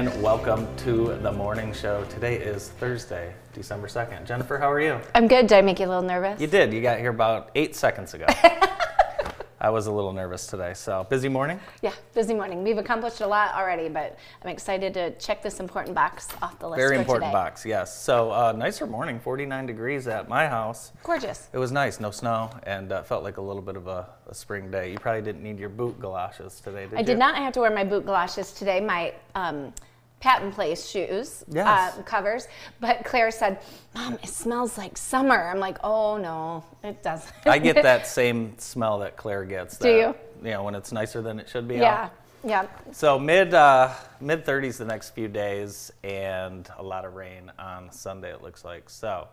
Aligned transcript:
And 0.00 0.22
welcome 0.22 0.66
to 0.78 1.18
the 1.18 1.30
morning 1.30 1.74
show. 1.74 2.04
Today 2.04 2.36
is 2.36 2.70
Thursday, 2.70 3.34
December 3.52 3.86
2nd. 3.86 4.24
Jennifer, 4.24 4.56
how 4.56 4.72
are 4.72 4.80
you? 4.80 4.98
I'm 5.14 5.28
good. 5.28 5.46
Did 5.46 5.58
I 5.58 5.60
make 5.60 5.78
you 5.78 5.84
a 5.84 5.90
little 5.90 6.02
nervous? 6.02 6.40
You 6.40 6.46
did. 6.46 6.72
You 6.72 6.80
got 6.80 7.00
here 7.00 7.10
about 7.10 7.50
eight 7.54 7.76
seconds 7.76 8.14
ago. 8.14 8.24
I 9.60 9.68
was 9.68 9.88
a 9.88 9.92
little 9.92 10.14
nervous 10.14 10.46
today. 10.46 10.72
So, 10.72 11.06
busy 11.10 11.28
morning? 11.28 11.60
Yeah, 11.82 11.92
busy 12.14 12.32
morning. 12.32 12.64
We've 12.64 12.78
accomplished 12.78 13.20
a 13.20 13.26
lot 13.26 13.54
already, 13.54 13.90
but 13.90 14.16
I'm 14.42 14.48
excited 14.48 14.94
to 14.94 15.10
check 15.16 15.42
this 15.42 15.60
important 15.60 15.94
box 15.94 16.28
off 16.40 16.58
the 16.58 16.66
list. 16.66 16.78
Very 16.78 16.96
for 16.96 17.00
important 17.02 17.24
today. 17.24 17.32
box, 17.32 17.66
yes. 17.66 17.94
So, 18.02 18.30
uh, 18.30 18.52
nicer 18.56 18.86
morning, 18.86 19.20
49 19.20 19.66
degrees 19.66 20.06
at 20.06 20.30
my 20.30 20.48
house. 20.48 20.92
Gorgeous. 21.02 21.50
It 21.52 21.58
was 21.58 21.72
nice, 21.72 22.00
no 22.00 22.10
snow, 22.10 22.48
and 22.62 22.90
uh, 22.90 23.02
felt 23.02 23.22
like 23.22 23.36
a 23.36 23.42
little 23.42 23.60
bit 23.60 23.76
of 23.76 23.86
a, 23.86 24.08
a 24.28 24.34
spring 24.34 24.70
day. 24.70 24.92
You 24.92 24.98
probably 24.98 25.20
didn't 25.20 25.42
need 25.42 25.58
your 25.58 25.68
boot 25.68 26.00
galoshes 26.00 26.58
today, 26.58 26.84
did 26.84 26.92
you? 26.92 26.96
I 26.96 27.00
you? 27.00 27.06
did 27.06 27.18
not 27.18 27.36
have 27.36 27.52
to 27.52 27.60
wear 27.60 27.70
my 27.70 27.84
boot 27.84 28.06
galoshes 28.06 28.52
today. 28.52 28.80
My 28.80 29.12
um, 29.34 29.74
patent 30.20 30.54
place 30.54 30.86
shoes 30.88 31.44
Yes. 31.48 31.66
uh, 31.98 32.02
covers, 32.02 32.46
but 32.78 33.04
Claire 33.04 33.30
said, 33.30 33.60
"Mom, 33.94 34.14
it 34.22 34.28
smells 34.28 34.76
like 34.78 34.96
summer." 34.96 35.48
I'm 35.48 35.58
like, 35.58 35.78
"Oh 35.82 36.16
no, 36.18 36.62
it 36.84 37.02
doesn't." 37.02 37.32
I 37.46 37.58
get 37.58 37.82
that 37.82 38.06
same 38.20 38.56
smell 38.58 38.98
that 39.00 39.16
Claire 39.16 39.44
gets. 39.44 39.78
Do 39.78 39.88
that, 39.88 39.98
you? 40.42 40.48
You 40.48 40.54
know, 40.54 40.62
when 40.64 40.74
it's 40.74 40.92
nicer 40.92 41.22
than 41.22 41.40
it 41.40 41.48
should 41.48 41.66
be. 41.66 41.76
out. 41.76 41.80
yeah, 41.80 42.08
yeah. 42.44 42.66
So 42.92 43.18
mid 43.18 43.54
uh, 43.54 43.92
mid 44.20 44.44
30s 44.44 44.76
the 44.78 44.84
next 44.84 45.10
few 45.10 45.28
days, 45.28 45.90
and 46.04 46.68
a 46.78 46.82
lot 46.82 47.04
of 47.04 47.14
rain 47.14 47.50
on 47.58 47.90
Sunday. 47.90 48.30
It 48.32 48.42
looks 48.42 48.64
like. 48.64 48.88
So 48.90 49.26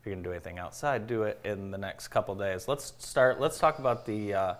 if 0.00 0.06
you're 0.06 0.14
gonna 0.14 0.24
do 0.24 0.32
anything 0.32 0.58
outside, 0.58 1.06
do 1.06 1.22
it 1.22 1.40
in 1.44 1.70
the 1.70 1.78
next 1.78 2.08
couple 2.08 2.34
days. 2.34 2.68
Let's 2.68 2.92
start. 2.98 3.40
Let's 3.40 3.58
talk 3.58 3.78
about 3.78 4.04
the. 4.04 4.34
Uh, 4.34 4.54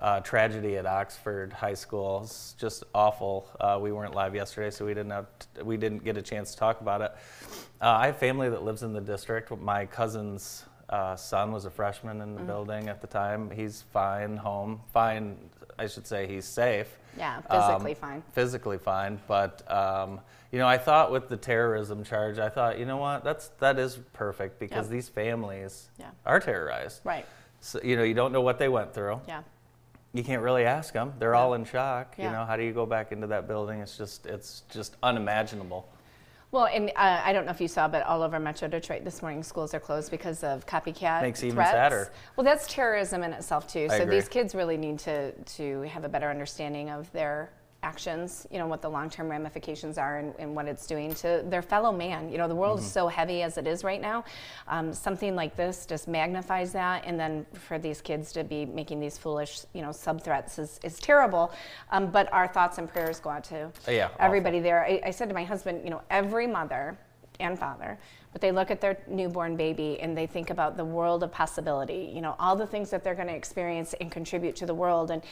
uh, 0.00 0.20
tragedy 0.20 0.76
at 0.76 0.86
Oxford 0.86 1.52
High 1.52 1.74
School. 1.74 2.20
It's 2.24 2.54
just 2.54 2.84
awful. 2.94 3.48
Uh, 3.60 3.78
we 3.80 3.92
weren't 3.92 4.14
live 4.14 4.34
yesterday, 4.34 4.70
so 4.70 4.84
we 4.86 4.94
didn't 4.94 5.10
have 5.10 5.26
t- 5.38 5.62
we 5.62 5.76
didn't 5.76 6.04
get 6.04 6.16
a 6.16 6.22
chance 6.22 6.52
to 6.52 6.56
talk 6.58 6.80
about 6.80 7.00
it. 7.00 7.12
Uh, 7.80 7.88
I 7.90 8.06
have 8.06 8.18
family 8.18 8.48
that 8.48 8.62
lives 8.62 8.82
in 8.82 8.92
the 8.92 9.00
district. 9.00 9.50
My 9.60 9.86
cousin's 9.86 10.64
uh, 10.88 11.16
son 11.16 11.52
was 11.52 11.64
a 11.64 11.70
freshman 11.70 12.20
in 12.20 12.34
the 12.34 12.42
building 12.42 12.88
at 12.88 13.00
the 13.00 13.06
time. 13.06 13.50
He's 13.50 13.82
fine, 13.92 14.36
home, 14.36 14.80
fine. 14.92 15.36
I 15.78 15.86
should 15.86 16.06
say 16.06 16.26
he's 16.26 16.44
safe. 16.44 16.88
Yeah, 17.16 17.40
Um, 17.50 17.60
physically 17.60 17.94
fine. 17.94 18.22
Physically 18.32 18.78
fine, 18.78 19.20
but 19.26 19.68
um, 19.70 20.20
you 20.52 20.58
know, 20.58 20.66
I 20.66 20.78
thought 20.78 21.10
with 21.12 21.28
the 21.28 21.36
terrorism 21.36 22.04
charge, 22.04 22.38
I 22.38 22.48
thought, 22.48 22.78
you 22.78 22.84
know 22.86 22.96
what, 22.96 23.22
that's 23.24 23.48
that 23.58 23.78
is 23.78 23.98
perfect 24.12 24.58
because 24.60 24.86
Yep. 24.86 24.92
these 24.92 25.08
families 25.08 25.88
Yeah. 25.98 26.10
are 26.24 26.40
terrorized. 26.40 27.00
Right. 27.04 27.26
So, 27.60 27.80
you 27.82 27.96
know, 27.96 28.02
you 28.04 28.14
don't 28.14 28.32
know 28.32 28.40
what 28.40 28.58
they 28.60 28.68
went 28.68 28.94
through. 28.94 29.20
Yeah. 29.28 29.42
You 30.18 30.24
can't 30.24 30.42
really 30.42 30.64
ask 30.64 30.92
them. 30.92 31.12
They're 31.20 31.36
all 31.36 31.54
in 31.54 31.64
shock. 31.64 32.16
You 32.18 32.24
know, 32.24 32.44
how 32.44 32.56
do 32.56 32.64
you 32.64 32.72
go 32.72 32.84
back 32.86 33.12
into 33.12 33.28
that 33.28 33.46
building? 33.46 33.78
It's 33.78 33.96
just, 33.96 34.26
it's 34.26 34.64
just 34.68 34.96
unimaginable. 35.00 35.88
Well, 36.50 36.66
and 36.66 36.90
uh, 36.96 37.22
I 37.24 37.32
don't 37.32 37.44
know 37.44 37.52
if 37.52 37.60
you 37.60 37.68
saw, 37.68 37.86
but 37.86 38.04
all 38.04 38.22
over 38.22 38.40
Metro 38.40 38.66
Detroit 38.66 39.04
this 39.04 39.22
morning, 39.22 39.44
schools 39.44 39.74
are 39.74 39.80
closed 39.80 40.10
because 40.10 40.42
of 40.42 40.66
copycat 40.66 41.22
Makes 41.22 41.44
it 41.44 41.46
even 41.46 41.56
threats. 41.56 41.70
sadder. 41.70 42.10
Well, 42.34 42.44
that's 42.44 42.66
terrorism 42.66 43.22
in 43.22 43.32
itself 43.32 43.68
too. 43.68 43.86
I 43.88 43.98
so 43.98 44.02
agree. 44.02 44.16
these 44.16 44.28
kids 44.28 44.56
really 44.56 44.76
need 44.76 44.98
to 45.00 45.30
to 45.30 45.82
have 45.82 46.02
a 46.02 46.08
better 46.08 46.28
understanding 46.30 46.90
of 46.90 47.12
their 47.12 47.52
actions. 47.82 48.46
You 48.50 48.58
know 48.58 48.66
what 48.66 48.82
the 48.82 48.88
long-term 48.90 49.28
ramifications 49.28 49.98
are 49.98 50.18
and, 50.18 50.34
and 50.38 50.54
what 50.56 50.66
it's 50.66 50.86
doing 50.86 51.14
to 51.16 51.44
their 51.46 51.62
fellow 51.62 51.92
man. 51.92 52.30
You 52.30 52.38
know 52.38 52.48
the 52.48 52.54
world 52.54 52.78
Mm-hmm. 52.78 52.86
is 52.86 52.92
so 52.92 53.08
heavy 53.08 53.42
as 53.42 53.56
it 53.56 53.66
is 53.66 53.84
right 53.84 54.00
now. 54.00 54.24
Um, 54.66 54.92
something 54.92 55.34
like 55.36 55.56
this 55.56 55.86
just 55.86 56.08
magnifies 56.08 56.72
that, 56.72 57.04
and 57.06 57.18
then 57.18 57.46
for 57.54 57.78
these 57.78 58.00
kids 58.00 58.32
to 58.32 58.44
be 58.44 58.66
making 58.66 59.00
these 59.00 59.16
foolish, 59.16 59.60
you 59.74 59.82
know, 59.82 59.92
sub 59.92 60.22
threats 60.22 60.58
is, 60.58 60.80
is 60.82 60.98
terrible. 60.98 61.52
Um, 61.90 62.10
but 62.10 62.32
our 62.32 62.48
thoughts 62.48 62.78
and 62.78 62.88
prayers 62.88 63.20
go 63.20 63.30
out 63.30 63.44
to 63.44 63.70
Yeah, 63.88 64.06
awful. 64.06 64.16
everybody 64.20 64.60
there. 64.60 64.84
I, 64.84 65.00
I 65.06 65.10
said 65.10 65.28
to 65.28 65.34
my 65.34 65.44
husband, 65.44 65.82
you 65.84 65.90
know, 65.90 66.02
every 66.10 66.46
mother 66.46 66.98
and 67.40 67.56
father, 67.58 67.98
but 68.32 68.40
they 68.40 68.50
look 68.50 68.70
at 68.70 68.80
their 68.80 68.98
newborn 69.08 69.56
baby 69.56 69.98
and 70.00 70.16
they 70.18 70.26
think 70.26 70.50
about 70.50 70.76
the 70.76 70.84
world 70.84 71.22
of 71.22 71.30
possibility, 71.32 72.10
you 72.12 72.20
know, 72.20 72.34
all 72.40 72.56
the 72.56 72.66
things 72.66 72.90
that 72.90 73.04
they're 73.04 73.14
going 73.14 73.28
to 73.28 73.34
experience 73.34 73.94
and 74.00 74.10
contribute 74.10 74.56
to 74.56 74.66
the 74.66 74.74
world. 74.74 75.10
And 75.12 75.22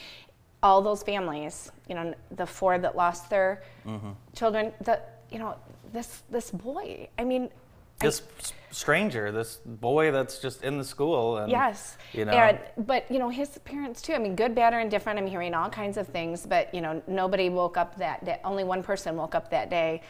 all 0.63 0.83
those 0.83 1.03
families, 1.03 1.71
you 1.89 1.95
know, 1.95 2.15
the 2.37 2.47
four 2.47 2.79
that 2.79 2.97
lost 2.97 3.31
their 3.31 3.63
Mm-hmm. 3.87 4.11
children, 4.35 4.73
the, 4.83 5.01
you 5.31 5.39
know, 5.39 5.55
this, 5.93 6.23
this 6.31 6.51
boy, 6.51 7.09
I 7.19 7.25
mean, 7.25 7.51
This 8.01 8.23
s- 8.41 8.53
stranger, 8.73 9.31
this 9.33 9.57
boy 9.65 10.11
that's 10.11 10.39
just 10.39 10.63
in 10.65 10.77
the 10.79 10.85
school, 10.85 11.39
and 11.39 11.51
Yes. 11.51 11.97
you 12.13 12.25
know, 12.25 12.33
And, 12.33 12.59
but 12.87 13.11
you 13.11 13.19
know 13.19 13.29
his 13.31 13.57
parents 13.65 14.03
too. 14.03 14.13
I 14.15 14.19
mean, 14.19 14.35
good, 14.37 14.55
bad, 14.55 14.75
or 14.75 14.81
indifferent. 14.81 15.19
I'm 15.19 15.27
hearing 15.27 15.55
all 15.55 15.71
kinds 15.71 15.97
of 15.97 16.07
things, 16.09 16.45
but 16.47 16.75
you 16.75 16.81
know 16.83 17.01
nobody 17.07 17.49
woke 17.49 17.77
up 17.79 17.97
that 17.99 18.25
day. 18.25 18.39
Only 18.45 18.65
one 18.65 18.83
person 18.83 19.17
woke 19.17 19.35
up 19.35 19.51
that 19.51 19.71
day, 19.71 20.03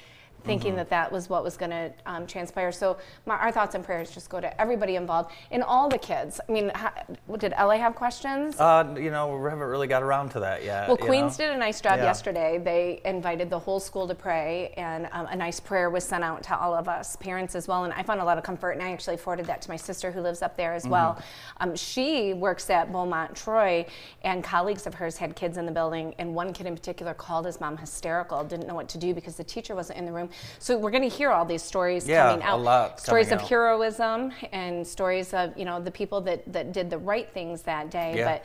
thinking 0.45 0.67
Mm-hmm. 0.67 0.77
that 0.79 0.91
that 0.91 1.13
was 1.13 1.29
what 1.29 1.45
was 1.45 1.57
going 1.57 1.71
to 1.71 1.93
um, 2.07 2.27
transpire. 2.27 2.73
So 2.73 2.99
my, 3.25 3.37
our 3.37 3.53
thoughts 3.53 3.75
and 3.75 3.85
prayers 3.85 4.11
just 4.11 4.29
go 4.29 4.41
to 4.41 4.61
everybody 4.61 4.97
involved 4.97 5.31
and 5.51 5.63
all 5.63 5.89
the 5.89 5.99
kids. 5.99 6.41
I 6.49 6.53
mean, 6.53 6.71
ha, 6.75 6.93
did 7.39 7.53
Ellie 7.57 7.79
have 7.79 7.95
questions? 7.95 8.59
uh, 8.59 8.95
you 8.97 9.11
know, 9.11 9.37
we 9.37 9.49
haven't 9.49 9.61
really 9.61 9.87
got 9.87 10.03
around 10.03 10.31
to 10.31 10.41
that 10.41 10.65
yet. 10.65 10.89
Well, 10.89 10.97
Queens 10.97 11.39
know? 11.39 11.47
did 11.47 11.55
a 11.55 11.59
nice 11.59 11.81
job 11.81 11.99
Yeah. 11.99 12.05
yesterday. 12.05 12.59
They 12.59 13.01
invited 13.05 13.49
the 13.51 13.59
whole 13.59 13.79
school 13.81 14.09
to 14.09 14.15
pray, 14.15 14.73
and 14.77 15.09
um, 15.13 15.27
a 15.27 15.37
nice 15.37 15.61
prayer 15.61 15.89
was 15.91 16.05
sent 16.05 16.25
out 16.25 16.43
to 16.45 16.59
all 16.59 16.75
of 16.75 16.89
us, 16.89 17.17
parents 17.17 17.55
as 17.55 17.69
well. 17.69 17.85
And 17.85 17.93
I 17.93 18.03
found 18.03 18.21
a 18.21 18.25
lot 18.25 18.39
of 18.39 18.45
comfort, 18.45 18.73
and 18.73 18.83
I 18.83 18.93
actually 18.93 19.17
forwarded 19.17 19.47
that 19.47 19.63
to 19.63 19.71
my 19.71 19.77
sister 19.77 20.11
who 20.11 20.21
lives 20.21 20.43
up 20.43 20.57
there 20.57 20.73
as 20.75 20.87
well. 20.87 21.15
Mm-hmm. 21.15 21.71
Um, 21.71 21.77
she 21.77 22.35
works 22.35 22.69
at 22.71 22.93
Beaumont 22.93 23.35
Troy, 23.37 23.87
and 24.23 24.43
colleagues 24.43 24.87
of 24.87 24.95
hers 24.95 25.17
had 25.17 25.37
kids 25.37 25.57
in 25.57 25.67
the 25.67 25.73
building, 25.73 26.15
and 26.19 26.35
one 26.35 26.53
kid 26.53 26.67
in 26.67 26.75
particular 26.75 27.15
called 27.15 27.47
his 27.47 27.61
mom 27.61 27.77
hysterical, 27.77 28.43
didn't 28.45 28.67
know 28.67 28.75
what 28.75 28.89
to 28.89 28.99
do 28.99 29.15
because 29.15 29.37
the 29.37 29.45
teacher 29.45 29.75
wasn't 29.75 29.99
in 29.99 30.07
the 30.07 30.13
room. 30.13 30.29
So 30.59 30.77
we're 30.79 30.91
going 30.91 31.09
to 31.09 31.17
hear 31.17 31.31
all 31.31 31.45
these 31.45 31.63
stories 31.63 32.07
Yeah, 32.09 32.31
coming 32.31 32.45
a 32.45 32.49
out, 32.51 32.61
lot 32.61 33.01
stories 33.01 33.31
of 33.33 33.41
out. 33.41 33.49
heroism 33.49 34.33
and 34.53 34.87
stories 34.87 35.33
of 35.35 35.57
you 35.57 35.65
know 35.65 35.81
the 35.81 35.91
people 35.91 36.21
that 36.23 36.51
that 36.53 36.73
did 36.73 36.91
the 36.91 36.99
right 36.99 37.29
things 37.33 37.63
that 37.63 37.91
day. 37.91 38.17
Yeah. 38.17 38.25
But 38.25 38.45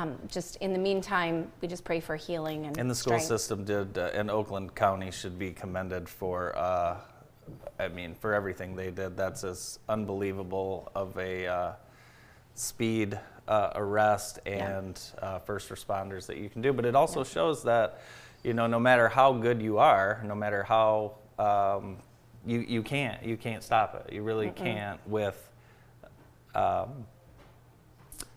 um, 0.00 0.18
just 0.28 0.56
in 0.56 0.72
the 0.72 0.78
meantime, 0.78 1.50
we 1.60 1.68
just 1.68 1.84
pray 1.84 2.00
for 2.00 2.16
healing 2.16 2.66
and 2.66 2.78
And 2.78 2.90
the 2.90 2.94
school 2.94 3.12
strength. 3.18 3.26
system 3.26 3.64
did, 3.64 3.98
uh, 3.98 4.10
and 4.14 4.30
Oakland 4.30 4.74
County 4.74 5.10
should 5.10 5.38
be 5.38 5.50
commended 5.52 6.08
for, 6.08 6.56
uh, 6.56 6.96
I 7.78 7.88
mean, 7.88 8.14
for 8.14 8.32
everything 8.34 8.76
they 8.76 8.90
did. 8.90 9.16
That's 9.16 9.42
as 9.44 9.78
unbelievable 9.88 10.90
of 10.94 11.16
a 11.18 11.46
uh, 11.46 11.72
speed 12.54 13.18
uh, 13.48 13.70
arrest 13.74 14.38
Yeah. 14.46 14.78
and 14.78 15.00
uh, 15.20 15.38
first 15.40 15.68
responders 15.70 16.26
that 16.26 16.36
you 16.36 16.48
can 16.48 16.62
do. 16.62 16.72
But 16.72 16.84
it 16.84 16.94
also 16.94 17.24
shows 17.24 17.64
that, 17.64 18.00
you 18.44 18.54
know, 18.54 18.66
no 18.66 18.78
matter 18.78 19.08
how 19.08 19.32
good 19.32 19.60
you 19.60 19.78
are, 19.78 20.22
no 20.24 20.34
matter 20.34 20.62
how 20.62 21.14
um, 21.40 21.96
you 22.46 22.60
you 22.60 22.82
can't 22.82 23.22
you 23.22 23.36
can't 23.36 23.62
stop 23.62 23.94
it. 23.94 24.12
You 24.12 24.22
really 24.22 24.50
can't 24.50 25.00
with. 25.08 25.46
Um, 26.54 27.06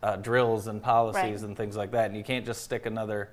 uh, 0.03 0.18
drills 0.18 0.68
and 0.68 0.84
policies 0.84 1.42
Right. 1.42 1.47
and 1.47 1.58
things 1.58 1.78
like 1.78 1.92
that. 1.92 2.08
And 2.08 2.18
you 2.18 2.24
can't 2.24 2.46
just 2.46 2.62
stick 2.62 2.86
another, 2.86 3.30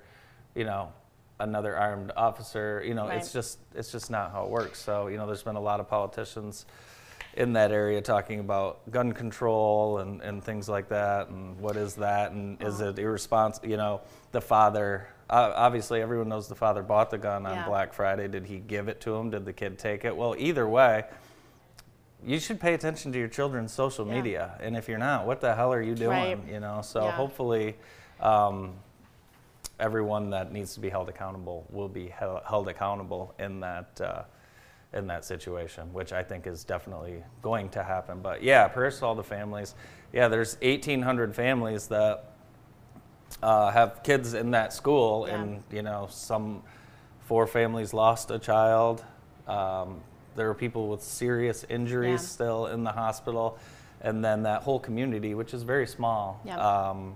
you 0.55 0.63
know, 0.63 0.93
another 1.39 1.75
armed 1.75 2.11
officer. 2.15 2.81
You 2.85 2.93
know, 2.93 3.07
it's 3.09 3.33
just 3.33 3.59
it's 3.75 3.91
just 3.91 4.09
not 4.09 4.31
how 4.31 4.45
it 4.45 4.49
works. 4.49 4.79
So 4.79 5.07
you 5.07 5.17
know, 5.17 5.27
there's 5.27 5.43
been 5.43 5.57
a 5.57 5.61
lot 5.61 5.79
of 5.79 5.89
politicians 5.89 6.65
in 7.35 7.53
that 7.53 7.71
area 7.71 8.01
talking 8.01 8.39
about 8.39 8.89
gun 8.91 9.11
control 9.11 9.99
and, 9.99 10.21
and 10.21 10.43
things 10.43 10.67
like 10.67 10.89
that 10.89 11.29
and 11.29 11.57
what 11.59 11.77
is 11.77 11.95
that 11.95 12.33
and 12.33 12.61
is 12.61 12.81
it 12.81 12.99
irresponsible 12.99 13.69
you 13.69 13.77
know 13.77 14.01
the 14.33 14.41
father 14.41 15.07
uh, 15.31 15.53
obviously 15.55 16.01
everyone 16.01 16.27
knows 16.29 16.47
the 16.47 16.55
father 16.55 16.83
bought 16.83 17.09
the 17.09 17.17
gun 17.17 17.45
on 17.45 17.55
Yeah. 17.55 17.65
black 17.65 17.93
friday 17.93 18.27
did 18.27 18.45
he 18.45 18.59
give 18.59 18.87
it 18.89 18.99
to 19.01 19.15
him 19.15 19.29
did 19.31 19.45
the 19.45 19.53
kid 19.53 19.79
take 19.79 20.03
it 20.05 20.15
well 20.15 20.35
either 20.37 20.67
way 20.67 21.05
you 22.23 22.39
should 22.39 22.59
pay 22.59 22.73
attention 22.75 23.11
to 23.13 23.17
your 23.19 23.27
children's 23.27 23.73
social 23.73 24.05
Yeah. 24.05 24.13
media 24.13 24.57
and 24.61 24.75
if 24.77 24.87
you're 24.89 24.99
not 24.99 25.25
what 25.25 25.41
the 25.41 25.55
hell 25.55 25.73
are 25.73 25.81
you 25.81 25.95
doing 25.95 26.09
Right. 26.41 26.47
you 26.47 26.59
know 26.59 26.81
so 26.81 27.05
Yeah. 27.05 27.11
hopefully 27.13 27.77
um, 28.19 28.73
everyone 29.79 30.29
that 30.29 30.51
needs 30.51 30.73
to 30.75 30.79
be 30.79 30.89
held 30.89 31.09
accountable 31.09 31.65
will 31.71 31.89
be 31.89 32.07
held, 32.07 32.41
held 32.45 32.67
accountable 32.67 33.33
in 33.39 33.59
that 33.61 33.99
uh, 34.01 34.23
in 34.93 35.07
that 35.07 35.23
situation 35.23 35.91
which 35.93 36.11
i 36.11 36.21
think 36.21 36.45
is 36.45 36.63
definitely 36.65 37.23
going 37.41 37.69
to 37.69 37.81
happen 37.81 38.19
but 38.21 38.43
yeah 38.43 38.67
prayers 38.67 38.99
to 38.99 39.05
all 39.05 39.15
the 39.15 39.23
families 39.23 39.73
yeah 40.11 40.27
there's 40.27 40.57
1800 40.61 41.33
families 41.33 41.87
that 41.87 42.30
uh, 43.43 43.71
have 43.71 44.03
kids 44.03 44.33
in 44.33 44.51
that 44.51 44.73
school 44.73 45.25
Yeah. 45.27 45.41
and 45.41 45.63
you 45.71 45.81
know 45.81 46.07
some 46.09 46.61
four 47.21 47.47
families 47.47 47.93
lost 47.93 48.31
a 48.31 48.39
child 48.39 49.03
um, 49.47 49.99
there 50.35 50.49
are 50.49 50.53
people 50.53 50.87
with 50.89 51.01
serious 51.03 51.65
injuries 51.69 52.21
Yeah. 52.21 52.27
still 52.27 52.67
in 52.67 52.83
the 52.83 52.91
hospital 52.91 53.57
and 54.01 54.23
then 54.23 54.43
that 54.43 54.63
whole 54.63 54.79
community 54.79 55.33
which 55.35 55.53
is 55.53 55.63
very 55.63 55.87
small 55.87 56.39
Yeah. 56.45 56.57
um, 56.57 57.15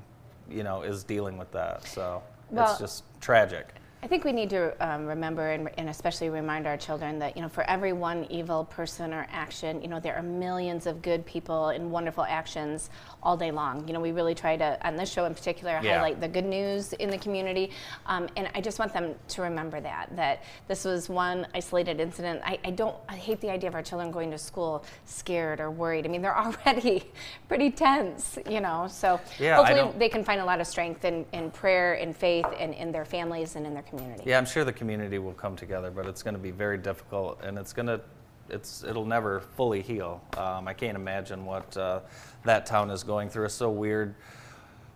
you 0.49 0.63
know 0.63 0.81
is 0.83 1.03
dealing 1.03 1.37
with 1.37 1.51
that 1.51 1.83
so 1.87 2.21
Well- 2.51 2.69
it's 2.69 2.79
just 2.79 3.03
tragic 3.21 3.73
I 4.05 4.07
think 4.07 4.23
we 4.23 4.33
need 4.33 4.51
to 4.51 4.71
um, 4.87 5.07
remember 5.07 5.49
and, 5.49 5.67
and 5.79 5.89
especially 5.89 6.29
remind 6.29 6.67
our 6.67 6.77
children 6.77 7.17
that 7.17 7.35
you 7.35 7.41
know 7.41 7.49
for 7.49 7.63
every 7.63 7.91
one 7.91 8.27
evil 8.29 8.65
person 8.65 9.11
or 9.11 9.25
action, 9.31 9.81
you 9.81 9.87
know 9.87 9.99
there 9.99 10.15
are 10.15 10.21
millions 10.21 10.85
of 10.85 11.01
good 11.01 11.25
people 11.25 11.69
and 11.69 11.89
wonderful 11.89 12.23
actions 12.23 12.91
all 13.23 13.35
day 13.35 13.49
long. 13.49 13.87
You 13.87 13.95
know 13.95 13.99
we 13.99 14.11
really 14.11 14.35
try 14.35 14.57
to 14.57 14.77
on 14.87 14.95
this 14.95 15.11
show 15.11 15.25
in 15.25 15.33
particular 15.33 15.79
Yeah. 15.81 15.95
highlight 15.95 16.21
the 16.21 16.27
good 16.27 16.45
news 16.45 16.93
in 16.93 17.09
the 17.09 17.17
community, 17.17 17.71
um, 18.05 18.27
and 18.35 18.47
I 18.53 18.61
just 18.61 18.77
want 18.77 18.93
them 18.93 19.15
to 19.29 19.41
remember 19.41 19.81
that 19.81 20.15
that 20.15 20.43
this 20.67 20.85
was 20.85 21.09
one 21.09 21.47
isolated 21.55 21.99
incident. 21.99 22.41
I, 22.45 22.59
I 22.63 22.69
don't 22.69 22.95
I 23.09 23.15
hate 23.15 23.41
the 23.41 23.49
idea 23.49 23.69
of 23.69 23.73
our 23.73 23.81
children 23.81 24.11
going 24.11 24.29
to 24.29 24.37
school 24.37 24.85
scared 25.05 25.59
or 25.59 25.71
worried. 25.71 26.05
I 26.05 26.09
mean 26.09 26.21
they're 26.21 26.37
already 26.45 27.11
pretty 27.47 27.71
tense, 27.71 28.37
you 28.47 28.61
know. 28.61 28.85
So 28.87 29.19
Yeah, 29.39 29.55
hopefully 29.55 29.91
they 29.97 30.09
can 30.09 30.23
find 30.23 30.41
a 30.41 30.45
lot 30.45 30.61
of 30.61 30.67
strength 30.67 31.05
in, 31.05 31.25
in 31.33 31.49
prayer 31.49 31.95
and 31.95 32.15
faith 32.15 32.45
and 32.59 32.71
in 32.75 32.91
their 32.91 33.05
families 33.05 33.55
and 33.55 33.65
in 33.65 33.73
their 33.73 33.81
community. 33.81 33.94
Yeah, 34.25 34.37
I'm 34.37 34.45
sure 34.45 34.63
the 34.63 34.73
community 34.73 35.19
will 35.19 35.33
come 35.33 35.55
together, 35.55 35.91
but 35.91 36.05
it's 36.05 36.23
going 36.23 36.33
to 36.35 36.39
be 36.39 36.51
very 36.51 36.77
difficult, 36.77 37.41
and 37.43 37.57
it's 37.57 37.73
going 37.73 37.87
to, 37.87 38.01
it's, 38.49 38.83
it'll 38.83 39.05
never 39.05 39.39
fully 39.55 39.81
heal. 39.81 40.21
Um, 40.37 40.67
I 40.67 40.73
can't 40.73 40.95
imagine 40.95 41.45
what 41.45 41.75
uh, 41.77 42.01
that 42.43 42.65
town 42.65 42.89
is 42.91 43.03
going 43.03 43.29
through. 43.29 43.45
It's 43.45 43.53
so 43.53 43.69
weird 43.69 44.15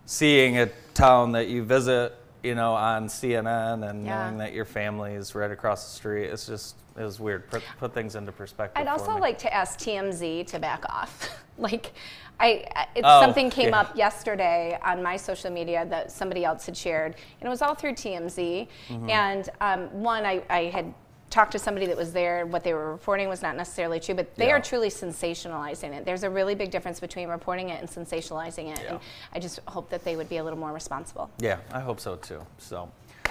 seeing 0.05 0.57
a 0.57 0.69
town 0.93 1.31
that 1.33 1.47
you 1.47 1.63
visit, 1.63 2.15
you 2.43 2.55
know, 2.55 2.73
on 2.73 3.07
CNN 3.07 3.87
and 3.89 4.05
Yeah. 4.05 4.23
knowing 4.23 4.37
that 4.39 4.53
your 4.53 4.65
family 4.65 5.13
is 5.13 5.35
right 5.35 5.51
across 5.51 5.85
the 5.91 5.95
street. 5.95 6.25
It's 6.29 6.47
just, 6.47 6.75
it 6.97 7.03
was 7.03 7.19
weird. 7.19 7.49
Put, 7.49 7.63
put 7.77 7.93
things 7.93 8.15
into 8.15 8.31
perspective. 8.31 8.81
I'd 8.81 8.87
also 8.87 9.15
me. 9.15 9.21
like 9.21 9.37
to 9.39 9.53
ask 9.53 9.79
TMZ 9.79 10.47
to 10.47 10.59
back 10.59 10.83
off. 10.89 11.29
like, 11.57 11.91
I, 12.39 12.85
it, 12.95 13.01
Oh, 13.03 13.21
something 13.21 13.49
came 13.49 13.69
yeah. 13.69 13.81
up 13.81 13.95
yesterday 13.95 14.77
on 14.83 15.03
my 15.03 15.17
social 15.17 15.51
media 15.51 15.85
that 15.89 16.11
somebody 16.11 16.45
else 16.45 16.65
had 16.65 16.75
shared, 16.77 17.15
and 17.39 17.47
it 17.47 17.49
was 17.49 17.61
all 17.61 17.75
through 17.75 17.93
TMZ. 17.93 18.67
Mm-hmm. 18.87 19.09
And 19.09 19.49
um, 19.61 20.01
one, 20.01 20.25
I, 20.25 20.41
I 20.49 20.63
had 20.65 20.93
talked 21.29 21.51
to 21.51 21.59
somebody 21.59 21.85
that 21.85 21.97
was 21.97 22.11
there. 22.11 22.45
What 22.45 22.63
they 22.63 22.73
were 22.73 22.91
reporting 22.91 23.29
was 23.29 23.41
not 23.41 23.55
necessarily 23.55 23.99
true, 23.99 24.15
but 24.15 24.33
they 24.35 24.47
Yeah. 24.47 24.53
are 24.55 24.59
truly 24.61 24.89
sensationalizing 24.89 25.93
it. 25.93 26.05
There's 26.05 26.23
a 26.23 26.29
really 26.29 26.55
big 26.55 26.71
difference 26.71 26.99
between 26.99 27.27
reporting 27.29 27.69
it 27.69 27.79
and 27.79 27.87
sensationalizing 27.89 28.71
it. 28.71 28.79
Yeah. 28.83 28.89
And 28.91 28.99
I 29.33 29.39
just 29.39 29.59
hope 29.67 29.89
that 29.89 30.03
they 30.03 30.15
would 30.15 30.29
be 30.29 30.37
a 30.37 30.43
little 30.43 30.57
more 30.59 30.71
responsible. 30.73 31.29
Yeah, 31.39 31.57
I 31.71 31.81
hope 31.81 31.99
so 31.99 32.15
too. 32.15 32.41
So 32.57 32.89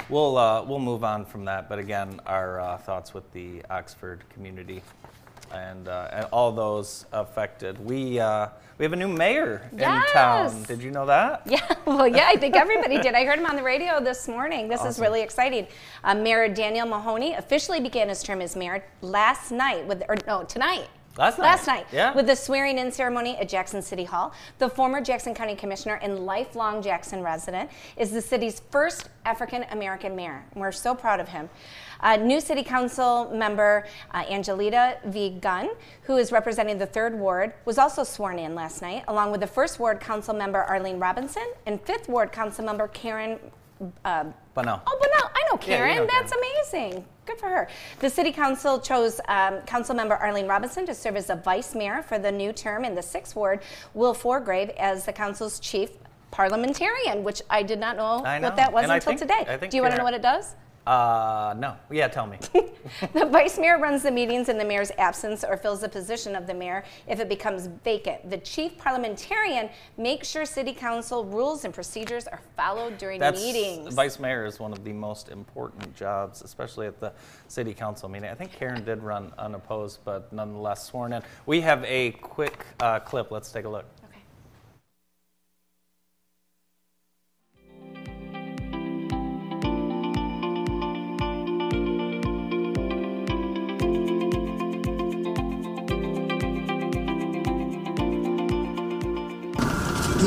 we'll 0.08 0.36
uh, 0.38 0.62
we'll 0.62 0.78
move 0.78 1.02
on 1.02 1.24
from 1.24 1.44
that. 1.46 1.68
But 1.68 1.80
again, 1.80 2.20
our 2.26 2.60
uh, 2.60 2.76
thoughts 2.78 3.14
with 3.14 3.30
the 3.32 3.62
Oxford 3.68 4.22
community 4.28 4.80
and, 5.52 5.88
uh, 5.88 6.08
and 6.12 6.26
all 6.32 6.52
those 6.52 7.06
affected. 7.12 7.84
We 7.84 8.20
uh, 8.20 8.48
we 8.78 8.84
have 8.84 8.92
a 8.92 8.96
new 8.96 9.08
mayor 9.08 9.68
in 9.72 9.78
town. 10.12 10.62
Did 10.62 10.82
you 10.82 10.92
know 10.92 11.06
that? 11.06 11.42
Yeah, 11.48 11.74
well, 11.84 12.06
yeah, 12.06 12.26
I 12.28 12.36
think 12.36 12.54
everybody 12.54 13.00
did. 13.00 13.14
I 13.14 13.24
heard 13.24 13.38
him 13.38 13.46
on 13.46 13.56
the 13.56 13.62
radio 13.62 14.00
this 14.00 14.28
morning. 14.28 14.68
This 14.68 14.84
is 14.84 15.00
really 15.00 15.22
exciting. 15.22 15.66
Uh, 16.04 16.14
mayor 16.14 16.46
Daniel 16.48 16.86
Mahoney 16.86 17.34
officially 17.34 17.80
began 17.80 18.08
his 18.08 18.22
term 18.22 18.40
as 18.40 18.54
mayor 18.54 18.84
last 19.00 19.50
night, 19.50 19.86
with 19.86 20.02
or 20.08 20.16
no, 20.26 20.44
tonight. 20.44 20.88
Last 21.18 21.36
night, 21.36 21.44
Last 21.44 21.66
night, 21.66 21.86
yeah. 21.92 22.14
with 22.14 22.28
the 22.28 22.36
swearing-in 22.36 22.92
ceremony 22.92 23.36
at 23.38 23.48
Jackson 23.48 23.82
City 23.82 24.04
Hall. 24.04 24.32
The 24.58 24.68
former 24.68 25.00
Jackson 25.00 25.34
County 25.34 25.56
Commissioner 25.56 25.96
and 25.96 26.20
lifelong 26.20 26.80
Jackson 26.80 27.24
resident 27.24 27.70
is 27.96 28.12
the 28.12 28.22
city's 28.22 28.62
first 28.70 29.08
African 29.24 29.64
American 29.72 30.14
mayor. 30.14 30.44
We're 30.54 30.70
so 30.70 30.94
proud 30.94 31.18
of 31.18 31.26
him. 31.26 31.50
Uh, 31.98 32.14
new 32.14 32.40
City 32.40 32.62
Council 32.62 33.32
member 33.34 33.84
uh, 34.12 34.26
Angelita 34.30 34.98
V. 35.06 35.30
Gunn, 35.40 35.70
who 36.02 36.18
is 36.18 36.30
representing 36.30 36.78
the 36.78 36.86
third 36.86 37.18
ward, 37.18 37.52
was 37.64 37.78
also 37.78 38.04
sworn 38.04 38.38
in 38.38 38.54
last 38.54 38.80
night, 38.80 39.02
along 39.08 39.32
with 39.32 39.40
the 39.40 39.46
first 39.48 39.80
ward 39.80 39.98
council 39.98 40.34
member 40.34 40.62
Arlene 40.62 41.00
Robinson 41.00 41.52
and 41.66 41.80
fifth 41.80 42.08
ward 42.08 42.30
council 42.30 42.64
member 42.64 42.86
Karen. 42.86 43.40
But 43.80 44.64
no. 44.64 44.80
Oh, 44.86 44.98
but 45.00 45.10
no, 45.16 45.28
I 45.34 45.42
know 45.50 45.52
Yeah, 45.52 45.52
you 45.52 45.58
Karen. 45.58 45.96
know 45.98 46.06
That's 46.06 46.32
amazing. 46.32 47.04
Good 47.26 47.38
for 47.38 47.48
her. 47.48 47.68
The 48.00 48.08
city 48.10 48.32
council 48.32 48.78
chose 48.80 49.20
um, 49.28 49.60
council 49.62 49.94
member 49.94 50.16
Arlene 50.16 50.46
Robinson 50.46 50.86
to 50.86 50.94
serve 50.94 51.16
as 51.16 51.26
the 51.26 51.36
vice 51.36 51.74
mayor 51.74 52.02
for 52.02 52.18
the 52.18 52.32
new 52.32 52.52
term 52.52 52.84
in 52.84 52.94
the 52.94 53.02
sixth 53.02 53.36
ward. 53.36 53.60
Will 53.94 54.14
Forgrave 54.14 54.70
as 54.70 55.04
the 55.04 55.12
council's 55.12 55.60
chief 55.60 55.90
parliamentarian, 56.30 57.22
which 57.24 57.42
I 57.50 57.62
did 57.62 57.78
not 57.78 57.96
know, 57.96 58.18
know. 58.18 58.40
what 58.40 58.56
that 58.56 58.72
was 58.72 58.84
And 58.84 58.92
until 58.92 59.16
think- 59.16 59.20
today. 59.20 59.68
Do 59.68 59.76
you 59.76 59.82
want 59.82 59.92
to 59.94 59.98
know 59.98 60.04
what 60.04 60.14
it 60.14 60.22
does? 60.22 60.54
Uh, 60.88 61.54
no. 61.58 61.76
Yeah, 61.90 62.08
tell 62.08 62.26
me. 62.26 62.38
The 63.12 63.26
vice 63.26 63.58
mayor 63.58 63.78
runs 63.78 64.02
the 64.02 64.10
meetings 64.10 64.48
in 64.48 64.56
the 64.56 64.64
mayor's 64.64 64.90
absence 64.96 65.44
or 65.44 65.58
fills 65.58 65.82
the 65.82 65.88
position 65.90 66.34
of 66.34 66.46
the 66.46 66.54
mayor 66.54 66.84
if 67.06 67.20
it 67.20 67.28
becomes 67.28 67.66
vacant. 67.84 68.30
The 68.30 68.38
chief 68.38 68.78
parliamentarian 68.78 69.68
makes 69.98 70.26
sure 70.28 70.46
city 70.46 70.72
council 70.72 71.26
rules 71.26 71.66
and 71.66 71.74
procedures 71.74 72.26
are 72.26 72.40
followed 72.56 72.96
during 72.96 73.20
That's 73.20 73.38
meetings. 73.42 73.92
vice 73.94 74.18
mayor 74.18 74.46
is 74.46 74.58
one 74.58 74.72
of 74.72 74.84
the 74.84 74.92
most 74.94 75.28
important 75.28 75.94
jobs, 75.94 76.40
especially 76.40 76.86
at 76.86 76.98
the 76.98 77.12
city 77.48 77.74
council 77.74 78.08
meeting. 78.08 78.30
I 78.30 78.34
think 78.34 78.52
Karen 78.52 78.82
did 78.82 79.02
run 79.02 79.32
unopposed, 79.36 79.98
but 80.04 80.32
nonetheless 80.32 80.86
sworn 80.86 81.12
in. 81.12 81.22
We 81.44 81.60
have 81.60 81.84
a 81.84 82.12
quick 82.12 82.64
uh, 82.80 83.00
clip. 83.00 83.30
Let's 83.30 83.52
take 83.52 83.66
a 83.66 83.68
look. 83.68 83.84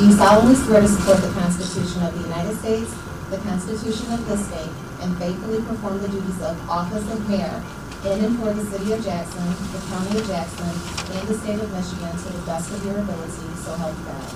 Do 0.02 0.08
you 0.08 0.14
solemnly 0.14 0.56
swear 0.56 0.80
to 0.80 0.88
support 0.88 1.18
the 1.18 1.30
Constitution 1.30 2.02
of 2.02 2.12
the 2.18 2.26
United 2.26 2.58
States, 2.58 2.92
the 3.30 3.38
Constitution 3.38 4.12
of 4.12 4.26
this 4.26 4.44
state, 4.48 4.74
and 5.00 5.16
faithfully 5.16 5.62
perform 5.62 6.02
the 6.02 6.08
duties 6.08 6.42
of 6.42 6.58
office 6.68 7.06
of 7.12 7.30
mayor 7.30 7.62
in 8.10 8.24
and 8.24 8.36
for 8.36 8.52
the 8.52 8.66
city 8.66 8.94
of 8.94 9.04
Jackson, 9.04 9.46
the 9.46 9.78
county 9.86 10.18
of 10.18 10.26
Jackson, 10.26 10.66
and 10.66 11.28
the 11.28 11.34
state 11.38 11.60
of 11.60 11.70
Michigan 11.70 12.10
to 12.18 12.32
the 12.34 12.42
best 12.42 12.72
of 12.72 12.84
your 12.84 12.98
ability, 12.98 13.46
so 13.62 13.76
help 13.76 13.96
you 13.96 14.04
God? 14.04 14.26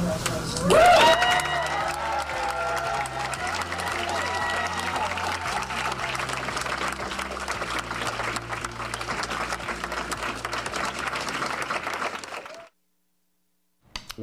Congratulations. 0.00 1.19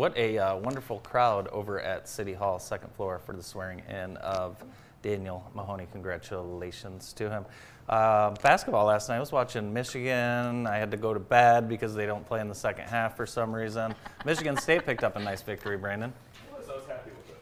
What 0.07 0.17
a 0.17 0.37
uh, 0.37 0.55
wonderful 0.55 0.99
crowd 0.99 1.49
over 1.49 1.81
at 1.81 2.07
City 2.07 2.31
Hall, 2.31 2.59
second 2.59 2.93
floor, 2.93 3.19
for 3.19 3.35
the 3.35 3.43
swearing 3.43 3.81
in 3.89 4.15
of 4.15 4.55
Daniel 5.01 5.43
Mahoney. 5.53 5.85
Congratulations 5.91 7.11
to 7.11 7.29
him. 7.29 7.45
Uh, 7.89 8.29
basketball 8.41 8.85
last 8.85 9.09
night. 9.09 9.17
I 9.17 9.19
was 9.19 9.33
watching 9.33 9.73
Michigan. 9.73 10.65
I 10.65 10.77
had 10.77 10.91
to 10.91 10.97
go 10.97 11.13
to 11.13 11.19
bed 11.19 11.67
because 11.67 11.93
they 11.93 12.05
don't 12.05 12.25
play 12.25 12.39
in 12.39 12.47
the 12.47 12.55
second 12.55 12.85
half 12.87 13.17
for 13.17 13.25
some 13.25 13.53
reason. 13.53 13.93
Michigan 14.23 14.55
State 14.55 14.85
picked 14.85 15.03
up 15.03 15.17
a 15.17 15.19
nice 15.19 15.41
victory, 15.41 15.75
Brandon. 15.75 16.13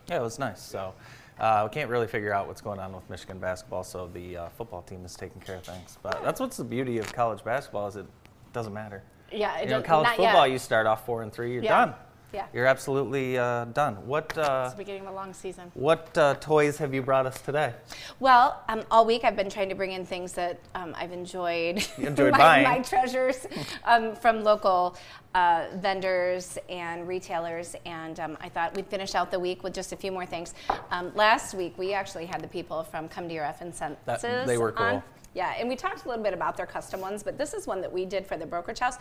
Yeah, 0.10 0.18
it 0.18 0.24
was 0.24 0.40
nice. 0.40 0.60
So 0.60 0.96
uh, 1.40 1.68
we 1.70 1.72
can't 1.72 1.92
really 1.92 2.08
figure 2.08 2.34
out 2.34 2.48
what's 2.48 2.62
going 2.62 2.80
on 2.80 2.94
with 2.94 3.08
Michigan 3.12 3.38
basketball. 3.38 3.84
So 3.84 4.10
the 4.12 4.38
uh, 4.38 4.50
football 4.58 4.82
team 4.82 5.06
is 5.06 5.14
taking 5.14 5.40
care 5.40 5.58
of 5.58 5.66
things. 5.66 6.00
But 6.02 6.24
that's 6.24 6.40
what's 6.40 6.58
the 6.58 6.64
beauty 6.64 6.98
of 6.98 7.14
college 7.14 7.44
basketball 7.44 7.90
is 7.90 7.96
it 7.96 8.08
doesn't 8.54 8.74
matter. 8.74 9.04
Yeah, 9.32 9.60
it 9.60 9.66
You 9.66 9.70
know, 9.70 9.82
college 9.84 10.08
football, 10.10 10.48
yet. 10.48 10.54
you 10.54 10.58
start 10.58 10.88
off 10.88 11.06
four 11.06 11.22
and 11.22 11.32
three, 11.32 11.54
you're 11.54 11.64
Yeah. 11.64 11.86
done. 11.86 11.96
Yeah. 12.36 12.48
You're 12.54 12.66
absolutely 12.66 13.38
uh, 13.38 13.64
done. 13.66 13.96
What 14.06 14.38
uh, 14.38 14.64
It's 14.66 14.74
the 14.74 14.78
beginning 14.78 15.04
of 15.04 15.08
a 15.08 15.16
long 15.16 15.34
season. 15.34 15.72
what 15.74 16.16
uh, 16.18 16.34
toys 16.36 16.78
have 16.80 16.94
you 16.94 17.02
brought 17.02 17.26
us 17.26 17.40
today? 17.40 17.74
Well, 18.20 18.62
um, 18.68 18.84
all 18.92 19.06
week 19.06 19.24
I've 19.24 19.38
been 19.38 19.50
trying 19.50 19.70
to 19.70 19.76
bring 19.76 19.94
in 19.94 20.06
things 20.06 20.34
that 20.34 20.60
um, 20.76 20.94
I've 20.98 21.14
enjoyed. 21.14 21.88
You 21.98 22.08
enjoyed 22.08 22.32
my, 22.34 22.38
buying. 22.38 22.64
my 22.66 22.80
treasures 22.80 23.48
um, 23.86 24.18
from 24.18 24.44
local 24.44 24.98
uh, 25.34 25.68
vendors 25.76 26.58
and 26.68 27.08
retailers, 27.08 27.74
and 27.86 28.20
um, 28.20 28.38
I 28.42 28.50
thought 28.50 28.76
we'd 28.76 28.88
finish 28.88 29.16
out 29.16 29.32
the 29.32 29.40
week 29.40 29.64
with 29.64 29.74
just 29.74 29.94
a 29.94 29.96
few 29.96 30.12
more 30.12 30.26
things. 30.26 30.54
Um, 30.92 31.14
last 31.16 31.54
week 31.56 31.78
we 31.78 31.94
actually 31.94 32.26
had 32.26 32.42
the 32.42 32.50
people 32.50 32.84
from 32.84 33.08
Come 33.08 33.30
to 33.30 33.34
Your 33.34 33.46
Effin 33.46 33.74
Senses 33.74 33.98
That- 34.06 34.46
they 34.46 34.58
were 34.58 34.74
cool. 34.74 34.86
on. 34.88 35.04
Yeah, 35.34 35.54
and 35.60 35.68
we 35.68 35.76
talked 35.76 36.06
a 36.06 36.08
little 36.08 36.24
bit 36.24 36.34
about 36.34 36.56
their 36.56 36.66
custom 36.66 37.02
ones, 37.02 37.22
but 37.22 37.38
this 37.38 37.54
is 37.54 37.68
one 37.68 37.82
that 37.82 37.92
we 37.92 38.06
did 38.06 38.26
for 38.26 38.38
the 38.38 38.46
brokerage 38.46 38.80
house. 38.80 38.96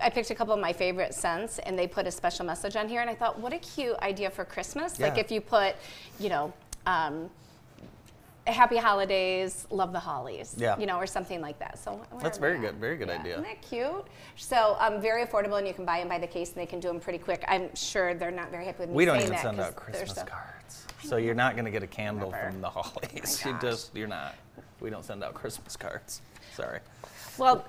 I 0.00 0.10
picked 0.10 0.30
a 0.30 0.34
couple 0.34 0.54
of 0.54 0.60
my 0.60 0.72
favorite 0.72 1.14
scents, 1.14 1.58
and 1.60 1.78
they 1.78 1.86
put 1.86 2.06
a 2.06 2.10
special 2.10 2.44
message 2.44 2.76
on 2.76 2.88
here. 2.88 3.00
And 3.00 3.10
I 3.10 3.14
thought, 3.14 3.38
what 3.38 3.52
a 3.52 3.58
cute 3.58 3.96
idea 3.98 4.30
for 4.30 4.44
Christmas! 4.44 4.98
Like 5.00 5.18
if 5.18 5.30
you 5.30 5.40
put, 5.40 5.76
you 6.18 6.28
know. 6.28 6.52
Um, 6.86 7.30
Happy 8.44 8.76
holidays, 8.76 9.68
love 9.70 9.92
the 9.92 10.00
hollies. 10.00 10.56
Yeah. 10.58 10.76
You 10.76 10.84
know, 10.86 10.96
or 10.96 11.06
something 11.06 11.40
like 11.40 11.60
that. 11.60 11.78
So 11.78 12.00
That's 12.20 12.38
very 12.38 12.58
good, 12.58 12.74
very 12.74 12.96
good 12.96 13.06
Yeah, 13.06 13.20
idea. 13.20 13.32
Isn't 13.34 13.44
that 13.44 13.62
cute? 13.62 14.04
So 14.34 14.76
um, 14.80 15.00
very 15.00 15.24
affordable, 15.24 15.58
and 15.58 15.68
you 15.68 15.72
can 15.72 15.84
buy 15.84 16.00
them 16.00 16.08
by 16.08 16.18
the 16.18 16.26
case, 16.26 16.48
and 16.48 16.56
they 16.56 16.66
can 16.66 16.80
do 16.80 16.88
them 16.88 16.98
pretty 16.98 17.20
quick. 17.20 17.44
I'm 17.46 17.72
sure 17.76 18.14
they're 18.14 18.32
not 18.32 18.50
very 18.50 18.64
happy 18.64 18.80
with 18.80 18.88
me 18.88 18.96
We 18.96 19.04
don't 19.04 19.18
even 19.18 19.30
that 19.30 19.42
send 19.42 19.60
out 19.60 19.76
Christmas 19.76 20.16
so- 20.16 20.24
cards, 20.24 20.86
so 21.04 21.18
you're 21.18 21.36
not 21.36 21.54
going 21.54 21.66
to 21.66 21.70
get 21.70 21.84
a 21.84 21.86
candle 21.86 22.32
Remember. 22.32 22.50
from 22.50 22.60
the 22.62 22.68
Hollies. 22.68 23.42
Oh 23.46 23.48
you 23.52 23.58
just, 23.60 23.94
you're 23.94 24.08
not. 24.08 24.34
We 24.80 24.90
don't 24.90 25.04
send 25.04 25.22
out 25.22 25.34
Christmas 25.34 25.76
cards. 25.76 26.20
Sorry. 26.56 26.80
Well, 27.38 27.64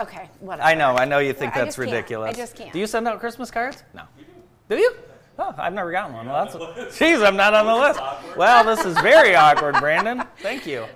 okay, 0.00 0.28
whatever. 0.40 0.68
I 0.68 0.74
know. 0.74 0.96
I 0.96 1.04
know 1.04 1.18
you 1.18 1.32
think 1.32 1.54
I 1.54 1.60
that's 1.60 1.76
just 1.76 1.78
can't. 1.78 1.90
ridiculous. 1.90 2.30
I 2.30 2.32
just 2.32 2.56
can't. 2.56 2.72
Do 2.72 2.78
you 2.78 2.86
send 2.86 3.06
out 3.08 3.20
Christmas 3.20 3.50
cards? 3.50 3.82
No. 3.94 4.02
Do 4.68 4.76
you? 4.76 4.94
Oh, 5.38 5.54
I've 5.56 5.72
never 5.72 5.92
gotten 5.92 6.14
one. 6.14 6.26
Well, 6.26 6.44
that's 6.44 6.98
jeez, 6.98 7.24
I'm 7.24 7.36
not 7.36 7.54
on 7.54 7.66
the 7.66 7.74
list. 7.74 8.00
Well, 8.36 8.64
this 8.64 8.84
is 8.84 8.98
very 9.00 9.34
awkward, 9.36 9.76
Brandon. 9.76 10.24
Thank 10.38 10.66
you. 10.66 10.86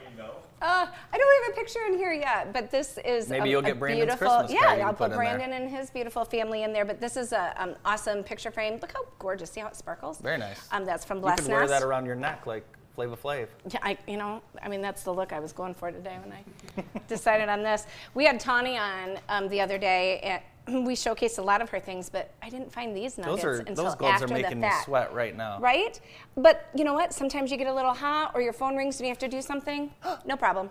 Uh, 0.61 0.87
I 1.13 1.19
don't 1.19 1.45
have 1.45 1.55
a 1.55 1.57
picture 1.57 1.81
in 1.89 1.99
here 1.99 2.13
yet, 2.13 2.53
but 2.53 2.71
this 2.71 2.97
is 3.05 3.29
Maybe 3.29 3.49
a, 3.49 3.51
you'll 3.51 3.61
a 3.61 3.65
get 3.65 3.81
Brandon's 3.81 4.11
beautiful. 4.15 4.29
Christmas 4.29 4.53
yeah, 4.53 4.67
card 4.67 4.79
you 4.79 4.85
I'll 4.85 4.95
put 4.95 5.11
put. 5.11 5.17
Brandon 5.17 5.53
and 5.55 5.69
his 5.69 5.91
beautiful 5.91 6.25
family 6.25 6.63
in 6.63 6.73
there. 6.73 6.85
But 6.85 7.01
this 7.01 7.17
is 7.17 7.33
a 7.33 7.53
um, 7.61 7.75
awesome 7.85 8.23
picture 8.23 8.53
frame. 8.53 8.79
Look 8.81 8.93
how 8.93 9.05
gorgeous! 9.19 9.51
See 9.51 9.61
how 9.61 9.67
it 9.67 9.75
sparkles? 9.77 10.21
Very 10.21 10.39
nice. 10.39 10.69
Um, 10.71 10.85
that's 10.85 11.05
from 11.05 11.17
You 11.17 11.23
Blessed 11.23 11.43
could 11.43 11.51
wear 11.51 11.67
that 11.67 11.83
around 11.83 12.07
your 12.07 12.15
neck 12.15 12.47
like 12.47 12.65
Flava 12.95 13.17
Flav. 13.17 13.49
Yeah, 13.71 13.81
I, 13.83 13.97
you 14.07 14.17
know, 14.17 14.43
I 14.63 14.69
mean, 14.69 14.83
that's 14.83 15.03
the 15.03 15.13
look 15.13 15.33
I 15.33 15.41
was 15.41 15.53
going 15.53 15.75
for 15.75 15.91
today 15.91 16.19
when 16.23 16.33
I 16.33 16.99
decided 17.09 17.49
on 17.49 17.63
this. 17.63 17.87
We 18.15 18.25
had 18.25 18.39
Tawny 18.39 18.77
on 18.77 19.19
um, 19.29 19.49
the 19.49 19.61
other 19.61 19.79
day, 19.79 20.43
and 20.67 20.87
we 20.87 20.95
showcased 20.95 21.39
a 21.39 21.43
lot 21.43 21.61
of 21.63 21.71
her 21.71 21.81
things, 21.81 22.09
but 22.11 22.33
I 22.43 22.51
didn't 22.51 22.73
find 22.73 22.97
these 22.97 23.19
nuggets 23.19 23.43
Those 23.43 23.45
are 23.45 23.61
until 23.61 23.85
those 23.85 23.95
gloves 23.95 24.23
after 24.23 24.35
are 24.35 24.37
making 24.37 24.61
the 24.61 24.69
me 24.69 24.73
sweat 24.85 25.13
right 25.13 25.37
now. 25.37 25.59
Right? 25.61 26.01
But 26.37 26.69
you 26.75 26.85
know 26.85 26.95
what? 26.95 27.13
Sometimes 27.13 27.51
you 27.51 27.57
get 27.57 27.67
a 27.67 27.75
little 27.75 27.95
hot 27.95 28.33
or 28.35 28.41
your 28.41 28.53
phone 28.53 28.77
rings 28.77 28.99
and 28.99 29.07
you 29.07 29.11
have 29.11 29.19
to 29.19 29.29
do 29.29 29.43
something. 29.43 29.93
no 30.27 30.37
problem. 30.37 30.71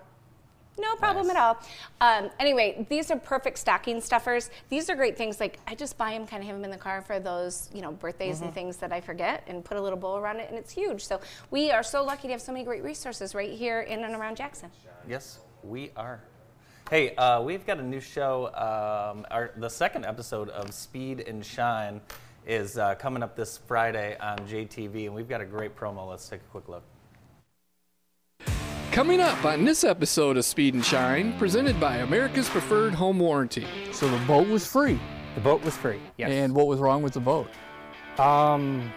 No 0.80 0.96
problem 0.96 1.28
Nice. 1.28 1.36
at 1.36 1.42
all. 1.42 1.60
Um, 2.00 2.30
anyway, 2.40 2.86
these 2.90 3.12
are 3.12 3.18
perfect 3.18 3.58
stocking 3.58 4.00
stuffers. 4.02 4.50
These 4.70 4.90
are 4.90 4.96
great 4.96 5.18
things. 5.18 5.40
Like 5.40 5.60
I 5.68 5.76
just 5.76 5.98
buy 5.98 6.12
them, 6.14 6.26
kind 6.26 6.42
of 6.42 6.48
have 6.48 6.56
them 6.56 6.64
in 6.66 6.72
the 6.72 6.78
car 6.78 7.02
for 7.02 7.20
those, 7.20 7.70
you 7.74 7.82
know, 7.82 7.92
birthdays 7.92 8.38
Mm-hmm. 8.38 8.46
and 8.46 8.54
things 8.54 8.78
that 8.78 8.92
I 8.92 9.02
forget, 9.02 9.44
and 9.48 9.64
put 9.66 9.78
a 9.78 9.82
little 9.82 10.00
bow 10.00 10.18
around 10.18 10.40
it, 10.40 10.50
and 10.50 10.58
it's 10.58 10.72
huge. 10.72 11.04
So 11.04 11.20
we 11.52 11.72
are 11.72 11.84
so 11.84 12.04
lucky 12.04 12.28
to 12.30 12.34
have 12.34 12.42
so 12.42 12.52
many 12.52 12.64
great 12.64 12.84
resources 12.84 13.36
right 13.36 13.52
here 13.52 13.82
in 13.82 14.04
and 14.04 14.16
around 14.16 14.38
Jackson. 14.38 14.70
Yes, 15.08 15.40
we 15.64 15.92
are. 15.98 16.22
Hey, 16.90 17.16
uh, 17.16 17.42
we've 17.42 17.66
got 17.66 17.80
a 17.80 17.84
new 17.84 18.00
show. 18.02 18.48
Um, 18.48 19.26
our, 19.32 19.52
the 19.58 19.70
second 19.70 20.06
episode 20.06 20.50
of 20.50 20.74
Speed 20.74 21.22
and 21.28 21.46
Shine 21.46 22.02
is 22.48 22.78
uh, 22.78 22.96
coming 22.96 23.24
up 23.24 23.36
this 23.36 23.58
Friday 23.68 24.18
on 24.20 24.40
JTV, 24.40 25.06
and 25.06 25.14
we've 25.16 25.30
got 25.30 25.42
a 25.42 25.46
great 25.46 25.76
promo. 25.76 26.10
Let's 26.10 26.28
take 26.28 26.42
a 26.42 26.52
quick 26.52 26.68
look. 26.70 26.84
Coming 28.92 29.22
up 29.22 29.46
on 29.46 29.64
this 29.64 29.86
episode 29.86 30.36
of 30.36 30.44
Speed 30.44 30.74
and 30.74 30.84
Shine, 30.84 31.38
presented 31.38 31.80
by 31.80 31.98
America's 31.98 32.50
Preferred 32.50 32.94
Home 32.94 33.20
Warranty. 33.20 33.66
So 33.94 34.10
the 34.10 34.18
boat 34.26 34.50
was 34.50 34.68
free. 34.68 35.00
The 35.36 35.40
boat 35.42 35.64
was 35.64 35.78
free. 35.78 36.00
Yes. 36.18 36.30
And 36.32 36.54
what 36.54 36.68
was 36.68 36.80
wrong 36.80 37.02
with 37.02 37.14
the 37.14 37.22
boat? 37.22 37.48
um, 38.20 38.92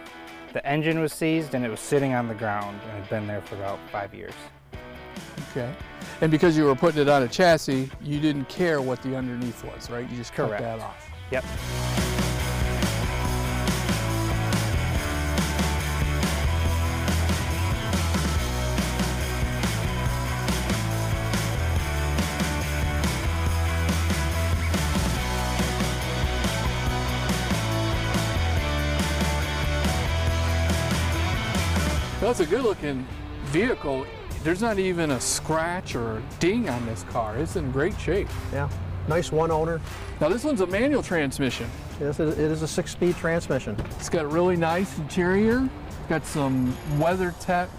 the 0.51 0.65
engine 0.65 0.99
was 0.99 1.11
seized 1.13 1.53
and 1.55 1.65
it 1.65 1.69
was 1.69 1.79
sitting 1.79 2.13
on 2.13 2.27
the 2.27 2.33
ground 2.33 2.79
and 2.83 2.91
had 2.91 3.09
been 3.09 3.25
there 3.27 3.41
for 3.41 3.55
about 3.55 3.79
five 3.91 4.13
years. 4.13 4.33
Okay. 5.51 5.73
And 6.21 6.29
because 6.29 6.57
you 6.57 6.65
were 6.65 6.75
putting 6.75 7.01
it 7.01 7.09
on 7.09 7.23
a 7.23 7.27
chassis, 7.27 7.89
you 8.01 8.19
didn't 8.19 8.47
care 8.49 8.81
what 8.81 9.01
the 9.01 9.15
underneath 9.15 9.63
was, 9.63 9.89
right? 9.89 10.09
You 10.09 10.17
just 10.17 10.33
cut 10.33 10.49
Correct. 10.49 10.63
that 10.63 10.79
off. 10.79 11.09
Yep. 11.31 11.43
That's 32.25 32.39
a 32.39 32.45
good 32.47 32.63
looking 32.63 33.05
vehicle. 33.51 34.03
There's 34.41 34.59
not 34.59 34.79
even 34.79 35.11
a 35.11 35.21
scratch 35.21 35.93
or 35.93 36.17
a 36.17 36.23
ding 36.39 36.67
on 36.67 36.83
this 36.87 37.03
car. 37.03 37.37
It's 37.37 37.55
in 37.55 37.71
great 37.71 37.97
shape. 37.99 38.27
Yeah, 38.51 38.67
nice 39.07 39.31
one 39.31 39.51
owner. 39.51 39.79
Now 40.19 40.29
this 40.29 40.43
one's 40.43 40.61
a 40.61 40.65
manual 40.65 41.03
transmission. 41.03 41.69
Is, 41.99 42.19
it 42.19 42.39
is 42.39 42.63
a 42.63 42.67
six-speed 42.67 43.15
transmission. 43.17 43.77
It's 43.99 44.09
got 44.09 44.25
a 44.25 44.27
really 44.27 44.57
nice 44.57 44.97
interior. 44.97 45.69
Got 46.09 46.25
some 46.25 46.75
WeatherTech 46.97 47.69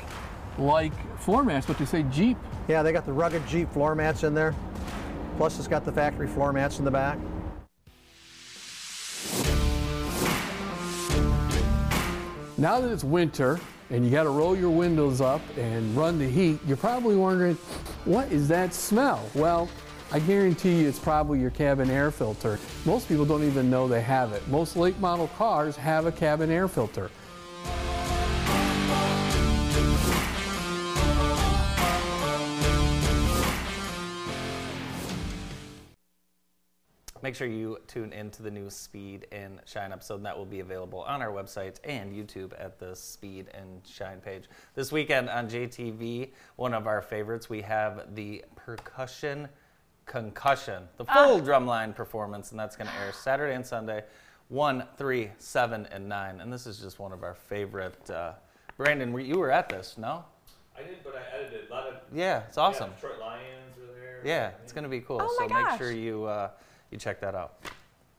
like 0.59 0.93
floor 1.19 1.43
mats, 1.43 1.67
but 1.67 1.77
they 1.77 1.85
say 1.85 2.05
Jeep. 2.05 2.39
Yeah, 2.69 2.85
they 2.85 2.93
got 2.93 3.05
the 3.05 3.13
rugged 3.13 3.45
Jeep 3.49 3.69
floor 3.73 3.97
mats 3.97 4.23
in 4.23 4.33
there. 4.33 4.55
Plus, 5.39 5.59
it's 5.59 5.67
got 5.67 5.85
the 5.85 5.91
factory 5.91 6.29
floor 6.29 6.53
mats 6.53 6.79
in 6.79 6.85
the 6.85 6.91
back. 6.93 7.19
Now 12.57 12.81
that 12.81 12.93
it's 12.93 13.03
winter 13.03 13.59
and 13.91 14.05
you 14.05 14.11
got 14.11 14.25
to 14.25 14.31
roll 14.31 14.57
your 14.57 14.71
windows 14.71 15.21
up 15.21 15.41
and 15.57 15.97
run 15.97 16.19
the 16.19 16.29
heat, 16.29 16.59
you're 16.67 16.77
probably 16.77 17.17
wondering, 17.17 17.55
what 18.05 18.31
is 18.33 18.49
that 18.49 18.75
smell? 18.75 19.29
Well, 19.35 19.69
I 20.13 20.21
guarantee 20.21 20.83
you 20.83 20.89
it's 20.89 20.99
probably 20.99 21.41
your 21.41 21.51
cabin 21.51 21.91
air 21.91 22.11
filter. 22.11 22.59
Most 22.85 23.09
people 23.09 23.25
don't 23.25 23.43
even 23.43 23.69
know 23.69 23.89
they 23.89 24.03
have 24.03 24.33
it. 24.33 24.47
Most 24.49 24.77
late 24.77 24.99
model 25.01 25.29
cars 25.37 25.77
have 25.77 26.07
a 26.07 26.13
cabin 26.13 26.51
air 26.51 26.69
filter. 26.69 27.11
Make 37.27 37.35
sure 37.35 37.49
you 37.49 37.79
tune 37.89 38.13
into 38.13 38.41
the 38.45 38.53
new 38.53 38.71
Speed 38.71 39.27
and 39.33 39.59
Shine 39.65 39.91
episode, 39.91 40.19
and 40.19 40.27
that 40.27 40.39
will 40.39 40.45
be 40.45 40.61
available 40.61 41.01
on 41.01 41.23
our 41.23 41.33
website 41.33 41.81
and 41.83 42.15
YouTube 42.15 42.53
at 42.57 42.79
the 42.79 42.95
Speed 42.95 43.49
and 43.53 43.85
Shine 43.85 44.21
page. 44.21 44.45
This 44.77 44.93
weekend 44.93 45.29
on 45.29 45.49
JTV, 45.49 46.29
one 46.55 46.73
of 46.73 46.87
our 46.87 47.03
favorites, 47.03 47.51
we 47.51 47.63
have 47.63 48.15
the 48.15 48.45
Percussion 48.55 49.49
Concussion, 50.05 50.85
the 50.99 51.05
full 51.05 51.41
drumline 51.41 51.97
performance, 51.97 52.53
and 52.53 52.61
that's 52.61 52.77
going 52.77 52.87
to 52.87 52.97
air 53.05 53.13
Saturday 53.25 53.57
and 53.57 53.67
Sunday, 53.67 54.05
1, 54.47 54.85
3, 54.97 55.31
7, 55.37 55.89
and 55.91 56.09
9. 56.09 56.41
And 56.41 56.53
this 56.53 56.65
is 56.65 56.79
just 56.79 57.01
one 57.01 57.11
of 57.11 57.25
our 57.25 57.35
favorite. 57.35 58.09
Uh, 58.09 58.35
Brandon, 58.77 59.13
were- 59.13 59.19
you 59.19 59.37
were 59.37 59.51
at 59.51 59.69
this, 59.69 59.99
no? 59.99 60.25
I 60.79 60.83
did, 60.85 61.03
but 61.03 61.17
I 61.17 61.37
edited 61.37 61.69
a 61.69 61.75
lot 61.75 61.89
of. 61.89 61.95
Yeah, 62.15 62.45
it's 62.47 62.57
awesome. 62.57 62.91
Yeah, 62.91 62.95
Detroit 62.95 63.19
Lions 63.21 63.77
were 63.81 63.93
there. 63.99 64.21
Yeah, 64.25 64.51
it's 64.63 64.73
going 64.73 64.85
to 64.85 64.89
be 64.89 65.01
cool. 65.01 65.21
Oh 65.21 65.37
so 65.41 65.49
my 65.49 65.71
make 65.71 65.77
sure 65.77 65.91
you 65.91 66.27
uh, 66.27 66.51
you 66.91 66.99
check 66.99 67.21
that 67.21 67.35
out. 67.35 67.55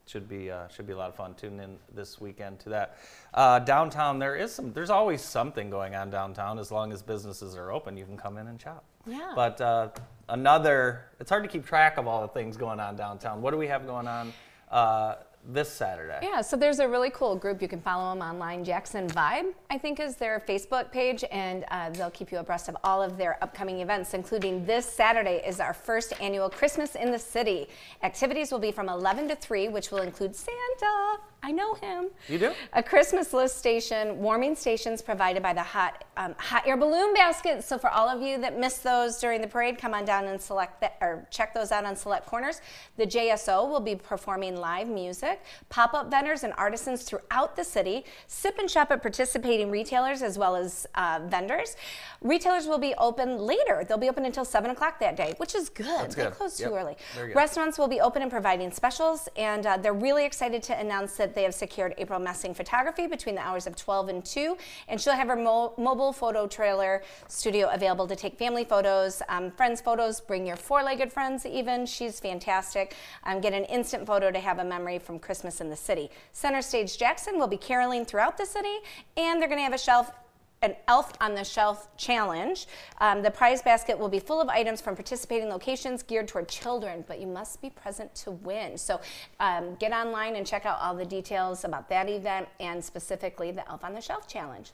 Should 0.07 0.29
be 0.29 0.49
uh, 0.49 0.69
should 0.69 0.87
be 0.87 0.93
a 0.93 0.97
lot 0.97 1.09
of 1.09 1.15
fun. 1.15 1.33
Tune 1.35 1.59
in 1.59 1.77
this 1.93 2.21
weekend 2.21 2.59
to 2.61 2.69
that. 2.69 2.97
Uh, 3.33 3.59
downtown, 3.59 4.19
there 4.19 4.37
is 4.37 4.53
some. 4.53 4.71
There's 4.71 4.89
always 4.89 5.21
something 5.21 5.69
going 5.69 5.95
on 5.95 6.09
downtown. 6.09 6.59
As 6.59 6.71
long 6.71 6.93
as 6.93 7.01
businesses 7.01 7.57
are 7.57 7.73
open, 7.73 7.97
you 7.97 8.05
can 8.05 8.15
come 8.15 8.37
in 8.37 8.47
and 8.47 8.61
shop. 8.61 8.85
Yeah. 9.05 9.33
But 9.35 9.59
uh, 9.59 9.89
another, 10.29 11.05
it's 11.19 11.29
hard 11.29 11.43
to 11.43 11.49
keep 11.49 11.65
track 11.65 11.97
of 11.97 12.07
all 12.07 12.21
the 12.21 12.29
things 12.29 12.55
going 12.55 12.79
on 12.79 12.95
downtown. 12.95 13.41
What 13.41 13.51
do 13.51 13.57
we 13.57 13.67
have 13.67 13.85
going 13.85 14.07
on 14.07 14.33
uh, 14.71 15.15
this 15.45 15.71
Saturday? 15.71 16.19
Yeah, 16.21 16.41
so 16.41 16.57
there's 16.57 16.79
a 16.79 16.87
really 16.87 17.09
cool 17.09 17.35
group. 17.35 17.61
You 17.61 17.67
can 17.67 17.81
follow 17.81 18.13
them 18.13 18.21
online. 18.21 18.63
Jackson 18.63 19.07
Vibe, 19.07 19.53
I 19.69 19.77
think, 19.77 19.99
is 19.99 20.15
their 20.15 20.43
Facebook 20.47 20.91
page, 20.91 21.23
and 21.31 21.65
uh, 21.71 21.89
they'll 21.91 22.11
keep 22.11 22.31
you 22.31 22.39
abreast 22.39 22.69
of 22.69 22.77
all 22.83 23.01
of 23.01 23.17
their 23.17 23.41
upcoming 23.43 23.79
events, 23.79 24.13
including 24.13 24.65
this 24.65 24.85
Saturday 24.85 25.41
is 25.45 25.59
our 25.59 25.73
first 25.73 26.13
annual 26.21 26.49
Christmas 26.49 26.95
in 26.95 27.11
the 27.11 27.19
City. 27.19 27.67
Activities 28.03 28.51
will 28.51 28.59
be 28.59 28.71
from 28.71 28.89
11 28.89 29.29
to 29.29 29.35
3, 29.35 29.69
which 29.69 29.91
will 29.91 30.01
include 30.01 30.35
Santa. 30.35 31.17
I 31.43 31.51
know 31.51 31.75
him. 31.75 32.07
You 32.27 32.39
do? 32.39 32.51
A 32.73 32.81
Christmas 32.83 33.31
list 33.31 33.57
station, 33.57 34.17
warming 34.19 34.55
stations 34.55 35.01
provided 35.01 35.41
by 35.43 35.53
the 35.53 35.61
hot 35.63 36.03
um, 36.17 36.33
hot 36.37 36.67
air 36.67 36.75
balloon 36.75 37.13
baskets. 37.13 37.67
So 37.67 37.77
for 37.77 37.89
all 37.89 38.09
of 38.09 38.21
you 38.21 38.39
that 38.41 38.59
missed 38.59 38.83
those 38.83 39.19
during 39.19 39.39
the 39.41 39.47
parade, 39.47 39.77
come 39.77 39.93
on 39.93 40.03
down 40.03 40.25
and 40.25 40.41
select 40.41 40.81
that 40.81 40.97
or 40.99 41.27
check 41.29 41.53
those 41.53 41.71
out 41.71 41.85
on 41.85 41.95
select 41.95 42.25
corners. 42.25 42.59
The 42.97 43.05
JSO 43.05 43.69
will 43.69 43.79
be 43.79 43.95
performing 43.95 44.57
live 44.57 44.87
music, 44.87 45.41
pop-up 45.69 46.09
vendors 46.09 46.43
and 46.43 46.53
artisans 46.57 47.03
throughout 47.03 47.55
the 47.55 47.63
city. 47.63 48.03
Sip 48.25 48.57
and 48.57 48.69
shop 48.69 48.89
at 48.91 49.01
participating 49.03 49.69
retailers 49.69 50.23
as 50.23 50.37
well 50.37 50.55
as 50.55 50.87
uh, 50.95 51.19
vendors. 51.27 51.75
Retailers 52.21 52.65
will 52.65 52.79
be 52.79 52.95
open 52.97 53.37
later. 53.37 53.85
They'll 53.87 53.97
be 53.99 54.09
open 54.09 54.25
until 54.25 54.43
seven 54.43 54.71
o'clock 54.71 54.99
that 54.99 55.15
day, 55.15 55.35
which 55.37 55.53
is 55.53 55.69
good. 55.69 55.85
That's 55.85 56.15
they 56.15 56.23
good. 56.23 56.33
close 56.33 56.59
Yep. 56.59 56.69
too 56.69 56.75
early. 56.75 56.97
Restaurants 57.35 57.77
will 57.77 57.87
be 57.87 58.01
open 58.01 58.23
and 58.23 58.31
providing 58.31 58.71
specials, 58.71 59.29
and 59.37 59.65
uh, 59.67 59.77
they're 59.77 59.93
really 59.93 60.25
excited 60.25 60.63
to 60.63 60.77
announce 60.79 61.15
that 61.17 61.35
they 61.37 61.43
have 61.43 61.53
secured 61.53 61.93
April 61.99 62.19
Messing 62.19 62.55
Photography 62.55 63.05
between 63.05 63.35
the 63.35 63.41
hours 63.41 63.67
of 63.67 63.75
12 63.75 64.09
and 64.09 64.25
2, 64.25 64.57
and 64.87 64.99
she'll 64.99 65.13
have 65.13 65.27
her 65.27 65.35
mo- 65.35 65.73
mobile 65.77 66.11
photo 66.11 66.47
trailer 66.47 67.03
studio 67.27 67.69
available 67.71 68.07
to 68.07 68.15
take 68.15 68.39
family 68.39 68.63
photos, 68.63 69.21
um, 69.29 69.51
friends 69.51 69.79
photos, 69.79 70.19
bring 70.19 70.47
your 70.47 70.55
four-legged 70.55 71.13
friends 71.13 71.45
even. 71.45 71.85
She's 71.85 72.19
fantastic. 72.19 72.95
Um, 73.23 73.39
get 73.39 73.53
an 73.53 73.65
instant 73.65 74.07
photo 74.07 74.31
to 74.31 74.39
have 74.39 74.57
a 74.57 74.63
memory 74.63 74.97
from 74.97 75.19
Christmas 75.19 75.61
in 75.61 75.69
the 75.69 75.75
city. 75.75 76.09
Center 76.33 76.63
Stage 76.63 76.97
Jackson 76.97 77.37
will 77.37 77.47
be 77.47 77.57
caroling 77.57 78.03
throughout 78.03 78.35
the 78.35 78.45
city, 78.45 78.77
and 79.15 79.39
they're 79.39 79.47
going 79.47 79.59
to 79.59 79.63
have 79.63 79.73
a 79.73 79.77
shelf 79.77 80.11
an 80.61 80.75
Elf 80.87 81.13
on 81.21 81.35
the 81.35 81.43
Shelf 81.43 81.95
challenge. 81.97 82.67
Um, 82.99 83.21
the 83.21 83.31
prize 83.31 83.61
basket 83.61 83.97
will 83.97 84.09
be 84.09 84.19
full 84.19 84.41
of 84.41 84.49
items 84.49 84.81
from 84.81 84.95
participating 84.95 85.49
locations 85.49 86.03
geared 86.03 86.27
toward 86.27 86.47
children, 86.47 87.03
but 87.07 87.19
you 87.19 87.27
must 87.27 87.61
be 87.61 87.69
present 87.69 88.13
to 88.15 88.31
win. 88.31 88.77
So 88.77 88.99
um, 89.39 89.75
get 89.75 89.91
online 89.91 90.35
and 90.35 90.45
check 90.45 90.65
out 90.65 90.79
all 90.81 90.95
the 90.95 91.05
details 91.05 91.63
about 91.63 91.89
that 91.89 92.09
event 92.09 92.47
and 92.59 92.83
specifically 92.83 93.51
the 93.51 93.67
Elf 93.69 93.83
on 93.83 93.93
the 93.93 94.01
Shelf 94.01 94.27
challenge. 94.27 94.71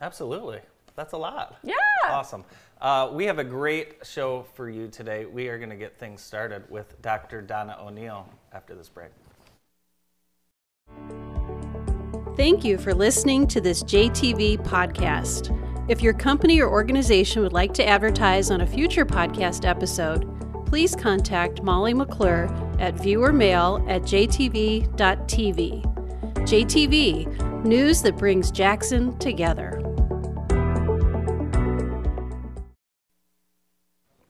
Absolutely. 0.00 0.60
That's 0.94 1.12
a 1.12 1.16
lot. 1.16 1.58
Yeah. 1.62 1.74
Awesome. 2.08 2.44
Uh, 2.80 3.10
we 3.12 3.24
have 3.24 3.38
a 3.38 3.44
great 3.44 3.94
show 4.02 4.44
for 4.54 4.68
you 4.68 4.88
today. 4.88 5.24
We 5.24 5.48
are 5.48 5.56
going 5.56 5.70
to 5.70 5.76
get 5.76 5.98
things 5.98 6.20
started 6.20 6.68
with 6.68 7.00
Dr. 7.00 7.40
Donna 7.40 7.78
O'Neill 7.80 8.28
after 8.52 8.74
this 8.74 8.88
break. 8.88 9.10
Thank 12.34 12.64
you 12.64 12.78
for 12.78 12.94
listening 12.94 13.46
to 13.48 13.60
this 13.60 13.82
JTV 13.82 14.56
podcast. 14.64 15.50
If 15.90 16.00
your 16.00 16.14
company 16.14 16.62
or 16.62 16.70
organization 16.70 17.42
would 17.42 17.52
like 17.52 17.74
to 17.74 17.86
advertise 17.86 18.50
on 18.50 18.62
a 18.62 18.66
future 18.66 19.04
podcast 19.04 19.68
episode, 19.68 20.26
please 20.64 20.96
contact 20.96 21.62
Molly 21.62 21.92
McClure 21.92 22.46
at 22.78 22.94
viewermail 22.94 23.86
at 23.86 24.00
jtv.tv. 24.04 24.88
JTV, 26.48 27.64
news 27.66 28.00
that 28.00 28.16
brings 28.16 28.50
Jackson 28.50 29.18
together. 29.18 29.78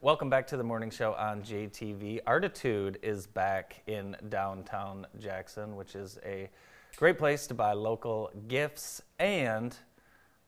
Welcome 0.00 0.28
back 0.28 0.48
to 0.48 0.56
the 0.56 0.64
morning 0.64 0.90
show 0.90 1.14
on 1.14 1.42
JTV. 1.42 2.18
Artitude 2.26 2.98
is 3.00 3.28
back 3.28 3.80
in 3.86 4.16
downtown 4.28 5.06
Jackson, 5.20 5.76
which 5.76 5.94
is 5.94 6.18
a 6.26 6.50
great 6.96 7.18
place 7.18 7.46
to 7.48 7.54
buy 7.54 7.72
local 7.72 8.30
gifts 8.48 9.02
and 9.18 9.76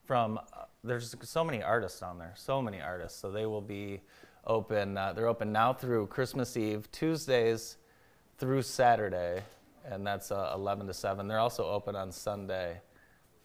from 0.05 0.37
uh, 0.37 0.65
there's 0.83 1.15
so 1.23 1.43
many 1.43 1.63
artists 1.63 2.01
on 2.03 2.17
there, 2.19 2.33
so 2.35 2.61
many 2.61 2.79
artists. 2.79 3.19
So 3.19 3.31
they 3.31 3.45
will 3.45 3.61
be 3.61 4.01
open. 4.45 4.97
Uh, 4.97 5.13
they're 5.13 5.27
open 5.27 5.51
now 5.51 5.73
through 5.73 6.07
Christmas 6.07 6.55
Eve, 6.55 6.89
Tuesdays 6.91 7.77
through 8.37 8.61
Saturday, 8.61 9.41
and 9.85 10.05
that's 10.05 10.31
uh, 10.31 10.51
11 10.53 10.87
to 10.87 10.93
7. 10.93 11.27
They're 11.27 11.39
also 11.39 11.65
open 11.65 11.95
on 11.95 12.11
Sunday, 12.11 12.81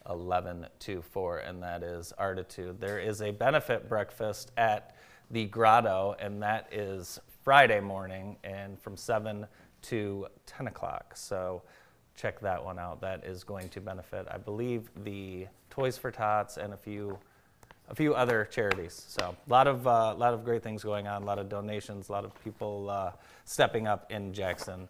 11 0.09 0.67
to 0.81 1.03
4, 1.03 1.39
and 1.39 1.63
that 1.63 1.83
is 1.83 2.13
Artitude. 2.19 2.81
There 2.81 2.99
is 2.99 3.23
a 3.23 3.31
benefit 3.31 3.89
breakfast 3.89 4.53
at 4.57 4.97
the 5.31 5.47
Grotto, 5.47 6.17
and 6.19 6.43
that 6.43 6.69
is 6.73 7.21
Friday 7.43 7.81
morning, 7.81 8.37
and 8.45 8.79
from 8.79 8.97
7 8.97 9.47
to 9.83 10.27
10 10.47 10.67
o'clock. 10.67 11.13
So 11.17 11.63
check 12.17 12.41
that 12.41 12.65
one 12.65 12.79
out. 12.79 13.01
That 13.01 13.25
is 13.25 13.45
going 13.45 13.69
to 13.71 13.81
benefit, 13.81 14.27
I 14.31 14.39
believe, 14.39 14.91
the 15.05 15.47
Toys 15.71 15.97
for 15.97 16.11
Tots 16.11 16.57
and 16.57 16.73
a 16.73 16.77
few 16.77 17.19
a 17.89 17.95
few 17.95 18.15
other 18.15 18.45
charities. 18.45 19.05
So 19.09 19.35
a 19.47 19.51
lot 19.51 19.67
of 19.67 19.87
uh, 19.87 20.15
lot 20.15 20.33
of 20.33 20.45
great 20.45 20.63
things 20.63 20.85
going 20.85 21.09
on. 21.09 21.23
A 21.23 21.25
lot 21.25 21.39
of 21.41 21.49
donations. 21.49 22.09
A 22.09 22.13
lot 22.13 22.25
of 22.25 22.33
people 22.45 22.89
uh, 22.89 23.13
stepping 23.45 23.89
up 23.89 24.11
in 24.13 24.33
Jackson 24.33 24.89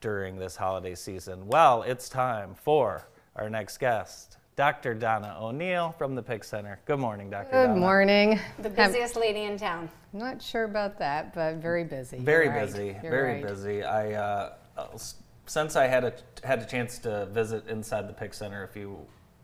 during 0.00 0.36
this 0.38 0.56
holiday 0.56 0.94
season. 0.94 1.46
Well, 1.46 1.82
it's 1.82 2.08
time 2.08 2.54
for 2.54 3.06
our 3.36 3.50
next 3.50 3.78
guest. 3.78 4.38
Dr. 4.56 4.92
Donna 4.94 5.36
O'Neill 5.40 5.94
from 5.96 6.14
the 6.14 6.22
Pick 6.22 6.44
Center. 6.44 6.78
Good 6.84 6.98
morning, 6.98 7.30
Dr. 7.30 7.50
Good 7.50 7.66
Donna. 7.68 7.80
morning. 7.80 8.38
The 8.58 8.68
busiest 8.68 9.16
lady 9.16 9.42
in 9.44 9.56
town. 9.56 9.88
I'm 10.12 10.20
not 10.20 10.42
sure 10.42 10.64
about 10.64 10.98
that, 10.98 11.34
but 11.34 11.56
very 11.56 11.84
busy. 11.84 12.18
Very 12.18 12.46
You're 12.46 12.60
busy, 12.60 12.86
You're 13.02 13.10
very 13.10 13.34
right. 13.34 13.46
busy. 13.46 13.82
I 13.82 14.12
uh, 14.12 14.52
s- 14.92 15.14
since 15.46 15.76
I 15.76 15.86
had 15.86 16.04
a 16.04 16.12
had 16.44 16.60
a 16.60 16.64
chance 16.64 16.98
to 17.00 17.26
visit 17.26 17.66
inside 17.68 18.08
the 18.08 18.12
Pick 18.12 18.34
Center 18.34 18.64
a 18.64 18.68
few, 18.68 18.98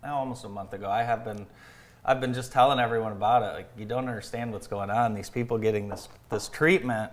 almost 0.04 0.44
a 0.44 0.48
month 0.48 0.72
ago. 0.72 0.90
I 0.90 1.02
have 1.02 1.24
been, 1.24 1.46
I've 2.04 2.20
been 2.20 2.34
just 2.34 2.52
telling 2.52 2.78
everyone 2.78 3.12
about 3.12 3.42
it. 3.42 3.54
Like 3.54 3.70
you 3.76 3.84
don't 3.84 4.08
understand 4.08 4.52
what's 4.52 4.66
going 4.66 4.90
on. 4.90 5.14
These 5.14 5.30
people 5.30 5.58
getting 5.58 5.88
this 5.88 6.08
this 6.30 6.48
treatment, 6.48 7.12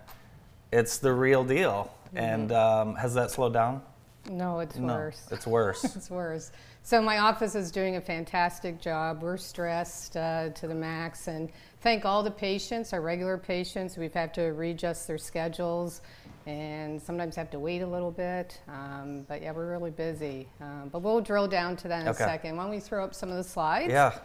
it's 0.72 0.98
the 0.98 1.14
real 1.14 1.44
deal. 1.44 1.92
Mm-hmm. 2.08 2.18
And 2.18 2.52
um, 2.52 2.96
has 2.96 3.14
that 3.16 3.32
slowed 3.32 3.54
down? 3.54 3.82
No, 4.30 4.60
it's 4.60 4.76
No, 4.78 4.94
worse. 4.94 5.28
it's 5.32 5.46
worse. 5.46 5.84
it's 5.96 6.10
worse. 6.10 6.52
So 6.84 7.02
my 7.02 7.18
office 7.20 7.56
is 7.56 7.72
doing 7.72 7.96
a 7.96 8.02
fantastic 8.02 8.80
job. 8.80 9.22
We're 9.22 9.38
stressed 9.38 10.18
uh, 10.18 10.50
to 10.50 10.68
the 10.68 10.76
max, 10.76 11.28
and 11.28 11.50
thank 11.82 12.06
all 12.06 12.22
the 12.24 12.32
patients, 12.32 12.94
our 12.94 13.02
regular 13.02 13.38
patients. 13.38 13.98
We've 13.98 14.14
had 14.14 14.34
to 14.36 14.54
readjust 14.54 15.08
their 15.08 15.18
schedules, 15.18 16.02
and 16.46 17.02
sometimes 17.02 17.36
have 17.36 17.50
to 17.52 17.60
wait 17.60 17.82
a 17.82 17.88
little 17.88 18.12
bit. 18.12 18.60
Um, 18.68 19.26
but 19.28 19.42
yeah, 19.42 19.52
we're 19.52 19.70
really 19.72 19.92
busy. 19.92 20.48
Um, 20.62 20.90
but 20.92 21.00
we'll 21.00 21.22
drill 21.22 21.48
down 21.48 21.76
to 21.78 21.88
that 21.88 22.02
in 22.04 22.08
Okay. 22.10 22.24
a 22.24 22.28
second. 22.28 22.56
Why 22.58 22.64
don't 22.64 22.72
we 22.72 22.80
throw 22.80 23.04
up 23.04 23.14
some 23.16 23.30
of 23.30 23.38
the 23.38 23.44
slides? 23.44 23.92
yeah. 23.92 24.18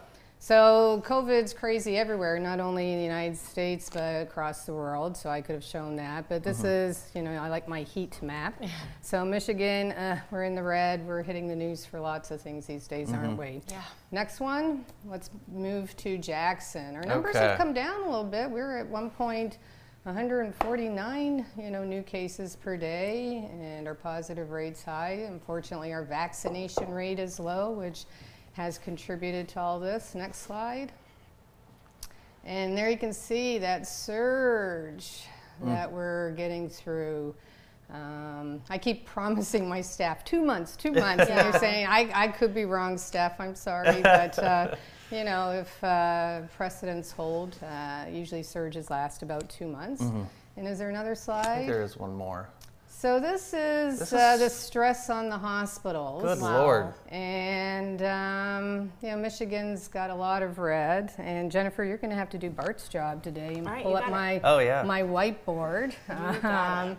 So 0.43 1.03
COVID's 1.05 1.53
crazy 1.53 1.97
everywhere, 1.97 2.39
not 2.39 2.59
only 2.59 2.93
in 2.93 2.97
the 2.97 3.03
United 3.03 3.37
States 3.37 3.91
but 3.93 4.23
across 4.23 4.65
the 4.65 4.73
world. 4.73 5.15
So 5.15 5.29
I 5.29 5.39
could 5.39 5.53
have 5.53 5.63
shown 5.63 5.95
that, 5.97 6.27
but 6.29 6.41
this 6.43 6.63
is, 6.63 7.11
you 7.13 7.21
know, 7.21 7.29
I 7.33 7.47
like 7.47 7.67
my 7.67 7.83
heat 7.83 8.19
map. 8.23 8.59
so 9.03 9.23
Michigan, 9.23 9.91
uh, 9.91 10.19
we're 10.31 10.45
in 10.45 10.55
the 10.55 10.63
red. 10.63 11.05
We're 11.05 11.21
hitting 11.21 11.47
the 11.47 11.55
news 11.55 11.85
for 11.85 11.99
lots 11.99 12.31
of 12.31 12.41
things 12.41 12.65
these 12.65 12.87
days, 12.87 13.13
aren't 13.13 13.37
we? 13.37 13.61
Yeah. 13.69 13.83
Next 14.09 14.39
one, 14.39 14.83
let's 15.05 15.29
move 15.47 15.95
to 15.97 16.17
Jackson. 16.17 16.95
Our 16.95 17.03
numbers 17.03 17.35
Okay. 17.35 17.45
have 17.45 17.59
come 17.59 17.71
down 17.73 18.01
a 18.01 18.05
little 18.09 18.23
bit. 18.23 18.49
We 18.49 18.61
were 18.61 18.79
at 18.79 18.87
one 18.87 19.11
point 19.11 19.59
149, 20.03 21.45
you 21.59 21.69
know, 21.69 21.83
new 21.83 22.01
cases 22.01 22.55
per 22.55 22.75
day, 22.75 23.47
and 23.61 23.87
our 23.87 23.93
positive 23.93 24.49
rate's 24.49 24.83
high. 24.83 25.27
Unfortunately, 25.27 25.93
our 25.93 26.03
vaccination 26.03 26.89
rate 26.89 27.19
is 27.19 27.39
low, 27.39 27.69
which 27.69 28.05
has 28.53 28.79
contributed 28.79 29.47
to 29.49 29.59
all 29.59 29.79
this. 29.79 30.15
Next 30.15 30.39
slide. 30.39 30.91
And 32.43 32.75
there 32.75 32.89
you 32.89 32.97
can 32.97 33.13
see 33.13 33.59
that 33.59 33.87
surge 33.87 35.25
that 35.63 35.91
we're 35.91 36.31
getting 36.31 36.67
through. 36.67 37.35
Um, 37.93 38.59
I 38.71 38.79
keep 38.79 39.05
promising 39.13 39.69
my 39.69 39.81
staff 39.81 40.25
two 40.25 40.41
months, 40.41 40.75
two 40.75 40.93
months, 40.93 41.29
and 41.29 41.37
they're 41.37 41.59
saying 41.59 41.85
I, 41.87 42.09
I 42.11 42.27
could 42.29 42.55
be 42.55 42.65
wrong, 42.65 42.97
Steph. 42.97 43.39
I'm 43.39 43.53
sorry, 43.53 44.01
but 44.03 44.39
uh, 44.39 44.75
you 45.11 45.23
know 45.23 45.51
if 45.51 45.83
uh, 45.83 46.41
precedents 46.55 47.11
hold, 47.11 47.57
uh, 47.63 48.05
usually 48.09 48.43
surges 48.43 48.89
last 48.89 49.23
about 49.23 49.49
two 49.49 49.67
months. 49.67 50.01
And 50.57 50.67
is 50.67 50.79
there 50.79 50.89
another 50.89 51.15
slide? 51.15 51.67
there 51.67 51.81
is 51.81 51.97
one 51.97 52.13
more. 52.13 52.49
So 52.87 53.19
this 53.19 53.53
is, 53.53 53.97
This 53.97 54.13
uh, 54.13 54.37
the 54.37 54.47
stress 54.49 55.09
on 55.09 55.27
the 55.29 55.37
hospitals. 55.37 56.21
Good 56.21 56.37
Lord. 56.37 56.93
And 57.09 58.01
um, 58.03 58.91
you 59.01 59.09
know, 59.09 59.17
Michigan's 59.17 59.87
got 59.87 60.11
a 60.11 60.15
lot 60.15 60.43
of 60.43 60.59
red. 60.59 61.11
And 61.17 61.51
Jennifer, 61.51 61.83
you're 61.83 61.97
going 61.97 62.11
to 62.11 62.15
have 62.15 62.29
to 62.29 62.37
do 62.37 62.51
Bart's 62.51 62.87
job 62.89 63.23
today 63.23 63.55
and 63.55 63.67
All 63.67 63.73
right, 63.73 63.81
pull 63.81 63.93
you 63.93 63.97
up 63.97 64.03
got 64.03 64.09
it. 64.09 64.11
my 64.11 64.41
Oh, 64.43 64.59
yeah. 64.59 64.83
my 64.83 65.01
whiteboard. 65.01 65.93
got 66.07 66.89
it. 66.89 66.97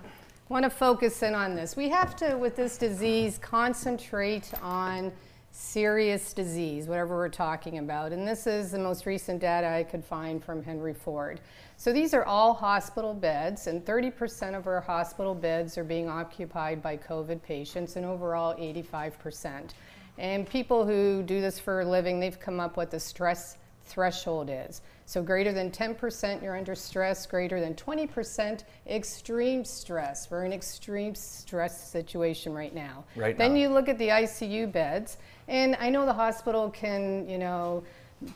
Want 0.49 0.65
to 0.65 0.71
focus 0.71 1.23
in 1.23 1.35
on 1.35 1.55
this. 1.55 1.77
We 1.77 1.89
have 1.91 2.17
to, 2.17 2.35
with 2.37 2.57
this 2.57 2.77
disease, 2.79 3.39
concentrate 3.39 4.51
on 4.61 5.13
serious 5.53 6.33
disease, 6.33 6.89
whatever 6.89 7.15
we're 7.15 7.29
talking 7.29 7.79
about. 7.79 8.11
And 8.11 8.27
this 8.27 8.47
is 8.47 8.73
the 8.73 8.79
most 8.79 9.05
recent 9.05 9.39
data 9.39 9.69
I 9.69 9.83
could 9.85 10.03
find 10.03 10.43
from 10.43 10.63
Henry 10.63 10.95
Ford. 10.95 11.41
So 11.77 11.93
these 11.93 12.15
are 12.15 12.25
all 12.25 12.55
hospital 12.55 13.13
beds, 13.13 13.67
and 13.67 13.85
30% 13.85 14.57
of 14.57 14.67
our 14.67 14.81
hospital 14.81 15.35
beds 15.35 15.77
are 15.77 15.85
being 15.85 16.09
occupied 16.09 16.83
by 16.83 16.97
COVID 16.97 17.43
patients, 17.43 17.97
and 17.97 18.07
overall 18.07 18.55
85%. 18.57 19.71
And 20.17 20.49
people 20.49 20.87
who 20.87 21.23
do 21.23 21.43
this 21.43 21.59
for 21.59 21.83
a 21.83 21.85
living, 21.85 22.19
they've 22.19 22.41
come 22.41 22.59
up 22.59 22.79
with 22.79 22.91
the 22.91 23.01
stress 23.01 23.59
threshold 23.85 24.49
is. 24.51 24.81
So 25.05 25.23
greater 25.23 25.53
than 25.53 25.71
10% 25.71 26.43
you're 26.43 26.57
under 26.57 26.75
stress, 26.75 27.27
greater 27.27 27.61
than 27.61 27.75
20% 27.75 28.65
extreme 28.87 29.65
stress. 29.65 30.31
We're 30.31 30.45
in 30.45 30.53
extreme 30.53 31.15
stress 31.15 31.91
situation 31.91 32.55
right 32.55 32.75
now. 32.75 33.05
Right 33.17 33.37
then 33.37 33.55
now. 33.55 33.61
you 33.61 33.69
look 33.69 33.89
at 33.89 33.99
the 33.99 34.09
ICU 34.09 34.73
beds, 34.73 35.19
and 35.49 35.77
I 35.81 35.91
know 35.91 36.07
the 36.07 36.13
hospital 36.13 36.71
can, 36.71 37.29
you 37.29 37.39
know, 37.39 37.83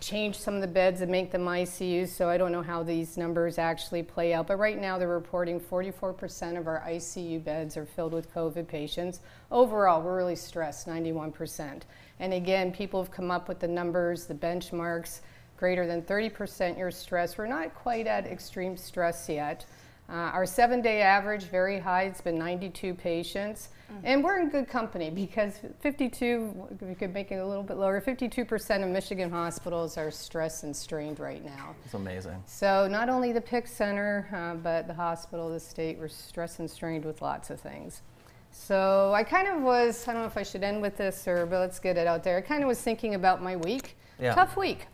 change 0.00 0.38
some 0.38 0.54
of 0.54 0.60
the 0.60 0.66
beds 0.66 1.00
and 1.00 1.10
make 1.10 1.30
them 1.30 1.44
ICUs, 1.44 2.08
so 2.08 2.28
I 2.28 2.36
don't 2.36 2.52
know 2.52 2.62
how 2.62 2.82
these 2.82 3.16
numbers 3.16 3.58
actually 3.58 4.02
play 4.02 4.34
out. 4.34 4.46
But 4.46 4.56
right 4.56 4.80
now 4.80 4.98
they're 4.98 5.08
reporting 5.08 5.60
44% 5.60 6.58
of 6.58 6.66
our 6.66 6.82
ICU 6.86 7.42
beds 7.44 7.76
are 7.76 7.86
filled 7.86 8.12
with 8.12 8.32
COVID 8.34 8.66
patients. 8.66 9.20
Overall, 9.50 10.02
we're 10.02 10.16
really 10.16 10.36
stressed, 10.36 10.88
91%. 10.88 11.82
And 12.18 12.32
again, 12.32 12.72
people 12.72 13.02
have 13.02 13.12
come 13.12 13.30
up 13.30 13.48
with 13.48 13.60
the 13.60 13.68
numbers, 13.68 14.26
the 14.26 14.34
benchmarks, 14.34 15.20
greater 15.56 15.86
than 15.86 16.02
30% 16.02 16.78
you're 16.78 16.90
stressed. 16.90 17.38
We're 17.38 17.46
not 17.46 17.74
quite 17.74 18.06
at 18.06 18.26
extreme 18.26 18.76
stress 18.76 19.28
yet. 19.28 19.64
Uh, 20.08 20.12
our 20.12 20.46
seven 20.46 20.80
day 20.80 21.02
average, 21.02 21.44
very 21.44 21.78
high, 21.78 22.04
it's 22.04 22.20
been 22.20 22.38
92 22.38 22.94
patients. 22.94 23.70
And 24.02 24.22
we're 24.22 24.40
in 24.40 24.50
good 24.50 24.68
company 24.68 25.10
because 25.10 25.60
52, 25.80 26.68
we 26.80 26.94
could 26.94 27.14
make 27.14 27.30
it 27.30 27.36
a 27.36 27.46
little 27.46 27.62
bit 27.62 27.76
lower, 27.76 28.00
52% 28.00 28.82
of 28.82 28.88
Michigan 28.88 29.30
hospitals 29.30 29.96
are 29.96 30.10
stressed 30.10 30.64
and 30.64 30.74
strained 30.74 31.20
right 31.20 31.44
now. 31.44 31.74
It's 31.84 31.94
amazing. 31.94 32.42
So 32.46 32.88
not 32.88 33.08
only 33.08 33.32
the 33.32 33.40
PIC 33.40 33.66
Center, 33.66 34.28
uh, 34.32 34.54
but 34.54 34.86
the 34.86 34.94
hospital, 34.94 35.48
the 35.48 35.60
state, 35.60 35.98
were 35.98 36.08
stressed 36.08 36.58
and 36.58 36.70
strained 36.70 37.04
with 37.04 37.22
lots 37.22 37.50
of 37.50 37.60
things. 37.60 38.02
So 38.50 39.12
I 39.14 39.22
kind 39.22 39.48
of 39.48 39.62
was, 39.62 40.06
I 40.08 40.12
don't 40.12 40.22
know 40.22 40.28
if 40.28 40.36
I 40.36 40.42
should 40.42 40.62
end 40.62 40.82
with 40.82 40.96
this 40.96 41.26
or, 41.28 41.46
but 41.46 41.60
let's 41.60 41.78
get 41.78 41.96
it 41.96 42.06
out 42.06 42.24
there. 42.24 42.38
I 42.38 42.40
kind 42.40 42.62
of 42.62 42.68
was 42.68 42.80
thinking 42.80 43.14
about 43.14 43.42
my 43.42 43.56
week. 43.56 43.96
Yeah. 44.20 44.34
Tough 44.34 44.56
week. 44.56 44.86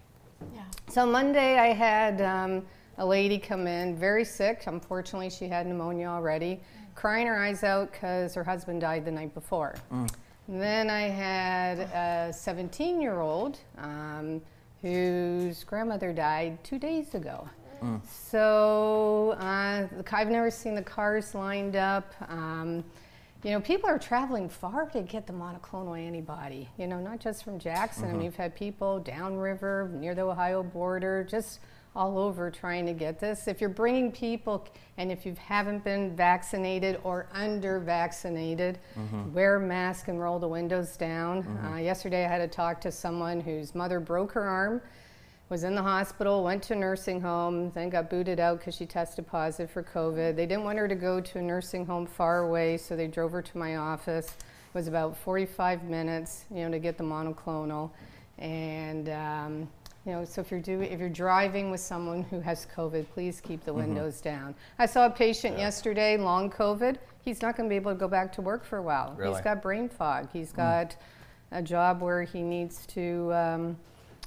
Yeah. 0.55 0.63
So 0.89 1.07
Monday 1.07 1.59
I 1.59 1.69
had 1.69 2.21
um, 2.21 2.67
a 2.99 3.07
lady 3.07 3.39
come 3.39 3.67
in, 3.67 3.97
very 3.97 4.25
sick. 4.25 4.65
Unfortunately, 4.67 5.31
she 5.31 5.49
had 5.49 5.67
pneumonia 5.67 6.07
already, 6.09 6.61
crying 6.95 7.27
her 7.27 7.39
eyes 7.39 7.65
out 7.65 7.93
because 7.93 8.35
her 8.35 8.45
husband 8.45 8.81
died 8.81 9.05
the 9.05 9.11
night 9.11 9.35
before. 9.35 9.75
Then 10.49 10.91
I 10.91 11.03
had 11.03 11.79
a 11.79 12.33
17 12.33 13.01
year 13.01 13.21
old 13.21 13.59
um, 13.79 14.43
whose 14.83 15.65
grandmother 15.65 16.13
died 16.13 16.63
two 16.65 16.79
days 16.79 17.15
ago. 17.15 17.49
So 18.31 19.37
uh, 19.41 19.89
I've 20.13 20.29
never 20.29 20.51
seen 20.51 20.75
the 20.75 20.83
cars 20.83 21.35
lined 21.35 21.75
up. 21.75 22.13
Um, 22.29 22.85
you 23.43 23.51
know, 23.51 23.61
people 23.61 23.91
are 23.91 23.99
traveling 23.99 24.49
far 24.49 24.87
to 24.91 25.03
get 25.03 25.27
the 25.27 25.33
monoclonal 25.33 25.99
antibody, 25.99 26.69
you 26.79 26.87
know, 26.87 27.01
not 27.01 27.19
just 27.19 27.43
from 27.43 27.59
Jackson. 27.59 28.05
I 28.09 28.13
mean, 28.13 28.23
you've 28.23 28.37
had 28.37 28.55
people 28.55 29.01
downriver, 29.01 29.91
near 29.93 30.15
the 30.15 30.23
Ohio 30.23 30.63
border, 30.63 31.25
just 31.29 31.59
all 31.95 32.19
over 32.19 32.51
trying 32.51 32.87
to 32.87 32.93
get 32.93 33.21
this. 33.21 33.47
If 33.49 33.61
you're 33.61 33.71
bringing 33.71 34.11
people 34.13 34.67
and 34.97 35.13
if 35.13 35.27
you 35.27 35.35
haven't 35.39 35.85
been 35.85 36.17
vaccinated 36.17 36.99
or 37.05 37.27
under 37.33 37.79
vaccinated, 37.81 38.79
wear 39.35 39.57
a 39.57 39.61
mask 39.61 40.09
and 40.09 40.21
roll 40.21 40.39
the 40.39 40.49
windows 40.49 40.97
down. 40.97 41.43
Uh, 41.73 41.77
yesterday 41.77 42.25
I 42.25 42.29
had 42.29 42.39
to 42.39 42.49
talk 42.49 42.81
to 42.83 42.93
someone 42.93 43.41
whose 43.41 43.75
mother 43.75 44.01
broke 44.01 44.33
her 44.33 44.43
arm, 44.43 44.81
was 45.51 45.65
in 45.65 45.75
the 45.75 45.83
hospital, 45.83 46.43
went 46.43 46.63
to 46.65 46.73
a 46.73 46.77
nursing 46.77 47.21
home, 47.21 47.71
then 47.75 47.91
got 47.91 48.09
booted 48.09 48.41
out 48.41 48.59
because 48.59 48.75
she 48.75 48.87
tested 48.87 49.27
positive 49.27 49.71
for 49.71 49.83
COVID. 49.83 50.35
They 50.35 50.47
didn't 50.47 50.65
want 50.65 50.79
her 50.79 50.89
to 50.89 50.95
go 50.95 51.21
to 51.21 51.39
a 51.39 51.43
nursing 51.43 51.85
home 51.85 52.07
far 52.07 52.45
away, 52.45 52.79
so 52.79 52.97
they 52.97 53.07
drove 53.07 53.33
her 53.33 53.43
to 53.43 53.59
my 53.59 53.77
office. 53.77 54.29
It 54.29 54.75
was 54.75 54.89
about 54.89 55.15
45 55.19 55.85
minutes, 55.85 56.47
you 56.51 56.65
know, 56.65 56.71
to 56.71 56.79
get 56.79 56.97
the 56.97 57.05
monoclonal. 57.05 57.91
And 58.39 59.11
um, 59.11 59.69
you 60.05 60.13
know, 60.13 60.25
so 60.25 60.41
if 60.41 60.51
you're 60.51 60.61
doing, 60.61 60.91
if 60.91 60.99
you're 60.99 61.09
driving 61.09 61.71
with 61.71 61.81
someone 61.81 62.23
who 62.25 62.41
has 62.41 62.67
COVID, 62.75 63.07
please 63.15 63.41
keep 63.41 63.65
the 63.65 63.73
windows 63.73 64.21
down. 64.21 64.55
I 64.79 64.87
saw 64.87 65.07
a 65.07 65.11
patient 65.11 65.59
yesterday, 65.59 66.17
long 66.17 66.51
COVID. 66.51 66.97
He's 67.25 67.41
not 67.41 67.57
going 67.57 67.69
to 67.69 67.73
be 67.73 67.77
able 67.77 67.93
to 67.93 67.99
go 67.99 68.09
back 68.09 68.33
to 68.33 68.43
work 68.43 68.65
for 68.65 68.79
a 68.79 68.83
while. 68.83 69.15
Really? 69.17 69.35
He's 69.35 69.43
got 69.43 69.63
brain 69.63 69.89
fog. 69.89 70.29
He's 70.33 70.51
got 70.51 70.97
a 71.53 71.63
job 71.63 72.01
where 72.01 72.23
he 72.25 72.43
needs 72.43 72.85
to, 72.87 73.33
um, 73.33 73.77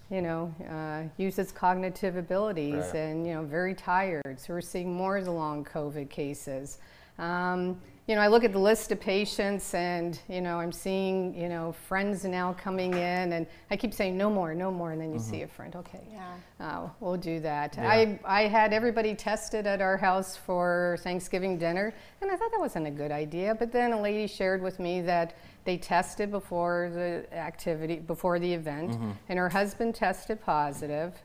you 0.09 0.21
know, 0.21 0.53
uh, 0.71 1.03
use 1.17 1.35
his 1.35 1.51
cognitive 1.51 2.15
abilities, 2.15 2.75
Right. 2.75 2.95
and 2.95 3.27
you 3.27 3.33
know, 3.33 3.43
very 3.43 3.73
tired. 3.73 4.37
So 4.39 4.53
we're 4.53 4.61
seeing 4.61 4.93
more 4.93 5.17
of 5.17 5.25
the 5.25 5.31
long 5.31 5.65
COVID 5.65 6.09
cases. 6.09 6.77
Um, 7.19 7.81
you 8.07 8.13
know, 8.13 8.21
I 8.21 8.27
look 8.27 8.43
at 8.43 8.51
the 8.53 8.59
list 8.59 8.91
of 8.91 8.99
patients, 8.99 9.73
and 9.73 10.19
you 10.29 10.39
know, 10.39 10.59
I'm 10.59 10.71
seeing 10.71 11.33
you 11.33 11.49
know 11.49 11.71
friends 11.87 12.23
now 12.23 12.53
coming 12.53 12.93
in, 12.93 13.33
and 13.33 13.47
I 13.71 13.77
keep 13.77 13.93
saying 13.95 14.15
no 14.15 14.29
more, 14.29 14.53
no 14.53 14.69
more, 14.71 14.91
and 14.91 15.01
then 15.01 15.11
you 15.11 15.19
see 15.19 15.41
a 15.41 15.47
friend. 15.47 15.75
Okay, 15.75 16.01
Yeah. 16.13 16.35
uh, 16.59 16.89
we'll 16.99 17.17
do 17.17 17.39
that. 17.39 17.75
Yeah. 17.77 17.89
I, 17.89 18.19
I 18.23 18.41
had 18.43 18.73
everybody 18.73 19.15
tested 19.15 19.65
at 19.65 19.81
our 19.81 19.97
house 19.97 20.37
for 20.37 20.97
Thanksgiving 21.01 21.57
dinner, 21.57 21.93
and 22.21 22.29
I 22.29 22.35
thought 22.37 22.51
that 22.51 22.59
wasn't 22.59 22.85
a 22.85 22.91
good 22.91 23.11
idea. 23.11 23.55
But 23.55 23.71
then 23.71 23.91
a 23.91 23.99
lady 24.01 24.27
shared 24.27 24.61
with 24.61 24.79
me 24.79 25.01
that 25.01 25.35
they 25.63 25.77
tested 25.77 26.29
before 26.29 26.91
the 26.93 27.25
activity, 27.35 27.95
before 27.95 28.37
the 28.37 28.53
event, 28.53 28.99
and 29.29 29.39
her 29.39 29.49
husband 29.49 29.95
tested 29.95 30.39
positive. 30.45 31.15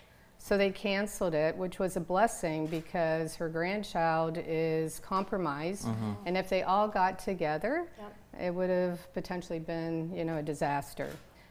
So 0.43 0.57
they 0.57 0.71
canceled 0.71 1.35
it, 1.35 1.55
which 1.55 1.79
was 1.79 1.97
a 1.97 2.01
blessing 2.01 2.67
because 2.67 3.37
her 3.37 3.49
grandchild 3.51 4.39
is 4.39 4.99
compromised, 4.99 5.87
and 6.25 6.37
if 6.37 6.49
they 6.49 6.63
all 6.63 6.89
got 6.89 7.19
together, 7.19 7.87
it 8.41 8.53
would 8.53 8.71
have 8.71 9.13
potentially 9.13 9.59
been, 9.59 10.11
you 10.15 10.25
know, 10.25 10.39
a 10.39 10.43
disaster. 10.43 11.11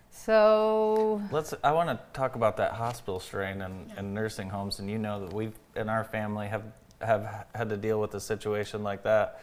So 0.09 1.21
Let's. 1.31 1.53
I 1.63 1.71
want 1.71 1.89
to 1.89 1.99
talk 2.13 2.33
about 2.33 2.57
that 2.57 2.71
hospital 2.71 3.19
strain 3.19 3.61
and, 3.61 3.91
and 3.95 4.11
nursing 4.11 4.49
homes, 4.49 4.79
and 4.79 4.89
you 4.89 4.97
know 4.97 5.19
that 5.19 5.33
we've 5.33 5.57
in 5.75 5.87
our 5.87 6.03
family 6.03 6.47
have 6.47 6.63
have 6.99 7.45
had 7.53 7.69
to 7.69 7.77
deal 7.77 8.01
with 8.01 8.15
a 8.15 8.19
situation 8.19 8.83
like 8.83 9.03
that. 9.03 9.41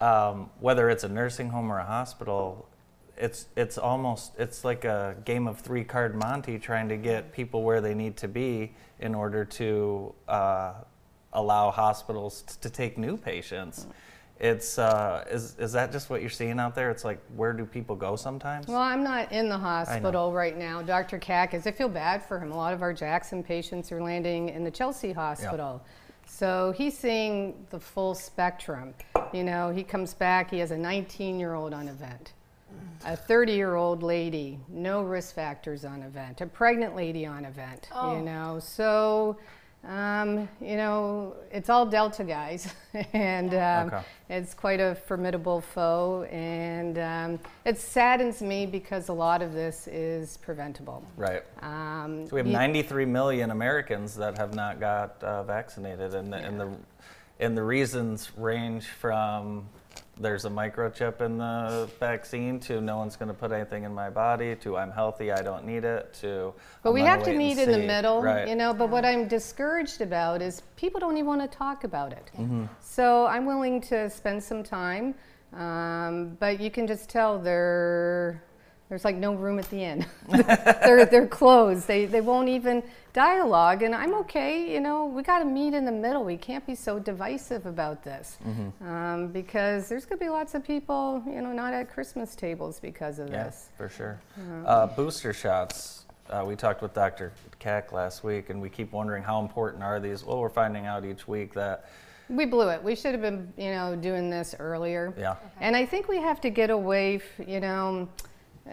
Um, 0.00 0.48
whether 0.60 0.88
it's 0.88 1.02
a 1.02 1.08
nursing 1.08 1.50
home 1.50 1.72
or 1.72 1.80
a 1.80 1.84
hospital, 1.84 2.68
it's 3.20 3.46
it's 3.56 3.78
almost 3.78 4.32
it's 4.38 4.64
like 4.64 4.84
a 4.84 5.14
game 5.24 5.46
of 5.46 5.60
three 5.60 5.84
card 5.84 6.14
Monty 6.16 6.58
trying 6.58 6.88
to 6.88 6.96
get 6.96 7.32
people 7.32 7.62
where 7.62 7.80
they 7.80 7.94
need 7.94 8.16
to 8.18 8.28
be 8.28 8.72
in 8.98 9.14
order 9.14 9.44
to 9.44 10.14
uh, 10.26 10.72
allow 11.34 11.70
hospitals 11.70 12.42
t- 12.42 12.54
to 12.62 12.70
take 12.70 12.98
new 12.98 13.16
patients. 13.16 13.86
It's 14.40 14.78
uh, 14.78 15.24
is 15.30 15.56
is 15.58 15.72
that 15.72 15.92
just 15.92 16.08
what 16.08 16.22
you're 16.22 16.30
seeing 16.30 16.58
out 16.58 16.74
there? 16.74 16.90
It's 16.90 17.04
like 17.04 17.20
where 17.36 17.52
do 17.52 17.66
people 17.66 17.94
go 17.94 18.16
sometimes? 18.16 18.66
Well, 18.66 18.78
I'm 18.78 19.04
not 19.04 19.30
in 19.32 19.50
the 19.50 19.58
hospital 19.58 20.32
right 20.32 20.56
now. 20.56 20.80
Dr. 20.80 21.18
Kakis, 21.18 21.66
I 21.66 21.72
feel 21.72 21.90
bad 21.90 22.24
for 22.24 22.38
him. 22.38 22.50
A 22.50 22.56
lot 22.56 22.72
of 22.72 22.80
our 22.80 22.94
Jackson 22.94 23.42
patients 23.42 23.92
are 23.92 24.02
landing 24.02 24.48
in 24.48 24.64
the 24.64 24.70
Chelsea 24.70 25.12
hospital. 25.12 25.82
So 26.24 26.72
he's 26.76 26.96
seeing 26.96 27.66
the 27.68 27.78
full 27.80 28.14
spectrum. 28.14 28.94
You 29.32 29.44
know, 29.44 29.70
he 29.70 29.82
comes 29.82 30.14
back, 30.14 30.50
he 30.50 30.58
has 30.60 30.70
a 30.70 30.78
19 30.78 31.38
year 31.38 31.54
old 31.54 31.74
on 31.74 31.88
event, 31.88 32.32
a 33.04 33.16
30 33.16 33.52
year 33.52 33.74
old 33.76 34.02
lady, 34.02 34.58
no 34.68 35.02
risk 35.02 35.34
factors 35.34 35.84
on 35.84 36.02
event, 36.02 36.40
a 36.40 36.46
pregnant 36.46 36.94
lady 36.96 37.24
on 37.26 37.44
event, 37.44 37.88
you 38.02 38.20
know. 38.22 38.58
So, 38.60 39.38
um, 39.88 40.46
you 40.60 40.76
know, 40.76 41.34
it's 41.50 41.70
all 41.70 41.86
Delta 41.86 42.22
guys. 42.24 42.72
and 43.14 43.54
um, 43.54 43.86
Okay. 43.86 44.02
it's 44.28 44.52
quite 44.52 44.80
a 44.80 44.94
formidable 44.94 45.62
foe. 45.62 46.24
And 46.30 46.98
um, 46.98 47.38
it 47.64 47.78
saddens 47.78 48.42
me 48.42 48.66
because 48.66 49.08
a 49.08 49.14
lot 49.14 49.40
of 49.40 49.54
this 49.54 49.88
is 49.88 50.36
preventable. 50.36 51.02
right. 51.16 51.42
Um, 51.62 52.26
So 52.26 52.34
we 52.34 52.40
have 52.40 52.46
93 52.46 53.06
million 53.06 53.50
Americans 53.50 54.14
that 54.16 54.36
have 54.36 54.54
not 54.54 54.78
got 54.80 55.22
uh, 55.24 55.42
vaccinated, 55.44 56.14
and 56.14 56.30
the, 56.32 56.36
and 56.36 56.60
the 56.60 56.68
and 57.38 57.56
the 57.56 57.62
reasons 57.62 58.30
range 58.36 58.84
from 58.86 59.66
there's 60.20 60.44
a 60.44 60.50
microchip 60.50 61.20
in 61.20 61.38
the 61.38 61.88
vaccine 61.98 62.60
to 62.60 62.80
no 62.80 62.98
one's 62.98 63.16
going 63.16 63.28
to 63.28 63.34
put 63.34 63.52
anything 63.52 63.84
in 63.84 63.94
my 63.94 64.10
body 64.10 64.54
to 64.56 64.76
I'm 64.76 64.90
healthy, 64.90 65.32
I 65.32 65.42
don't 65.42 65.64
need 65.64 65.84
it 65.84 66.12
to. 66.20 66.52
But 66.82 66.90
I'm 66.90 66.94
we 66.94 67.00
have 67.02 67.22
to 67.24 67.32
meet 67.32 67.58
in 67.58 67.72
the 67.72 67.78
middle, 67.78 68.22
right? 68.22 68.46
you 68.46 68.54
know. 68.54 68.74
But 68.74 68.90
what 68.90 69.04
I'm 69.04 69.26
discouraged 69.26 70.00
about 70.00 70.42
is 70.42 70.62
people 70.76 71.00
don't 71.00 71.16
even 71.16 71.26
want 71.26 71.50
to 71.50 71.58
talk 71.58 71.84
about 71.84 72.12
it. 72.12 72.30
Mm-hmm. 72.38 72.66
So 72.80 73.26
I'm 73.26 73.46
willing 73.46 73.80
to 73.82 74.10
spend 74.10 74.42
some 74.42 74.62
time, 74.62 75.14
um, 75.54 76.36
but 76.38 76.60
you 76.60 76.70
can 76.70 76.86
just 76.86 77.08
tell 77.08 77.38
they're 77.38 78.42
there's 78.90 79.04
like 79.04 79.16
no 79.16 79.32
room 79.34 79.58
at 79.58 79.70
the 79.70 79.82
end. 79.82 80.04
they're 80.28 81.06
they're 81.06 81.26
closed. 81.26 81.86
They 81.86 82.04
they 82.06 82.20
won't 82.20 82.48
even 82.48 82.82
dialogue, 83.12 83.82
and 83.82 83.94
I'm 83.94 84.14
okay. 84.16 84.70
You 84.74 84.80
know, 84.80 85.06
we 85.06 85.22
got 85.22 85.38
to 85.38 85.44
meet 85.44 85.72
in 85.74 85.84
the 85.84 85.92
middle. 85.92 86.24
We 86.24 86.36
can't 86.36 86.66
be 86.66 86.74
so 86.74 86.98
divisive 86.98 87.64
about 87.66 88.02
this, 88.04 88.36
Mm-hmm. 88.46 88.86
um, 88.86 89.28
because 89.28 89.88
there's 89.88 90.04
gonna 90.04 90.18
be 90.18 90.28
lots 90.28 90.54
of 90.54 90.64
people, 90.64 91.22
you 91.26 91.40
know, 91.40 91.52
not 91.52 91.72
at 91.72 91.88
Christmas 91.88 92.34
tables 92.34 92.80
because 92.80 93.18
of 93.20 93.30
Yeah, 93.30 93.44
this. 93.44 93.68
for 93.78 93.88
sure. 93.88 94.20
Uh-huh. 94.36 94.68
Uh, 94.68 94.86
booster 94.88 95.32
shots. 95.32 96.04
Uh, 96.28 96.44
we 96.46 96.54
talked 96.54 96.82
with 96.82 96.92
Dr. 96.94 97.32
Cack 97.60 97.92
last 97.92 98.22
week, 98.24 98.50
and 98.50 98.60
we 98.60 98.68
keep 98.68 98.92
wondering 98.92 99.22
how 99.22 99.40
important 99.40 99.82
are 99.84 99.98
these. 100.00 100.24
Well, 100.24 100.38
we're 100.40 100.48
finding 100.48 100.86
out 100.86 101.04
each 101.04 101.26
week 101.26 101.54
that 101.54 101.86
We 102.28 102.44
blew 102.44 102.68
it. 102.68 102.82
We 102.84 102.94
should 102.94 103.12
have 103.12 103.20
been, 103.20 103.52
you 103.56 103.70
know, 103.72 103.96
doing 103.96 104.30
this 104.30 104.54
earlier. 104.60 105.12
yeah, 105.18 105.34
And 105.60 105.74
I 105.74 105.84
think 105.86 106.06
we 106.08 106.18
have 106.18 106.40
to 106.42 106.50
get 106.50 106.70
away, 106.70 107.16
f- 107.16 107.48
you 107.48 107.58
know, 107.58 108.08
uh, 108.68 108.72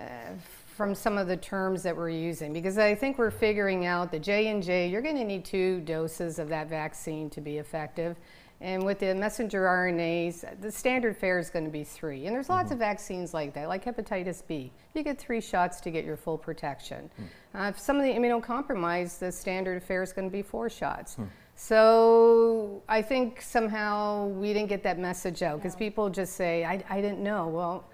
from 0.76 0.94
some 0.94 1.18
of 1.18 1.28
the 1.28 1.38
terms 1.38 1.82
that 1.84 1.96
we're 1.96 2.10
using 2.10 2.54
because 2.54 2.78
I 2.78 2.94
think 2.94 3.18
we're 3.18 3.32
figuring 3.32 3.86
out 3.86 4.12
the 4.12 4.20
J 4.20 4.48
and 4.48 4.62
J. 4.62 4.90
You're 4.90 5.02
going 5.02 5.16
to 5.16 5.24
need 5.24 5.44
two 5.44 5.82
doses 5.82 6.40
of 6.40 6.50
that 6.50 6.68
vaccine 6.70 7.30
to 7.32 7.42
be 7.42 7.58
effective, 7.58 8.16
and 8.60 8.84
with 8.84 9.00
the 9.00 9.14
messenger 9.14 9.66
RNAs, 9.66 10.62
the 10.62 10.72
standard 10.72 11.16
fare 11.16 11.38
is 11.38 11.50
going 11.50 11.66
to 11.66 11.72
be 11.72 11.84
three. 11.84 12.26
And 12.26 12.36
there's 12.36 12.50
lots 12.50 12.72
of 12.72 12.80
vaccines 12.80 13.34
like 13.34 13.54
that, 13.54 13.68
like 13.68 13.86
hepatitis 13.86 14.42
B. 14.48 14.72
You 14.96 15.04
get 15.04 15.20
three 15.20 15.42
shots 15.42 15.80
to 15.82 15.92
get 15.92 16.04
your 16.04 16.18
full 16.18 16.40
protection. 16.40 17.10
Uh, 17.54 17.72
if 17.74 17.80
some 17.80 17.98
of 17.98 18.04
the 18.04 18.12
immunocompromised, 18.12 19.20
the 19.20 19.32
standard 19.32 19.84
fare 19.84 20.02
is 20.02 20.12
going 20.12 20.28
to 20.28 20.32
be 20.32 20.42
four 20.42 20.70
shots. 20.70 21.18
So 21.56 22.84
I 22.88 23.02
think 23.02 23.42
somehow 23.42 24.28
we 24.28 24.54
didn't 24.54 24.70
get 24.70 24.84
that 24.84 24.98
message 25.00 25.42
out 25.44 25.58
because 25.58 25.76
people 25.76 26.10
just 26.10 26.34
say, 26.34 26.64
I, 26.64 26.84
I 26.90 27.02
didn't 27.02 27.22
know. 27.22 27.48
Well, 27.48 27.90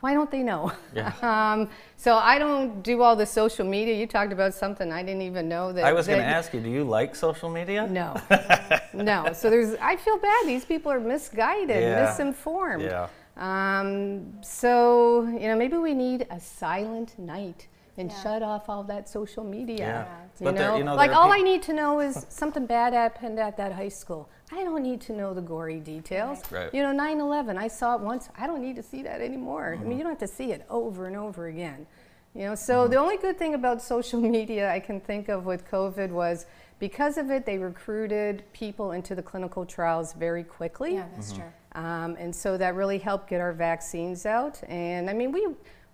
why 0.00 0.14
don't 0.14 0.30
they 0.30 0.42
know? 0.42 0.72
Yeah. 0.94 1.12
um, 1.22 1.68
so 1.96 2.16
I 2.16 2.38
don't 2.38 2.82
do 2.82 3.02
all 3.02 3.16
the 3.16 3.26
social 3.26 3.66
media. 3.66 3.94
You 3.94 4.06
talked 4.06 4.32
about 4.32 4.54
something 4.54 4.92
I 4.92 5.02
didn't 5.02 5.22
even 5.22 5.48
know 5.48 5.72
that. 5.72 5.84
I 5.84 5.92
was 5.92 6.06
going 6.06 6.20
to 6.20 6.24
ask 6.24 6.54
you, 6.54 6.60
do 6.60 6.70
you 6.70 6.84
like 6.84 7.16
social 7.16 7.50
media? 7.50 7.86
No, 7.86 8.14
no. 8.94 9.32
So 9.32 9.50
there's. 9.50 9.74
I 9.80 9.96
feel 9.96 10.18
bad. 10.18 10.46
These 10.46 10.64
people 10.64 10.92
are 10.92 11.00
misguided, 11.00 11.82
Yeah. 11.82 12.04
misinformed. 12.04 12.82
Yeah. 12.82 13.08
Um, 13.36 14.42
so 14.42 15.22
you 15.40 15.46
know, 15.48 15.56
maybe 15.56 15.76
we 15.76 15.94
need 15.94 16.26
a 16.30 16.40
silent 16.40 17.18
night 17.18 17.66
and 17.96 18.10
Yeah. 18.10 18.22
shut 18.22 18.42
off 18.42 18.68
all 18.68 18.84
that 18.84 19.08
social 19.08 19.44
media. 19.44 19.78
Yeah. 19.78 20.04
You, 20.40 20.44
But 20.44 20.56
there- 20.56 20.76
you 20.76 20.84
know, 20.84 20.94
like 20.94 21.12
all 21.12 21.24
peop- 21.30 21.38
I 21.40 21.42
need 21.42 21.62
to 21.64 21.72
know 21.72 22.00
is 22.00 22.26
something 22.28 22.66
bad 22.66 22.92
happened 22.92 23.38
at 23.40 23.56
that 23.56 23.72
high 23.72 23.88
school. 24.02 24.28
I 24.52 24.64
don't 24.64 24.82
need 24.82 25.00
to 25.02 25.12
know 25.12 25.34
the 25.34 25.40
gory 25.42 25.78
details. 25.80 26.40
Right. 26.50 26.72
You 26.72 26.82
know, 26.82 26.92
9/11. 26.92 27.56
I 27.58 27.68
saw 27.68 27.94
it 27.96 28.00
once. 28.00 28.28
I 28.38 28.46
don't 28.46 28.62
need 28.62 28.76
to 28.76 28.82
see 28.82 29.02
that 29.02 29.20
anymore. 29.20 29.72
I 29.72 29.76
Mm-hmm. 29.76 29.88
mean, 29.88 29.98
you 29.98 30.04
don't 30.04 30.12
have 30.18 30.28
to 30.30 30.34
see 30.34 30.52
it 30.52 30.64
over 30.70 31.06
and 31.06 31.16
over 31.16 31.46
again. 31.48 31.86
You 32.34 32.42
know, 32.46 32.54
so 32.54 32.86
the 32.88 32.96
only 32.96 33.16
good 33.16 33.38
thing 33.38 33.54
about 33.54 33.82
social 33.82 34.20
media 34.38 34.70
I 34.72 34.80
can 34.80 35.00
think 35.00 35.28
of 35.28 35.44
with 35.46 35.68
COVID 35.70 36.10
was 36.10 36.46
because 36.78 37.18
of 37.18 37.30
it, 37.30 37.44
they 37.44 37.58
recruited 37.58 38.44
people 38.52 38.92
into 38.92 39.14
the 39.14 39.22
clinical 39.22 39.66
trials 39.66 40.12
very 40.12 40.44
quickly. 40.44 40.94
Yeah, 40.94 41.06
that's 41.14 41.32
true. 41.32 41.44
Um, 41.72 42.16
and 42.18 42.34
so 42.34 42.56
that 42.56 42.74
really 42.74 42.98
helped 42.98 43.28
get 43.28 43.40
our 43.40 43.52
vaccines 43.52 44.24
out. 44.26 44.60
And 44.68 45.10
I 45.10 45.12
mean, 45.12 45.32
we 45.32 45.46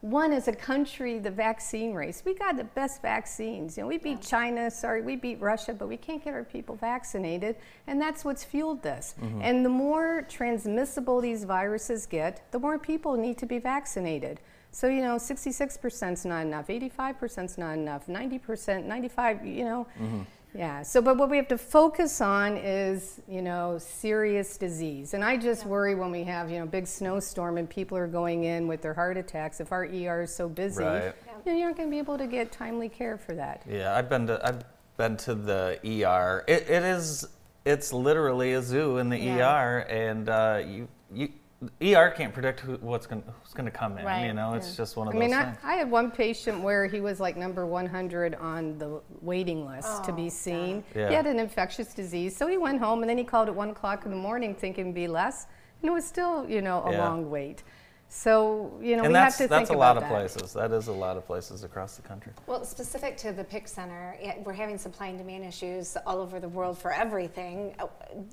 won 0.05 0.35
as 0.35 0.49
a 0.49 0.53
country 0.53 1.19
the 1.19 1.31
vaccine 1.31 1.95
race. 1.95 2.23
We 2.27 2.35
got 2.35 2.59
the 2.59 2.65
best 2.65 3.01
vaccines. 3.01 3.79
You 3.79 3.85
know, 3.85 3.89
we 3.89 3.97
beat 3.97 4.21
China, 4.21 4.71
sorry, 4.71 5.01
we 5.01 5.17
beat 5.17 5.41
Russia, 5.41 5.73
but 5.73 5.89
we 5.89 5.97
can't 5.97 6.23
get 6.23 6.35
our 6.35 6.45
people 6.45 6.77
vaccinated, 6.77 7.57
and 7.87 7.99
that's 7.99 8.23
what's 8.23 8.45
fueled 8.45 8.83
this. 8.83 9.15
Mm-hmm. 9.19 9.41
And 9.43 9.65
the 9.65 9.71
more 9.71 10.27
transmissible 10.29 11.23
these 11.23 11.45
viruses 11.45 12.05
get, 12.05 12.53
the 12.53 12.59
more 12.59 12.79
people 12.79 13.17
need 13.17 13.39
to 13.39 13.47
be 13.47 13.59
vaccinated. 13.59 14.41
So, 14.73 14.89
you 14.89 15.01
know, 15.01 15.17
66% 15.17 16.13
is 16.13 16.25
not 16.27 16.43
enough, 16.43 16.67
85% 16.67 17.45
is 17.47 17.57
not 17.57 17.73
enough, 17.73 18.07
90%, 18.07 18.85
95, 18.85 19.47
you 19.47 19.65
know. 19.65 19.87
Mm-hmm. 19.99 20.21
Yeah, 20.57 20.83
so 20.83 21.03
but 21.03 21.17
what 21.17 21.31
we 21.31 21.37
have 21.37 21.49
to 21.49 21.59
focus 21.59 22.21
on 22.21 22.57
is, 22.57 23.21
you 23.29 23.43
know, 23.43 23.77
serious 23.79 24.57
disease. 24.57 25.13
And 25.15 25.25
I 25.25 25.37
just 25.37 25.67
worry 25.67 25.97
when 25.97 26.13
we 26.13 26.23
have, 26.25 26.49
you 26.51 26.61
know, 26.61 26.67
big 26.67 26.87
snowstorm 26.87 27.59
and 27.59 27.69
people 27.69 27.99
are 27.99 28.07
going 28.07 28.45
in 28.45 28.69
with 28.69 28.81
their 28.81 28.95
heart 28.95 29.17
attacks. 29.17 29.59
If 29.61 29.73
our 29.73 29.85
ER 29.85 30.23
is 30.23 30.35
so 30.35 30.49
busy, 30.49 30.85
Right. 30.85 31.13
you 31.45 31.53
know, 31.53 31.59
you're 31.59 31.69
not 31.69 31.77
going 31.77 31.89
to 31.89 31.91
be 31.91 31.99
able 31.99 32.19
to 32.19 32.29
get 32.29 32.53
timely 32.53 32.89
care 32.89 33.19
for 33.19 33.35
that. 33.35 33.63
Yeah, 33.69 33.97
I've 33.97 34.09
been 34.09 34.29
to 34.29 34.41
I've 34.47 34.63
been 34.97 35.17
to 35.19 35.35
the 35.35 35.81
ER. 35.85 36.45
It, 36.47 36.71
it 36.71 36.83
is 36.85 37.27
it's 37.65 37.93
literally 37.93 38.53
a 38.53 38.63
zoo 38.63 38.99
in 38.99 39.09
the 39.09 39.19
Yeah. 39.19 39.51
ER, 39.51 39.79
and 39.89 40.29
uh, 40.29 40.63
you 40.65 40.89
you 41.13 41.31
ER 41.83 42.11
can't 42.11 42.33
predict 42.33 42.61
who, 42.61 42.75
what's 42.77 43.07
going 43.07 43.23
who's 43.43 43.53
going 43.53 43.65
to 43.67 43.71
come 43.71 43.99
in. 43.99 44.05
Right, 44.05 44.27
You 44.27 44.33
know, 44.33 44.55
it's 44.55 44.77
just 44.77 44.97
one 44.97 45.09
of 45.09 45.15
I 45.15 45.19
those 45.19 45.21
mean, 45.31 45.35
I, 45.35 45.45
things. 45.45 45.59
I 45.63 45.75
had 45.75 45.91
one 45.91 46.11
patient 46.11 46.61
where 46.63 46.87
he 46.87 47.01
was 47.01 47.21
like 47.21 47.37
number 47.37 47.67
100 47.67 48.35
on 48.37 48.79
the 48.79 49.01
waiting 49.21 49.67
list 49.67 50.05
to 50.05 50.13
be 50.13 50.29
seen. 50.31 50.85
Yeah. 50.95 51.09
He 51.09 51.15
had 51.15 51.27
an 51.27 51.39
infectious 51.39 51.95
disease, 51.95 52.37
so 52.37 52.47
he 52.47 52.57
went 52.59 52.81
home 52.81 53.03
and 53.03 53.09
then 53.11 53.19
he 53.19 53.25
called 53.25 53.49
at 53.49 53.55
one 53.55 53.71
o'clock 53.71 54.05
in 54.05 54.11
the 54.11 54.17
morning 54.17 54.55
thinking 54.55 54.87
it'd 54.87 54.95
be 54.95 55.09
less, 55.09 55.47
and 55.83 55.89
it 55.91 55.93
was 55.93 56.05
still, 56.05 56.49
you 56.49 56.63
know, 56.63 56.83
a 56.85 56.93
Yeah. 56.93 56.99
long 57.05 57.31
wait. 57.31 57.63
So, 58.09 58.79
you 58.81 58.97
know, 58.97 59.03
and 59.05 59.09
we 59.09 59.15
that's 59.15 59.39
have 59.39 59.47
to 59.47 59.51
that's 59.51 59.69
think 59.71 59.77
a 59.77 59.81
lot 59.81 59.97
of 59.97 60.03
that. 60.05 60.11
places. 60.11 60.53
That 60.53 60.71
is 60.71 60.87
a 60.87 60.93
lot 60.93 61.17
of 61.17 61.27
places 61.27 61.65
across 61.65 61.97
the 61.97 62.03
country. 62.03 62.33
Well, 62.47 62.65
specific 62.65 63.17
to 63.19 63.33
the 63.33 63.43
PIC 63.43 63.67
Center, 63.67 64.17
we're 64.45 64.53
having 64.53 64.79
supply 64.79 65.09
and 65.09 65.19
demand 65.19 65.45
issues 65.45 65.97
all 66.07 66.21
over 66.21 66.39
the 66.39 66.49
world 66.49 66.79
for 66.79 66.93
everything. 66.93 67.75
Uh, 67.81 67.87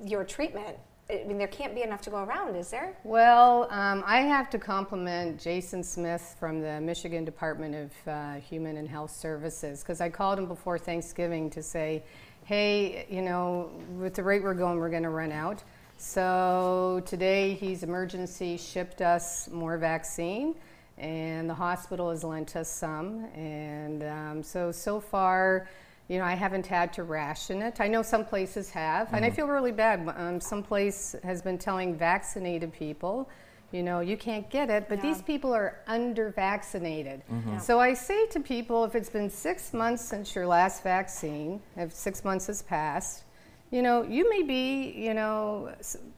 Your 0.04 0.24
treatment, 0.24 0.78
I 1.10 1.24
mean, 1.26 1.38
there 1.38 1.48
can't 1.48 1.76
be 1.76 1.84
enough 1.84 2.02
to 2.04 2.10
go 2.10 2.24
around, 2.24 2.56
is 2.56 2.70
there? 2.70 2.96
Well, 3.04 3.68
um, 3.70 4.04
I 4.06 4.22
have 4.22 4.50
to 4.52 4.60
compliment 4.60 5.42
Jason 5.42 5.84
Smith 5.84 6.36
from 6.40 6.62
the 6.62 6.80
Michigan 6.80 7.26
Department 7.26 7.76
of 7.76 7.92
uh, 8.08 8.34
Human 8.36 8.78
and 8.78 8.88
Health 8.88 9.12
Services 9.12 9.82
because 9.82 10.00
I 10.00 10.10
called 10.10 10.40
him 10.40 10.46
before 10.46 10.78
Thanksgiving 10.78 11.50
to 11.50 11.62
say, 11.62 12.04
hey, 12.46 13.06
you 13.10 13.22
know, 13.22 13.72
with 13.98 14.14
the 14.14 14.24
rate 14.24 14.42
we're 14.42 14.54
going, 14.54 14.78
we're 14.78 14.90
going 14.90 15.04
to 15.04 15.10
run 15.10 15.32
out. 15.32 15.64
So 15.98 17.04
today 17.06 17.54
he's 17.54 17.84
emergency 17.84 18.58
shipped 18.58 19.02
us 19.02 19.48
more 19.50 19.78
vaccine, 19.78 20.56
and 20.98 21.50
the 21.50 21.54
hospital 21.54 22.10
has 22.10 22.24
lent 22.24 22.56
us 22.56 22.70
some. 22.70 23.26
And 23.36 24.04
um, 24.04 24.44
so, 24.44 24.72
so 24.72 25.00
far, 25.00 25.68
you 26.12 26.18
know, 26.18 26.26
I 26.26 26.34
haven't 26.34 26.68
had 26.68 26.92
to 26.94 27.04
ration 27.04 27.62
it. 27.62 27.80
I 27.80 27.88
know 27.88 28.02
some 28.02 28.26
places 28.26 28.70
have, 28.72 29.14
and 29.14 29.24
I 29.24 29.30
mm-hmm. 29.30 29.36
feel 29.38 29.48
really 29.48 29.72
bad. 29.72 30.14
Um, 30.18 30.42
some 30.42 30.62
place 30.62 31.16
has 31.24 31.42
been 31.42 31.58
telling 31.58 31.96
vaccinated 31.96 32.74
people, 32.74 33.30
you 33.72 33.82
know, 33.82 34.02
you 34.02 34.18
can't 34.18 34.50
get 34.50 34.70
it, 34.70 34.90
but 34.90 35.02
these 35.02 35.22
people 35.22 35.54
are 35.54 35.80
under 35.88 36.32
vaccinated. 36.32 37.22
Mm-hmm. 37.32 37.60
So 37.60 37.80
I 37.80 37.94
say 37.94 38.28
to 38.28 38.42
people, 38.42 38.84
if 38.84 38.94
it's 38.94 39.10
been 39.10 39.30
six 39.30 39.74
months 39.74 40.04
since 40.04 40.36
your 40.36 40.46
last 40.46 40.84
vaccine, 40.84 41.62
if 41.78 41.94
six 41.94 42.26
months 42.26 42.48
has 42.48 42.62
passed, 42.62 43.24
you 43.72 43.82
know, 43.82 44.04
you 44.04 44.30
may 44.30 44.44
be, 44.44 44.92
you 44.92 45.14
know, 45.14 45.74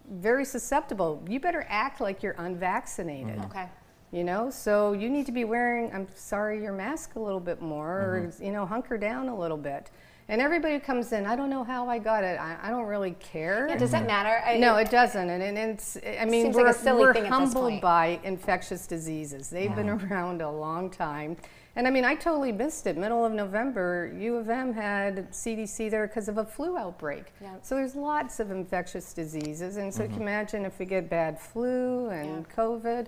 very 0.09 0.43
susceptible. 0.43 1.23
You 1.29 1.39
better 1.39 1.67
act 1.69 2.01
like 2.01 2.23
you're 2.23 2.35
unvaccinated. 2.39 3.37
Mm-hmm. 3.37 3.51
Okay. 3.51 3.69
You 4.13 4.23
know, 4.23 4.51
so 4.51 4.93
you 4.93 5.09
need 5.09 5.25
to 5.25 5.31
be 5.31 5.43
wearing, 5.43 5.91
I'm 5.91 6.07
sorry, 6.13 6.61
your 6.61 6.71
mask 6.71 7.15
a 7.15 7.19
little 7.19 7.39
bit 7.39 7.63
more, 7.63 7.99
or, 7.99 8.27
mm-hmm. 8.27 8.43
you 8.43 8.51
know, 8.51 8.63
hunker 8.63 8.95
down 8.95 9.27
a 9.27 9.35
little 9.35 9.57
bit. 9.57 9.89
And 10.29 10.39
everybody 10.39 10.75
who 10.75 10.79
comes 10.79 11.11
in, 11.13 11.25
I 11.25 11.35
don't 11.35 11.49
know 11.49 11.63
how 11.63 11.89
I 11.89 11.97
got 11.97 12.23
it. 12.23 12.39
I, 12.39 12.57
I 12.61 12.69
don't 12.69 12.85
really 12.85 13.15
care. 13.19 13.67
Yeah, 13.67 13.75
does 13.75 13.89
that 13.89 14.01
mm-hmm. 14.01 14.07
matter? 14.07 14.43
I- 14.45 14.57
No, 14.57 14.75
it 14.77 14.91
doesn't. 14.91 15.29
And, 15.29 15.41
and 15.41 15.57
it's, 15.57 15.97
I 16.19 16.25
mean, 16.25 16.51
we're, 16.51 16.67
like 16.67 16.75
a 16.75 16.79
silly 16.79 17.01
we're 17.01 17.13
thing 17.13 17.25
humbled 17.25 17.81
by 17.81 18.19
infectious 18.23 18.85
diseases. 18.85 19.49
They've 19.49 19.75
been 19.75 19.89
around 19.89 20.43
a 20.43 20.51
long 20.51 20.91
time. 20.91 21.35
And 21.75 21.87
I 21.87 21.89
mean, 21.89 22.05
I 22.05 22.13
totally 22.13 22.51
missed 22.51 22.85
it. 22.85 22.97
Middle 22.97 23.25
of 23.25 23.33
November, 23.33 24.13
U 24.15 24.35
of 24.35 24.47
M 24.47 24.73
had 24.73 25.31
CDC 25.31 25.89
there 25.89 26.05
because 26.05 26.29
of 26.29 26.37
a 26.37 26.45
flu 26.45 26.77
outbreak. 26.77 27.33
Yeah. 27.41 27.55
So 27.63 27.73
there's 27.73 27.95
lots 27.95 28.39
of 28.39 28.51
infectious 28.51 29.11
diseases. 29.11 29.77
And 29.77 29.91
so 29.91 30.03
you 30.03 30.09
can 30.09 30.21
imagine 30.21 30.65
if 30.65 30.77
we 30.77 30.85
get 30.85 31.09
bad 31.09 31.39
flu 31.39 32.09
and 32.09 32.47
COVID. 32.47 33.07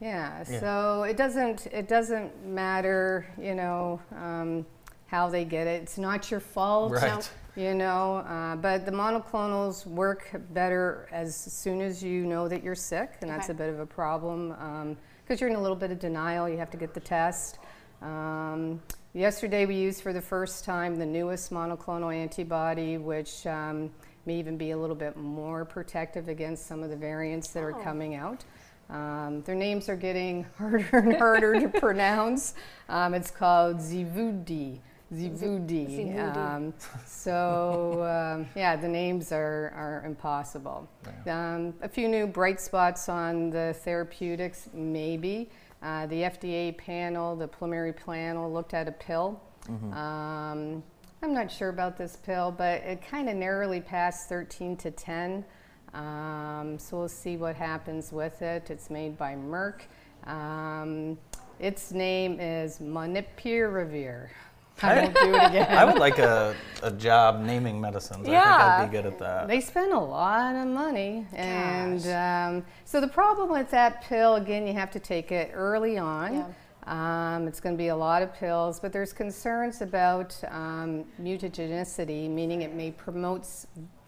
Yeah, 0.00 0.44
Yeah. 0.48 0.60
so 0.60 1.02
it 1.04 1.16
doesn't 1.16 1.66
it 1.68 1.88
doesn't 1.88 2.44
matter, 2.44 3.26
you 3.40 3.54
know, 3.54 4.00
um, 4.14 4.66
how 5.06 5.28
they 5.28 5.44
get 5.44 5.66
it. 5.66 5.82
It's 5.82 5.98
not 5.98 6.30
your 6.30 6.40
fault, 6.40 6.92
Right. 6.92 7.30
you 7.54 7.74
know. 7.74 8.16
Uh, 8.18 8.56
but 8.56 8.84
the 8.84 8.90
monoclonals 8.92 9.86
work 9.86 10.28
better 10.50 11.06
as 11.12 11.34
soon 11.34 11.80
as 11.80 12.02
you 12.02 12.26
know 12.26 12.48
that 12.48 12.62
you're 12.62 12.74
sick, 12.74 13.12
and 13.22 13.30
that's 13.30 13.44
Okay. 13.48 13.52
a 13.52 13.56
bit 13.56 13.70
of 13.70 13.80
a 13.80 13.86
problem 13.86 14.50
because 15.22 15.40
you're 15.40 15.48
in 15.50 15.56
a 15.56 15.60
little 15.60 15.76
bit 15.76 15.90
of 15.90 15.98
denial. 15.98 16.48
You 16.48 16.58
have 16.58 16.70
to 16.70 16.76
get 16.76 16.92
the 16.92 17.00
test. 17.00 17.58
Um, 18.02 18.82
yesterday, 19.14 19.64
we 19.64 19.76
used 19.76 20.02
for 20.02 20.12
the 20.12 20.20
first 20.20 20.64
time 20.64 20.96
the 20.96 21.06
newest 21.06 21.50
monoclonal 21.50 22.14
antibody, 22.14 22.98
which 22.98 23.46
um, 23.46 23.90
may 24.26 24.34
even 24.34 24.58
be 24.58 24.72
a 24.72 24.76
little 24.76 24.96
bit 24.96 25.16
more 25.16 25.64
protective 25.64 26.28
against 26.28 26.66
some 26.66 26.82
of 26.82 26.90
the 26.90 26.96
variants 26.96 27.48
that 27.52 27.62
are 27.62 27.74
Oh. 27.74 27.82
coming 27.82 28.14
out. 28.16 28.44
Um, 28.88 29.42
their 29.42 29.54
names 29.54 29.88
are 29.88 29.96
getting 29.96 30.44
harder 30.58 30.98
and 30.98 31.16
harder 31.16 31.60
to 31.60 31.68
pronounce. 31.80 32.54
Um, 32.88 33.14
it's 33.14 33.30
called 33.30 33.78
Xevudy. 33.78 34.80
Xevudy. 35.12 36.36
Um, 36.36 36.74
so, 37.06 38.02
um, 38.02 38.48
yeah, 38.56 38.74
the 38.76 38.88
names 38.88 39.30
are, 39.32 39.72
are 39.76 40.02
impossible. 40.04 40.88
Um, 41.30 41.74
a 41.82 41.88
few 41.88 42.08
new 42.08 42.26
bright 42.26 42.60
spots 42.60 43.08
on 43.08 43.50
the 43.50 43.74
therapeutics, 43.78 44.68
maybe. 44.72 45.50
Uh, 45.82 46.06
the 46.06 46.22
FDA 46.22 46.76
panel, 46.76 47.36
the 47.36 47.46
preliminary 47.46 47.92
panel, 47.92 48.52
looked 48.52 48.74
at 48.74 48.88
a 48.88 48.92
pill. 48.92 49.40
Um, 49.92 50.82
I'm 51.22 51.34
not 51.34 51.50
sure 51.50 51.70
about 51.70 51.96
this 51.96 52.16
pill, 52.16 52.52
but 52.56 52.82
it 52.82 53.02
kind 53.02 53.28
of 53.28 53.36
narrowly 53.36 53.80
passed 53.80 54.28
13 54.28 54.76
to 54.78 54.90
10. 54.90 55.44
Um, 55.96 56.78
so 56.78 56.98
we'll 56.98 57.08
see 57.08 57.36
what 57.36 57.56
happens 57.56 58.12
with 58.12 58.42
it. 58.42 58.70
It's 58.70 58.90
made 58.90 59.16
by 59.16 59.34
Merck. 59.34 59.82
Um, 60.26 61.16
its 61.58 61.90
name 61.92 62.38
is 62.38 62.78
Monipirivir. 62.80 64.28
I 64.82 65.00
won't 65.00 65.14
do 65.14 65.34
it 65.34 65.42
again. 65.46 65.74
I 65.78 65.84
would 65.86 65.98
like 65.98 66.18
a, 66.18 66.54
a 66.82 66.90
job 66.90 67.40
naming 67.40 67.80
medicines. 67.80 68.28
I 68.28 68.30
think 68.30 68.36
I'd 68.36 68.86
be 68.90 68.92
good 68.92 69.06
at 69.06 69.18
that. 69.20 69.48
They 69.48 69.60
spend 69.62 69.92
a 69.94 69.98
lot 69.98 70.54
of 70.54 70.66
money. 70.66 71.26
And 71.32 72.06
um, 72.08 72.66
so 72.84 73.00
the 73.00 73.08
problem 73.08 73.48
with 73.50 73.70
that 73.70 74.02
pill, 74.04 74.34
again, 74.34 74.66
you 74.66 74.74
have 74.74 74.90
to 74.90 75.00
take 75.00 75.32
it 75.32 75.50
early 75.54 75.96
on. 75.96 76.54
Um, 76.86 77.48
it's 77.48 77.58
going 77.58 77.74
to 77.74 77.78
be 77.78 77.88
a 77.88 77.96
lot 77.96 78.20
of 78.22 78.34
pills, 78.34 78.78
but 78.78 78.92
there's 78.92 79.14
concerns 79.14 79.80
about 79.80 80.38
um, 80.48 81.04
mutagenicity, 81.20 82.28
meaning 82.30 82.60
it 82.62 82.74
may 82.74 82.90
promote 82.92 83.40
s- 83.40 83.66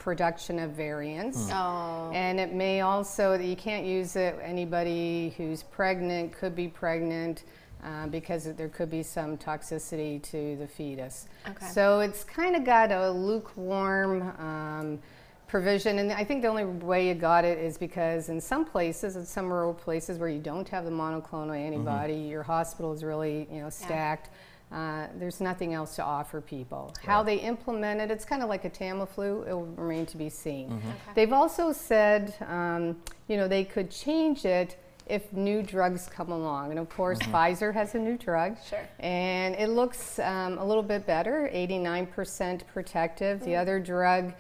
production 0.09 0.59
of 0.59 0.71
variants. 0.71 1.51
Oh. 1.53 2.11
And 2.14 2.40
it 2.40 2.55
may 2.55 2.81
also, 2.81 3.35
you 3.35 3.57
can't 3.57 3.85
use 3.85 4.16
it, 4.16 4.38
anybody 4.42 5.35
who's 5.37 5.62
pregnant 5.62 6.33
could 6.33 6.57
be 6.57 6.66
pregnant 6.66 7.44
uh, 7.85 8.07
because 8.07 8.44
there 8.44 8.71
could 8.71 8.90
be 8.90 9.03
some 9.03 9.37
toxicity 9.37 10.23
to 10.23 10.57
the 10.57 10.66
fetus. 10.66 11.27
Okay. 11.47 11.66
So 11.66 12.01
it's 12.01 12.25
kind 12.25 12.57
of 12.57 12.64
got 12.64 12.90
a 12.90 13.11
lukewarm 13.11 14.23
um, 14.38 14.99
provision. 15.47 15.99
And 15.99 16.11
I 16.11 16.25
think 16.25 16.40
the 16.40 16.49
only 16.49 16.64
way 16.64 17.07
you 17.07 17.14
got 17.14 17.44
it 17.44 17.59
is 17.59 17.77
because 17.77 18.31
in 18.31 18.40
some 18.40 18.64
places, 18.64 19.14
in 19.14 19.27
some 19.27 19.53
rural 19.53 19.75
places 19.75 20.18
where 20.18 20.31
you 20.31 20.40
don't 20.40 20.71
have 20.71 20.87
the 20.87 20.90
monoclonal 20.90 21.55
antibody, 21.55 22.14
your 22.14 22.42
hospital 22.42 22.94
is 22.94 23.05
really, 23.05 23.47
you 23.53 23.61
know, 23.61 23.68
stacked. 23.68 24.31
Uh, 24.70 25.07
there's 25.18 25.40
nothing 25.40 25.72
else 25.72 25.96
to 25.96 26.04
offer 26.04 26.40
people. 26.40 26.94
How 27.02 27.22
they 27.22 27.37
implement 27.37 28.00
it, 28.00 28.11
it's 28.11 28.24
kind 28.24 28.42
of 28.42 28.48
like 28.48 28.64
a 28.66 28.70
Tamiflu. 28.70 29.48
It 29.48 29.54
will 29.54 29.66
remain 29.76 30.04
to 30.07 30.16
be 30.16 30.28
seen. 30.28 30.83
They've 31.14 31.33
also 31.33 31.72
said, 31.72 32.35
um, 32.46 32.96
you 33.28 33.37
know, 33.38 33.48
they 33.48 33.64
could 33.64 33.90
change 33.90 34.44
it 34.44 34.76
if 35.09 35.33
new 35.33 35.62
drugs 35.62 36.07
come 36.07 36.31
along. 36.31 36.70
And 36.70 36.78
of 36.78 36.88
course, 36.90 37.18
Pfizer 37.18 37.72
has 37.72 37.94
a 37.94 37.98
new 37.98 38.16
drug. 38.18 38.57
Sure. 38.68 38.87
And 39.00 39.54
it 39.54 39.68
looks 39.68 40.18
um, 40.18 40.59
a 40.59 40.64
little 40.64 40.83
bit 40.83 41.07
better, 41.07 41.50
89% 41.52 42.66
protective. 42.66 43.40
The 43.44 43.57
other 43.57 43.81
drug, 43.81 44.35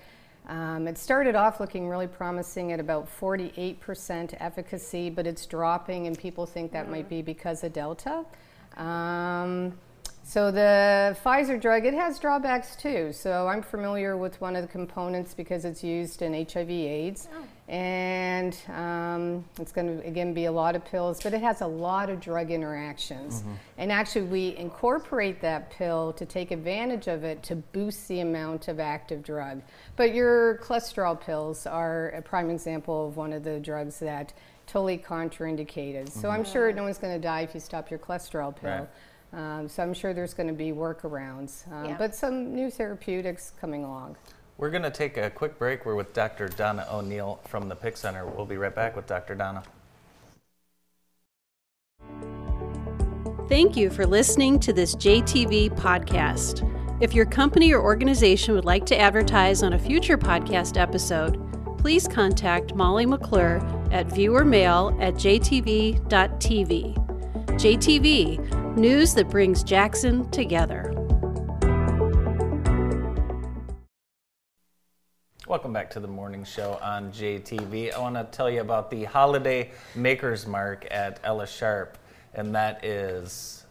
um, 0.46 0.86
it 0.86 0.98
started 0.98 1.34
off 1.34 1.58
looking 1.60 1.88
really 1.88 2.06
promising 2.06 2.72
at 2.72 2.80
about 2.80 3.08
48% 3.20 4.36
efficacy, 4.38 5.10
but 5.10 5.26
it's 5.26 5.46
dropping, 5.46 6.06
and 6.06 6.18
people 6.18 6.44
think 6.46 6.72
that 6.72 6.90
might 6.90 7.08
be 7.08 7.22
because 7.22 7.64
of 7.64 7.72
Delta. 7.72 8.24
Um, 8.76 9.72
So 10.28 10.50
the 10.50 11.16
Pfizer 11.24 11.58
drug, 11.58 11.86
it 11.86 11.94
has 11.94 12.18
drawbacks 12.18 12.76
too. 12.76 13.14
So 13.14 13.48
I'm 13.48 13.62
familiar 13.62 14.14
with 14.14 14.38
one 14.42 14.56
of 14.56 14.62
the 14.62 14.68
components 14.68 15.32
because 15.32 15.64
it's 15.64 15.82
used 15.82 16.20
in 16.20 16.34
HIV/AIDS, 16.34 17.28
and 17.66 18.54
um, 18.68 19.42
it's 19.58 19.72
going 19.72 19.86
to 19.86 20.06
again 20.06 20.34
be 20.34 20.44
a 20.44 20.52
lot 20.52 20.76
of 20.76 20.84
pills, 20.84 21.22
but 21.22 21.32
it 21.32 21.40
has 21.40 21.62
a 21.62 21.66
lot 21.66 22.10
of 22.10 22.20
drug 22.20 22.50
interactions. 22.50 23.42
And 23.78 23.90
actually, 23.90 24.26
we 24.26 24.54
incorporate 24.56 25.40
that 25.40 25.70
pill 25.70 26.12
to 26.12 26.26
take 26.26 26.50
advantage 26.50 27.06
of 27.06 27.24
it 27.24 27.42
to 27.44 27.56
boost 27.56 28.06
the 28.06 28.20
amount 28.20 28.68
of 28.68 28.78
active 28.80 29.22
drug. 29.22 29.62
But 29.96 30.12
your 30.12 30.58
cholesterol 30.58 31.18
pills 31.18 31.66
are 31.66 32.10
a 32.10 32.20
prime 32.20 32.50
example 32.50 33.08
of 33.08 33.16
one 33.16 33.32
of 33.32 33.44
the 33.44 33.60
drugs 33.60 33.98
that 34.00 34.34
totally 34.66 34.98
contraindicated. 34.98 36.10
So 36.10 36.28
I'm 36.28 36.44
sure 36.44 36.70
no 36.70 36.82
one's 36.82 36.98
going 36.98 37.14
to 37.14 37.18
die 37.18 37.40
if 37.40 37.54
you 37.54 37.60
stop 37.60 37.88
your 37.90 37.98
cholesterol 37.98 38.54
pill. 38.54 38.70
Right. 38.70 38.88
Um, 39.32 39.68
so 39.68 39.82
I'm 39.82 39.92
sure 39.94 40.14
there's 40.14 40.34
going 40.34 40.46
to 40.48 40.54
be 40.54 40.72
workarounds, 40.72 41.70
um, 41.70 41.84
Yeah. 41.84 41.96
but 41.98 42.14
some 42.14 42.54
new 42.54 42.70
therapeutics 42.70 43.52
coming 43.60 43.84
along. 43.84 44.16
We're 44.56 44.70
going 44.70 44.82
to 44.82 44.90
take 44.90 45.16
a 45.16 45.30
quick 45.30 45.58
break. 45.58 45.84
We're 45.86 45.94
with 45.94 46.12
Dr. 46.14 46.48
Donna 46.48 46.86
O'Neill 46.90 47.40
from 47.46 47.68
the 47.68 47.76
PIC 47.76 47.96
Center. 47.96 48.26
We'll 48.26 48.46
be 48.46 48.56
right 48.56 48.74
back 48.74 48.96
with 48.96 49.06
Dr. 49.06 49.34
Donna. 49.34 49.62
Thank 53.48 53.76
you 53.76 53.88
for 53.90 54.06
listening 54.06 54.58
to 54.60 54.72
this 54.72 54.94
JTV 54.96 55.70
podcast. 55.70 56.64
If 57.00 57.14
your 57.14 57.24
company 57.24 57.72
or 57.72 57.80
organization 57.80 58.54
would 58.54 58.64
like 58.64 58.84
to 58.86 58.98
advertise 58.98 59.62
on 59.62 59.72
a 59.74 59.78
future 59.78 60.18
podcast 60.18 60.76
episode, 60.78 61.38
please 61.78 62.08
contact 62.08 62.74
Molly 62.74 63.06
McClure 63.06 63.58
at 63.92 64.08
viewermail 64.08 65.00
at 65.00 65.14
jtv.tv. 65.14 66.94
JTV, 67.46 68.67
news 68.76 69.14
that 69.14 69.28
brings 69.28 69.62
Jackson 69.62 70.30
together. 70.30 70.92
Welcome 75.46 75.72
back 75.72 75.90
to 75.90 76.00
the 76.00 76.08
morning 76.08 76.44
show 76.44 76.78
on 76.82 77.10
JTV. 77.10 77.94
I 77.94 77.98
want 77.98 78.16
to 78.16 78.24
tell 78.24 78.50
you 78.50 78.60
about 78.60 78.90
the 78.90 79.04
Holiday 79.04 79.70
Makers 79.94 80.46
Mark 80.46 80.86
at 80.90 81.20
Ella 81.24 81.46
Sharp, 81.46 81.96
and 82.34 82.54
that 82.54 82.84
is 82.84 83.64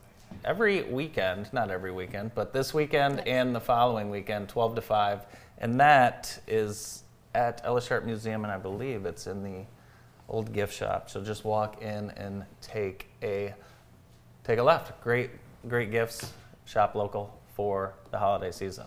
every 0.44 0.84
weekend, 0.84 1.54
not 1.54 1.70
every 1.70 1.92
weekend, 1.92 2.34
but 2.34 2.52
this 2.52 2.74
weekend 2.74 3.26
and 3.28 3.56
the 3.56 3.62
following 3.62 4.10
weekend, 4.10 4.50
12 4.50 4.76
to 4.76 4.82
5, 4.82 5.26
and 5.60 5.80
that 5.80 6.40
is 6.48 7.04
at 7.36 7.62
Ella 7.64 7.82
Sharp 7.82 8.06
Museum, 8.06 8.44
and 8.44 8.52
I 8.52 8.58
believe 8.58 9.06
it's 9.06 9.28
in 9.28 9.44
the 9.44 9.66
old 10.28 10.52
gift 10.52 10.74
shop. 10.74 11.10
So 11.10 11.24
just 11.24 11.46
walk 11.46 11.82
in 11.82 12.10
and 12.12 12.44
take 12.62 13.08
a 13.22 13.54
take 14.48 14.60
a 14.60 14.64
left. 14.64 15.00
Great, 15.04 15.30
great 15.68 15.92
gifts. 15.92 16.32
Shop 16.66 16.96
local 16.96 17.38
for 17.54 17.94
the 18.12 18.18
holiday 18.18 18.52
season. 18.52 18.86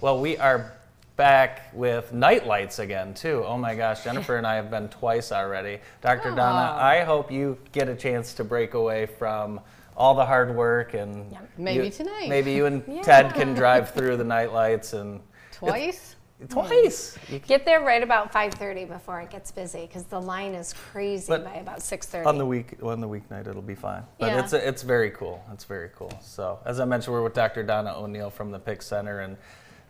Well, 0.00 0.20
we 0.20 0.36
are 0.36 0.72
back 1.14 1.70
with 1.72 2.12
night 2.12 2.46
lights 2.46 2.80
again 2.80 3.14
too. 3.14 3.44
Oh 3.46 3.56
my 3.56 3.74
gosh, 3.76 4.02
Jennifer 4.04 4.36
and 4.36 4.46
I 4.46 4.56
have 4.56 4.68
been 4.70 4.88
twice 4.88 5.30
already. 5.32 5.78
Dr. 6.02 6.32
Oh. 6.32 6.34
Donna, 6.34 6.76
I 6.78 7.04
hope 7.04 7.30
you 7.30 7.56
get 7.72 7.88
a 7.88 7.94
chance 7.94 8.34
to 8.34 8.44
break 8.44 8.74
away 8.74 9.06
from 9.06 9.60
all 9.96 10.14
the 10.14 10.26
hard 10.26 10.54
work 10.54 10.92
and 10.94 11.34
Maybe 11.56 11.84
you- 11.86 11.90
tonight. 11.90 12.28
Maybe 12.28 12.52
you 12.52 12.66
and 12.66 12.84
Ted 13.04 13.32
can 13.32 13.54
drive 13.54 13.90
through 13.94 14.16
the 14.16 14.24
night 14.24 14.52
lights 14.52 14.92
and 14.92 15.20
Twice? 15.52 16.15
Twice. 16.48 17.18
You 17.28 17.38
Get 17.38 17.64
there 17.64 17.80
right 17.80 18.02
about 18.02 18.32
5:30 18.32 18.88
before 18.88 19.20
it 19.20 19.30
gets 19.30 19.50
busy 19.50 19.82
because 19.86 20.04
the 20.04 20.20
line 20.20 20.54
is 20.54 20.72
crazy 20.72 21.26
But 21.28 21.44
by 21.44 21.54
about 21.54 21.78
6:30. 21.80 22.26
On 22.26 22.38
the 22.38 22.46
week, 22.46 22.74
on 22.82 23.00
the 23.00 23.08
weeknight, 23.08 23.46
it'll 23.46 23.62
be 23.62 23.74
fine. 23.74 24.02
But 24.18 24.26
Yeah. 24.26 24.40
it's 24.40 24.52
it's 24.52 24.82
very 24.82 25.10
cool. 25.10 25.42
It's 25.52 25.64
very 25.64 25.90
cool. 25.96 26.12
So 26.20 26.58
as 26.64 26.78
I 26.80 26.84
mentioned, 26.84 27.14
we're 27.14 27.22
with 27.22 27.34
Dr. 27.34 27.62
Donna 27.62 27.94
O'Neill 27.96 28.30
from 28.30 28.50
the 28.50 28.58
PIC 28.58 28.82
Center, 28.82 29.20
and 29.20 29.36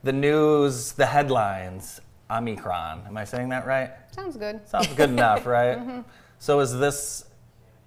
the 0.02 0.12
news, 0.12 0.92
the 0.92 1.06
headlines, 1.06 2.00
Omicron. 2.30 3.02
Am 3.06 3.16
I 3.16 3.24
saying 3.24 3.48
that 3.50 3.66
right? 3.66 3.90
Sounds 4.12 4.37
good. 4.37 4.66
Sounds 4.68 4.88
good 4.88 5.11
enough, 5.11 5.46
right? 5.59 5.78
Mm-hmm. 5.78 6.00
So 6.38 6.61
is 6.61 6.78
this? 6.78 7.24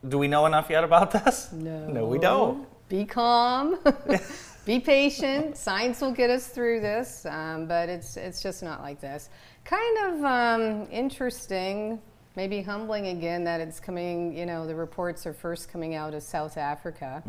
Do 0.07 0.17
we 0.17 0.27
know 0.27 0.45
enough 0.45 0.69
yet 0.69 0.83
about 0.83 1.11
this? 1.11 1.51
No. 1.51 1.87
No, 1.87 2.05
we 2.05 2.19
don't. 2.19 2.67
Be 2.89 3.05
calm. 3.05 3.77
Be 4.65 4.79
patient. 4.79 5.57
Science 5.57 6.01
will 6.01 6.11
get 6.11 6.29
us 6.29 6.47
through 6.47 6.81
this, 6.81 7.25
um, 7.25 7.65
but 7.65 7.89
it's 7.89 8.17
it's 8.17 8.41
just 8.41 8.61
not 8.61 8.81
like 8.81 8.99
this. 9.01 9.29
Kind 9.65 9.97
of 10.07 10.23
um, 10.23 10.87
interesting, 10.91 11.99
maybe 12.35 12.61
humbling 12.61 13.07
again 13.07 13.43
that 13.45 13.61
it's 13.61 13.79
coming. 13.79 14.37
You 14.37 14.45
know, 14.45 14.67
the 14.67 14.75
reports 14.75 15.25
are 15.25 15.33
first 15.33 15.71
coming 15.71 15.95
out 15.95 16.13
of 16.13 16.21
South 16.21 16.57
Africa, 16.57 17.23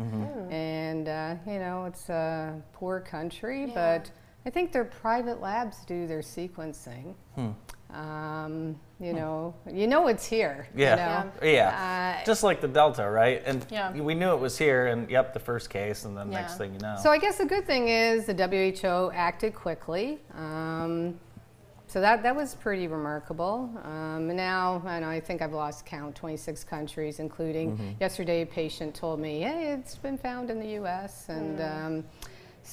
and 0.51 1.07
uh, 1.07 1.35
you 1.47 1.57
know 1.59 1.85
it's 1.85 2.09
a 2.09 2.61
poor 2.73 2.99
country, 2.99 3.65
but 3.73 4.11
I 4.45 4.49
think 4.51 4.71
their 4.71 4.85
private 4.85 5.41
labs 5.41 5.83
do 5.85 6.05
their 6.07 6.21
sequencing. 6.21 7.15
Um, 7.93 8.79
you 8.99 9.13
know, 9.13 9.53
you 9.71 9.87
know 9.87 10.07
it's 10.07 10.25
here. 10.25 10.67
you 10.75 10.83
Yeah, 10.83 11.25
know. 11.41 11.47
yeah. 11.47 12.19
Uh, 12.21 12.25
Just 12.25 12.43
like 12.43 12.61
the 12.61 12.67
Delta, 12.67 13.09
right? 13.09 13.41
And 13.45 13.65
Yeah. 13.69 13.91
we 13.91 14.13
knew 14.13 14.31
it 14.31 14.39
was 14.39 14.57
here, 14.57 14.87
and 14.87 15.09
yep, 15.09 15.33
the 15.33 15.39
first 15.39 15.69
case, 15.69 16.05
and 16.05 16.15
then 16.15 16.29
next 16.29 16.57
thing 16.57 16.73
you 16.73 16.79
know. 16.79 16.95
So 17.01 17.09
I 17.09 17.17
guess 17.17 17.37
the 17.37 17.45
good 17.45 17.65
thing 17.65 17.89
is 17.89 18.25
the 18.27 18.33
WHO 18.33 19.11
acted 19.13 19.53
quickly. 19.55 20.19
Um, 20.35 21.19
so 21.87 21.99
that, 21.99 22.23
that 22.23 22.33
was 22.33 22.55
pretty 22.55 22.87
remarkable. 22.87 23.69
Um, 23.83 24.29
and 24.29 24.37
now, 24.37 24.81
I 24.85 24.99
know, 25.01 25.09
I 25.09 25.19
think 25.19 25.41
I've 25.41 25.51
lost 25.51 25.85
count, 25.85 26.15
26 26.15 26.63
countries, 26.63 27.19
including 27.19 27.97
yesterday 27.99 28.43
a 28.43 28.45
patient 28.45 28.95
told 28.95 29.19
me, 29.19 29.41
hey, 29.41 29.73
it's 29.73 29.97
been 29.97 30.17
found 30.17 30.49
in 30.49 30.59
the 30.61 30.79
US. 30.81 31.25
And 31.27 31.59
um, 31.59 32.03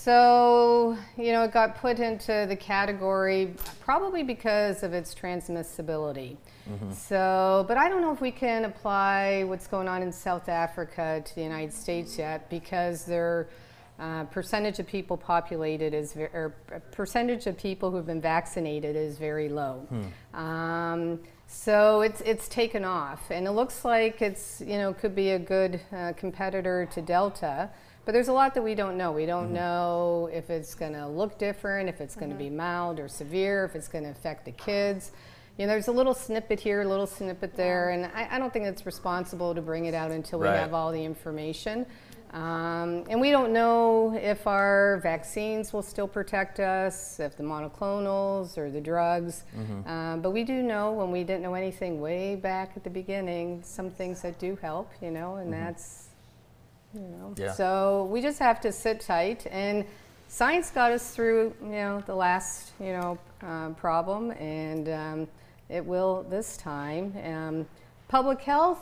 so, 0.05 0.97
you 1.17 1.33
know, 1.33 1.43
it 1.43 1.53
got 1.53 1.77
put 1.77 1.99
into 1.99 2.47
the 2.49 2.57
category 2.57 3.55
probably 3.81 4.23
because 4.23 4.83
of 4.83 4.93
its 4.95 5.15
transmissibility. 5.15 6.37
So, 6.93 7.65
but 7.67 7.79
I 7.79 7.89
don't 7.89 8.03
know 8.03 8.13
if 8.13 8.21
we 8.21 8.31
can 8.31 8.65
apply 8.67 9.45
what's 9.45 9.67
going 9.67 9.89
on 9.89 10.03
in 10.03 10.13
South 10.13 10.49
Africa 10.49 11.23
to 11.25 11.35
the 11.35 11.43
United 11.43 11.73
States 11.73 12.19
yet 12.19 12.49
because 12.51 13.07
their 13.07 13.49
uh, 13.99 14.25
percentage 14.25 14.79
of 14.79 14.87
people 14.87 15.17
populated 15.17 15.95
is, 15.95 16.13
ve- 16.13 16.25
or 16.35 16.55
percentage 16.93 17.47
of 17.47 17.57
people 17.57 17.91
who've 17.91 18.07
been 18.07 18.21
vaccinated 18.21 18.95
is 18.97 19.19
very 19.19 19.49
low. 19.49 19.87
Um, 20.35 21.21
so 21.47 22.03
it's 22.03 22.21
it's 22.21 22.47
taken 22.47 22.85
off, 22.85 23.31
and 23.31 23.47
it 23.47 23.53
looks 23.53 23.83
like 23.83 24.21
it's 24.21 24.61
you 24.61 24.77
know 24.77 24.93
could 24.93 25.15
be 25.15 25.31
a 25.31 25.39
good 25.39 25.81
uh, 25.91 26.13
competitor 26.15 26.87
to 26.93 27.01
Delta. 27.01 27.71
But 28.09 28.13
there's 28.15 28.29
a 28.29 28.33
lot 28.33 28.55
that 28.55 28.63
we 28.63 28.75
don't 28.75 28.97
know. 28.97 29.13
We 29.13 29.27
don't 29.27 29.53
know 29.53 30.31
if 30.33 30.49
it's 30.49 30.75
going 30.75 30.95
to 30.95 31.07
look 31.07 31.37
different, 31.37 31.91
if 31.91 32.01
it's 32.01 32.17
going 32.17 32.31
to 32.31 32.35
be 32.39 32.49
mild 32.49 32.99
or 33.01 33.07
severe, 33.07 33.67
if 33.67 33.77
it's 33.77 33.87
going 33.87 34.05
to 34.05 34.09
affect 34.11 34.47
the 34.47 34.53
kids. 34.53 35.13
You 35.59 35.67
know, 35.67 35.73
there's 35.75 35.89
a 35.89 35.93
little 35.93 36.15
snippet 36.15 36.59
here, 36.59 36.81
a 36.81 36.89
little 36.89 37.07
snippet 37.07 37.55
there, 37.55 37.91
and 37.91 38.07
I, 38.07 38.27
I 38.31 38.39
don't 38.39 38.51
think 38.51 38.65
it's 38.65 38.87
responsible 38.87 39.55
to 39.55 39.61
bring 39.61 39.85
it 39.85 39.93
out 39.93 40.11
until 40.11 40.39
we 40.39 40.47
Right. 40.47 40.57
have 40.59 40.73
all 40.73 40.91
the 40.91 41.05
information. 41.05 41.85
Um, 42.31 43.05
and 43.11 43.21
we 43.21 43.31
don't 43.31 43.53
know 43.53 44.19
if 44.19 44.47
our 44.47 45.01
vaccines 45.03 45.75
will 45.75 45.83
still 45.83 46.09
protect 46.09 46.61
us, 46.61 47.21
if 47.21 47.37
the 47.37 47.43
monoclonals 47.43 48.57
or 48.57 48.71
the 48.71 48.81
drugs. 48.81 49.45
Um, 49.87 50.23
but 50.23 50.31
we 50.31 50.45
do 50.45 50.63
know 50.63 50.93
when 50.93 51.11
we 51.11 51.25
didn't 51.25 51.43
know 51.43 51.53
anything 51.53 52.01
way 52.01 52.37
back 52.37 52.73
at 52.75 52.85
the 52.85 52.91
beginning, 52.91 53.63
some 53.65 53.91
things 53.91 54.23
that 54.23 54.39
do 54.39 54.57
help, 54.63 54.91
you 55.03 55.11
know, 55.11 55.37
and 55.37 55.53
that's 55.53 56.08
you 56.99 57.09
know. 57.09 57.35
Yeah. 57.37 57.53
So 57.53 58.09
we 58.11 58.21
just 58.21 58.39
have 58.39 58.61
to 58.63 58.73
sit 58.73 59.01
tight, 59.01 59.47
and 59.51 59.85
science 60.29 60.71
got 60.71 60.93
us 60.93 61.11
through, 61.15 61.55
you 61.63 61.69
know, 61.71 62.03
the 62.07 62.15
last, 62.15 62.73
you 62.81 62.93
know, 62.93 63.19
uh, 63.43 63.71
problem, 63.71 64.33
and 64.33 64.89
um, 64.89 65.29
it 65.69 65.85
will 65.85 66.25
this 66.29 66.57
time. 66.57 67.15
Um, 67.25 67.67
public 68.09 68.41
health, 68.43 68.81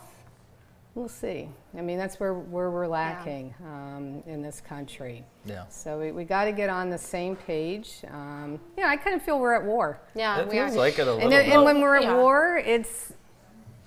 we'll 0.95 1.09
see. 1.09 1.49
I 1.77 1.83
mean, 1.83 1.99
that's 1.99 2.19
where 2.19 2.35
where 2.35 2.71
we're 2.71 2.87
lacking 2.87 3.55
um, 3.65 4.23
in 4.27 4.41
this 4.41 4.61
country. 4.61 5.25
Yeah. 5.45 5.67
So 5.69 5.99
we, 6.01 6.13
we 6.13 6.25
got 6.25 6.45
to 6.45 6.53
get 6.53 6.71
on 6.71 6.89
the 6.91 6.99
same 6.99 7.37
page. 7.37 7.99
Um, 8.11 8.59
yeah, 8.79 8.89
I 8.89 8.97
kind 8.97 9.15
of 9.15 9.23
feel 9.23 9.39
we're 9.39 9.55
at 9.55 9.65
war. 9.65 10.01
yeah, 10.15 10.41
It 10.41 10.49
we 10.49 10.59
are. 10.59 10.67
feels 10.67 10.77
like 10.79 10.99
it 10.99 11.03
a 11.07 11.13
little 11.13 11.21
And, 11.21 11.31
bit. 11.31 11.49
and 11.53 11.65
when 11.65 11.81
we're 11.81 11.97
at 11.97 12.03
Yeah. 12.05 12.17
war, 12.17 12.57
it's 12.65 13.13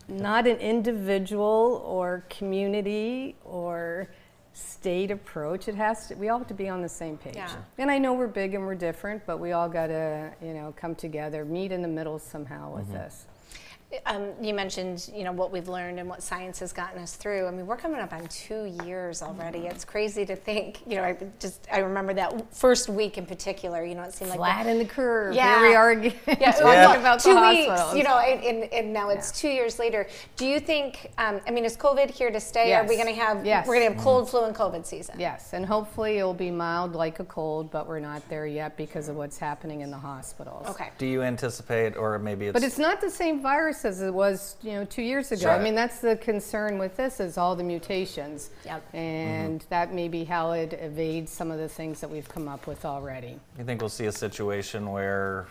not 0.07 0.47
an 0.47 0.57
individual 0.57 1.83
or 1.85 2.23
community 2.29 3.35
or 3.45 4.09
state 4.59 5.11
approach. 5.11 5.67
It 5.67 5.75
has 5.75 6.07
to. 6.07 6.15
We 6.15 6.29
all 6.29 6.39
have 6.39 6.47
to 6.47 6.53
be 6.53 6.69
on 6.69 6.81
the 6.81 6.89
same 6.89 7.17
page. 7.17 7.35
Yeah. 7.35 7.53
And 7.77 7.89
I 7.89 7.97
know 7.97 8.13
we're 8.13 8.27
big 8.27 8.53
and 8.53 8.65
we're 8.65 8.75
different, 8.75 9.25
but 9.25 9.39
we 9.39 9.51
all 9.51 9.69
got 9.69 9.87
to, 9.87 10.31
you 10.41 10.53
know, 10.53 10.73
come 10.77 10.95
together, 10.95 11.45
meet 11.45 11.71
in 11.71 11.81
the 11.81 11.87
middle 11.87 12.19
somehow 12.19 12.75
with 12.75 12.85
mm-hmm. 12.85 12.93
this. 12.93 13.25
Um, 14.05 14.33
you 14.39 14.53
mentioned, 14.53 15.09
you 15.15 15.23
know, 15.23 15.31
what 15.31 15.51
we've 15.51 15.67
learned 15.67 15.99
and 15.99 16.07
what 16.07 16.21
science 16.21 16.59
has 16.59 16.71
gotten 16.71 17.01
us 17.01 17.15
through. 17.15 17.47
I 17.47 17.51
mean, 17.51 17.65
we're 17.65 17.75
coming 17.75 17.99
up 17.99 18.13
on 18.13 18.27
two 18.27 18.65
years 18.85 19.23
already. 19.23 19.65
It's 19.65 19.83
crazy 19.83 20.27
to 20.27 20.35
think. 20.35 20.81
You 20.85 20.97
know, 20.97 21.03
I 21.03 21.17
just 21.39 21.67
I 21.71 21.79
remember 21.79 22.13
that 22.13 22.53
first 22.53 22.87
week 22.87 23.17
in 23.17 23.25
particular. 23.25 23.83
You 23.83 23.95
know, 23.95 24.03
it 24.03 24.13
seemed 24.13 24.29
like 24.29 24.37
Flat 24.37 24.67
in 24.67 24.77
the 24.77 24.85
curve. 24.85 25.33
Yeah. 25.33 25.57
Here 25.59 25.69
we 25.69 25.75
are 25.75 25.91
again. 25.91 26.13
yeah, 26.27 26.35
talking 26.51 26.65
well, 26.65 26.99
about 26.99 27.19
two 27.19 27.33
the 27.33 27.41
weeks. 27.41 27.67
hospitals. 27.67 27.97
You 27.97 28.03
know, 28.03 28.19
and, 28.19 28.43
and, 28.43 28.73
and 28.73 28.93
now 28.93 29.09
it's 29.09 29.31
two 29.31 29.49
years 29.49 29.79
later. 29.79 30.07
Do 30.35 30.45
you 30.45 30.59
think? 30.59 31.11
Um, 31.17 31.41
I 31.47 31.51
mean, 31.51 31.65
is 31.65 31.75
COVID 31.75 32.11
here 32.11 32.29
to 32.29 32.39
stay? 32.39 32.75
Are 32.75 32.85
we 32.85 32.95
going 32.95 33.07
to 33.07 33.19
have? 33.19 33.43
Yes. 33.43 33.67
We're 33.67 33.75
going 33.79 33.89
to 33.89 33.95
have 33.95 34.03
cold, 34.03 34.29
flu, 34.29 34.43
and 34.45 34.55
COVID 34.55 34.85
season. 34.85 35.15
Yes, 35.19 35.53
and 35.53 35.65
hopefully 35.65 36.19
it'll 36.19 36.35
be 36.35 36.51
mild 36.51 36.93
like 36.93 37.19
a 37.19 37.25
cold, 37.25 37.71
but 37.71 37.87
we're 37.87 37.99
not 37.99 38.27
there 38.29 38.45
yet 38.45 38.77
because 38.77 39.09
of 39.09 39.15
what's 39.15 39.39
happening 39.39 39.81
in 39.81 39.89
the 39.89 39.97
hospitals. 39.97 40.67
Okay. 40.67 40.89
Do 40.99 41.07
you 41.07 41.23
anticipate, 41.23 41.97
or 41.97 42.19
maybe 42.19 42.45
it's 42.47 42.53
But 42.53 42.63
it's 42.63 42.77
not 42.77 43.01
the 43.01 43.09
same 43.09 43.41
virus 43.41 43.78
as 43.85 44.01
it 44.01 44.13
was, 44.13 44.55
you 44.61 44.71
know, 44.73 44.85
two 44.85 45.01
years 45.01 45.31
ago. 45.31 45.41
Sure. 45.41 45.51
I 45.51 45.59
mean, 45.63 45.75
that's 45.75 45.99
the 45.99 46.15
concern 46.17 46.77
with 46.77 46.95
this 46.97 47.19
is 47.19 47.37
all 47.37 47.55
the 47.55 47.63
mutations. 47.63 48.49
Yep. 48.65 48.93
And 48.93 49.65
that 49.69 49.93
may 49.93 50.07
be 50.07 50.23
how 50.23 50.51
it 50.51 50.73
evades 50.73 51.31
some 51.31 51.51
of 51.51 51.57
the 51.59 51.69
things 51.69 51.99
that 52.01 52.09
we've 52.09 52.27
come 52.29 52.47
up 52.47 52.67
with 52.67 52.85
already. 52.85 53.39
You 53.57 53.63
think 53.63 53.81
we'll 53.81 53.89
see 53.89 54.05
a 54.05 54.11
situation 54.11 54.89
where 54.91 55.47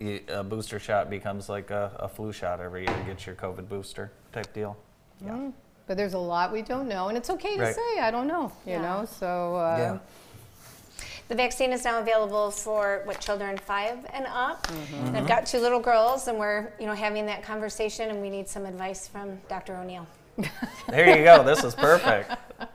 a 0.00 0.42
booster 0.42 0.78
shot 0.78 1.08
becomes 1.10 1.48
like 1.48 1.70
a, 1.70 1.92
a 1.98 2.08
flu 2.08 2.32
shot 2.32 2.60
every 2.60 2.82
year? 2.82 3.04
Get 3.06 3.26
your 3.26 3.34
COVID 3.36 3.68
booster 3.68 4.10
type 4.32 4.52
deal. 4.52 4.76
Yeah. 5.24 5.50
But 5.86 5.96
there's 5.96 6.14
a 6.14 6.18
lot 6.18 6.50
we 6.52 6.62
don't 6.62 6.88
know, 6.88 7.08
and 7.08 7.16
it's 7.18 7.28
okay 7.30 7.56
to 7.56 7.62
Right. 7.62 7.74
say 7.74 8.00
I 8.00 8.10
don't 8.10 8.26
know, 8.26 8.50
you 8.66 8.72
Yeah. 8.72 8.82
know. 8.82 9.04
So 9.04 9.56
uh, 9.56 9.76
yeah. 9.78 9.98
The 11.28 11.34
vaccine 11.34 11.72
is 11.72 11.84
now 11.84 12.00
available 12.00 12.50
for 12.50 13.00
what 13.04 13.20
children 13.20 13.56
five 13.56 13.98
and 14.12 14.26
up. 14.26 14.66
Mm-hmm. 14.66 15.06
And 15.06 15.16
I've 15.16 15.26
got 15.26 15.46
two 15.46 15.58
little 15.58 15.80
girls, 15.80 16.28
and 16.28 16.38
we're 16.38 16.72
you 16.78 16.86
know 16.86 16.94
having 16.94 17.26
that 17.26 17.42
conversation, 17.42 18.10
and 18.10 18.20
we 18.20 18.30
need 18.30 18.48
some 18.48 18.66
advice 18.66 19.08
from 19.08 19.38
Dr. 19.48 19.76
O'Neill. 19.76 20.06
There 20.88 21.16
you 21.16 21.24
go. 21.24 21.42
This 21.42 21.64
is 21.64 21.74
perfect. 21.74 22.30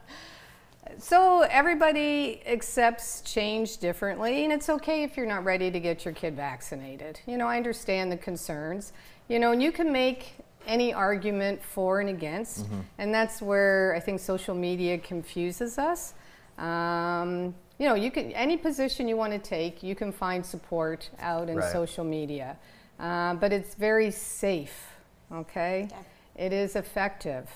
So 0.98 1.40
everybody 1.42 2.42
accepts 2.46 3.22
change 3.22 3.78
differently, 3.78 4.44
and 4.44 4.52
it's 4.52 4.68
okay 4.68 5.02
if 5.02 5.16
you're 5.16 5.24
not 5.24 5.44
ready 5.44 5.70
to 5.70 5.80
get 5.80 6.04
your 6.04 6.12
kid 6.12 6.36
vaccinated. 6.36 7.18
You 7.26 7.38
know, 7.38 7.46
I 7.46 7.56
understand 7.56 8.12
the 8.12 8.18
concerns. 8.18 8.92
You 9.28 9.38
know, 9.38 9.52
and 9.52 9.62
you 9.62 9.72
can 9.72 9.90
make 9.90 10.34
any 10.66 10.92
argument 10.92 11.62
for 11.62 12.00
and 12.00 12.10
against, 12.10 12.66
and 12.98 13.14
that's 13.14 13.40
where 13.40 13.94
I 13.96 14.00
think 14.00 14.20
social 14.20 14.54
media 14.54 14.98
confuses 14.98 15.78
us. 15.78 16.12
Um, 16.58 17.54
you 17.80 17.86
know, 17.88 17.94
you 17.94 18.10
can 18.10 18.30
any 18.32 18.58
position 18.58 19.08
you 19.08 19.16
want 19.16 19.32
to 19.32 19.38
take, 19.38 19.82
you 19.82 19.94
can 19.94 20.12
find 20.12 20.44
support 20.44 21.08
out 21.18 21.48
in 21.48 21.56
Right. 21.56 21.72
social 21.72 22.04
media, 22.04 22.58
uh, 23.00 23.34
but 23.34 23.52
it's 23.52 23.74
very 23.74 24.10
safe. 24.10 24.92
Okay, 25.32 25.88
it 26.36 26.52
is 26.52 26.76
effective. 26.76 27.48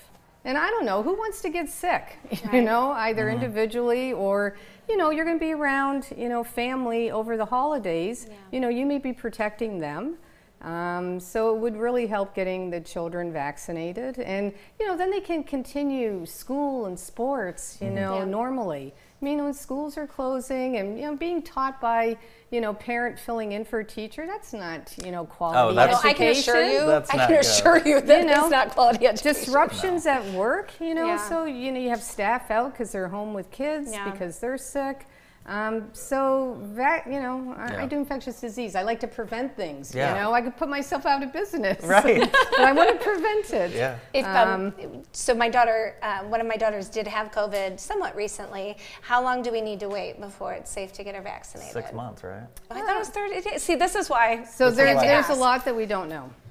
And 0.43 0.57
I 0.57 0.67
don't 0.71 0.85
know 0.85 1.01
who 1.03 1.13
wants 1.13 1.41
to 1.43 1.49
get 1.49 1.69
sick, 1.69 2.17
you 2.53 2.61
know, 2.61 2.91
either 2.91 3.29
individually 3.29 4.13
or, 4.13 4.55
you 4.89 4.97
know, 4.97 5.09
you're 5.11 5.25
going 5.25 5.39
to 5.39 5.45
be 5.45 5.53
around, 5.53 6.07
you 6.17 6.29
know, 6.29 6.43
family 6.43 7.09
over 7.11 7.35
the 7.37 7.45
holidays. 7.45 8.27
Yeah. 8.29 8.35
You 8.51 8.59
know, 8.61 8.69
you 8.69 8.85
may 8.85 8.99
be 8.99 9.11
protecting 9.13 9.79
them. 9.79 10.17
Um, 10.61 11.19
so 11.19 11.53
it 11.55 11.59
would 11.59 11.75
really 11.77 12.07
help 12.07 12.33
getting 12.35 12.69
the 12.71 12.79
children 12.79 13.31
vaccinated. 13.33 14.19
And, 14.19 14.53
you 14.79 14.87
know, 14.87 14.95
then 14.97 15.09
they 15.11 15.19
can 15.19 15.43
continue 15.43 16.25
school 16.27 16.85
and 16.85 16.99
sports, 16.99 17.77
you 17.81 17.89
know, 17.89 18.19
Yeah. 18.19 18.25
normally. 18.25 18.93
I 19.25 19.27
mean, 19.27 19.43
when 19.43 19.55
schools 19.55 19.97
are 19.97 20.05
closing 20.05 20.77
and, 20.77 20.99
you 20.99 21.05
know, 21.07 21.15
being 21.15 21.41
taught 21.41 21.81
by, 21.81 22.15
you 22.51 22.61
know, 22.61 22.75
parent 22.75 23.17
filling 23.17 23.53
in 23.53 23.65
for 23.65 23.79
a 23.79 23.83
teacher, 23.83 24.27
that's 24.27 24.53
not, 24.53 24.93
you 25.03 25.09
know, 25.11 25.25
quality 25.25 25.59
Oh, 25.59 25.73
that's- 25.73 26.03
No, 26.03 26.07
I 26.11 26.13
can 26.13 26.27
assure 26.27 26.63
you, 26.63 26.85
That's 26.85 27.11
I 27.11 27.17
not 27.17 27.27
can 27.29 27.35
good. 27.37 27.45
assure 27.45 27.77
you 27.79 28.01
that 28.01 28.19
You 28.19 28.25
know, 28.27 28.41
it's 28.41 28.51
not 28.51 28.69
quality 28.69 29.07
education. 29.07 29.33
disruptions 29.33 30.05
at 30.05 30.23
work 30.33 30.69
you 30.79 30.93
know 30.93 31.07
Yeah. 31.07 31.17
so 31.27 31.45
you 31.45 31.71
know 31.71 31.79
you 31.79 31.89
have 31.89 32.03
staff 32.03 32.51
out 32.51 32.73
because 32.73 32.91
they're 32.91 33.07
home 33.07 33.33
with 33.33 33.49
kids 33.49 33.91
Yeah. 33.91 34.11
because 34.11 34.37
they're 34.37 34.59
sick 34.59 35.07
um, 35.47 35.89
so 35.93 36.57
that 36.73 37.05
you 37.05 37.19
know 37.21 37.53
I, 37.57 37.71
Yeah. 37.73 37.83
I 37.83 37.85
do 37.85 37.97
infectious 37.97 38.41
disease 38.41 38.75
i 38.75 38.81
like 38.81 38.99
to 39.01 39.07
prevent 39.07 39.55
things 39.55 39.93
Yeah. 39.93 40.09
you 40.15 40.21
know 40.21 40.33
i 40.33 40.41
could 40.41 40.57
put 40.57 40.69
myself 40.69 41.05
out 41.05 41.21
of 41.23 41.31
business 41.31 41.83
Right. 41.83 42.19
but 42.51 42.59
i 42.61 42.71
want 42.71 42.89
to 42.89 43.03
prevent 43.03 43.51
it 43.53 43.71
Yeah. 43.71 43.97
If, 44.13 44.25
um, 44.25 44.73
so 45.11 45.33
my 45.35 45.49
daughter, 45.49 45.95
uh, 46.01 46.19
one 46.23 46.41
of 46.41 46.47
my 46.47 46.55
daughters 46.57 46.89
did 46.89 47.07
have 47.07 47.31
COVID 47.31 47.79
somewhat 47.79 48.15
recently. 48.15 48.77
How 49.01 49.21
long 49.21 49.41
do 49.41 49.51
we 49.51 49.61
need 49.61 49.79
to 49.81 49.89
wait 49.89 50.19
before 50.19 50.53
it's 50.53 50.71
safe 50.71 50.91
to 50.93 51.03
get 51.03 51.15
her 51.15 51.21
vaccinated? 51.21 51.73
Six 51.73 51.93
months, 51.93 52.23
right? 52.23 52.43
Oh, 52.71 52.75
I 52.75 52.81
thought 52.81 52.95
it 52.95 52.99
was 52.99 53.09
30 53.09 53.41
days. 53.41 53.63
See, 53.63 53.75
this 53.75 53.95
is 53.95 54.09
why. 54.09 54.43
so 54.45 54.65
That's 54.65 54.77
there, 54.77 54.87
a 54.87 54.95
lot. 54.95 55.01
there's 55.03 55.29
a 55.29 55.33
lot 55.33 55.65
that 55.65 55.75
we 55.75 55.85
don't 55.85 56.09
know 56.09 56.23
Okay. 56.23 56.44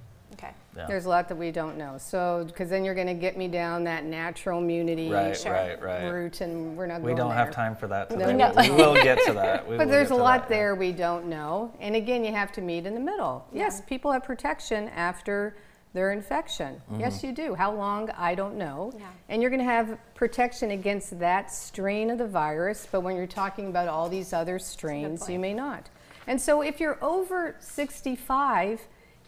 Yeah. 0.76 0.86
there's 0.86 1.04
a 1.04 1.08
lot 1.08 1.28
that 1.28 1.36
we 1.36 1.50
don't 1.50 1.76
know 1.78 1.98
so 1.98 2.44
because 2.46 2.68
then 2.68 2.84
you're 2.84 2.94
going 2.94 3.06
to 3.06 3.14
get 3.14 3.36
me 3.36 3.48
down 3.48 3.84
that 3.84 4.04
natural 4.04 4.58
immunity 4.60 5.10
Right, 5.10 5.36
Sure. 5.36 5.52
right, 5.52 5.80
right. 5.80 6.08
route 6.10 6.40
and 6.40 6.76
we're 6.76 6.86
not 6.86 7.00
We 7.00 7.06
going 7.08 7.16
don't 7.16 7.28
there. 7.28 7.38
have 7.38 7.50
time 7.52 7.76
for 7.76 7.86
that 7.88 8.10
No, 8.10 8.16
today. 8.18 8.32
no. 8.36 8.52
We 8.56 8.70
will 8.70 8.94
get 8.94 9.18
to 9.26 9.32
that. 9.34 9.68
We 9.68 9.76
But 9.76 9.88
there's 9.88 10.10
a 10.10 10.14
lot 10.16 10.48
that, 10.48 10.54
yeah. 10.54 10.58
there 10.60 10.74
we 10.74 10.92
don't 10.92 11.26
know. 11.26 11.72
And 11.80 11.94
again, 11.96 12.24
you 12.24 12.32
have 12.32 12.50
to 12.52 12.60
meet 12.60 12.86
in 12.86 12.94
the 12.94 13.00
middle. 13.00 13.46
Yes, 13.52 13.82
people 13.86 14.10
have 14.12 14.24
protection 14.24 14.88
after 14.90 15.56
their 15.92 16.10
infection. 16.10 16.82
Yes, 16.98 17.18
Mm-hmm. 17.18 17.26
you 17.26 17.32
do. 17.32 17.54
How 17.54 17.72
long? 17.72 18.10
I 18.10 18.34
don't 18.34 18.56
know. 18.56 18.90
Yeah. 18.98 19.06
And 19.28 19.40
you're 19.40 19.50
going 19.50 19.60
to 19.64 19.64
have 19.64 19.96
protection 20.16 20.72
against 20.72 21.16
that 21.20 21.52
strain 21.52 22.10
of 22.10 22.18
the 22.18 22.26
virus, 22.26 22.88
but 22.90 23.02
when 23.02 23.14
you're 23.14 23.28
talking 23.28 23.68
about 23.68 23.86
all 23.86 24.08
these 24.08 24.32
other 24.32 24.58
strains, 24.58 25.28
you 25.28 25.38
may 25.38 25.54
not. 25.54 25.88
And 26.26 26.40
so 26.40 26.62
if 26.62 26.80
you're 26.80 26.98
over 27.04 27.54
65, 27.60 28.80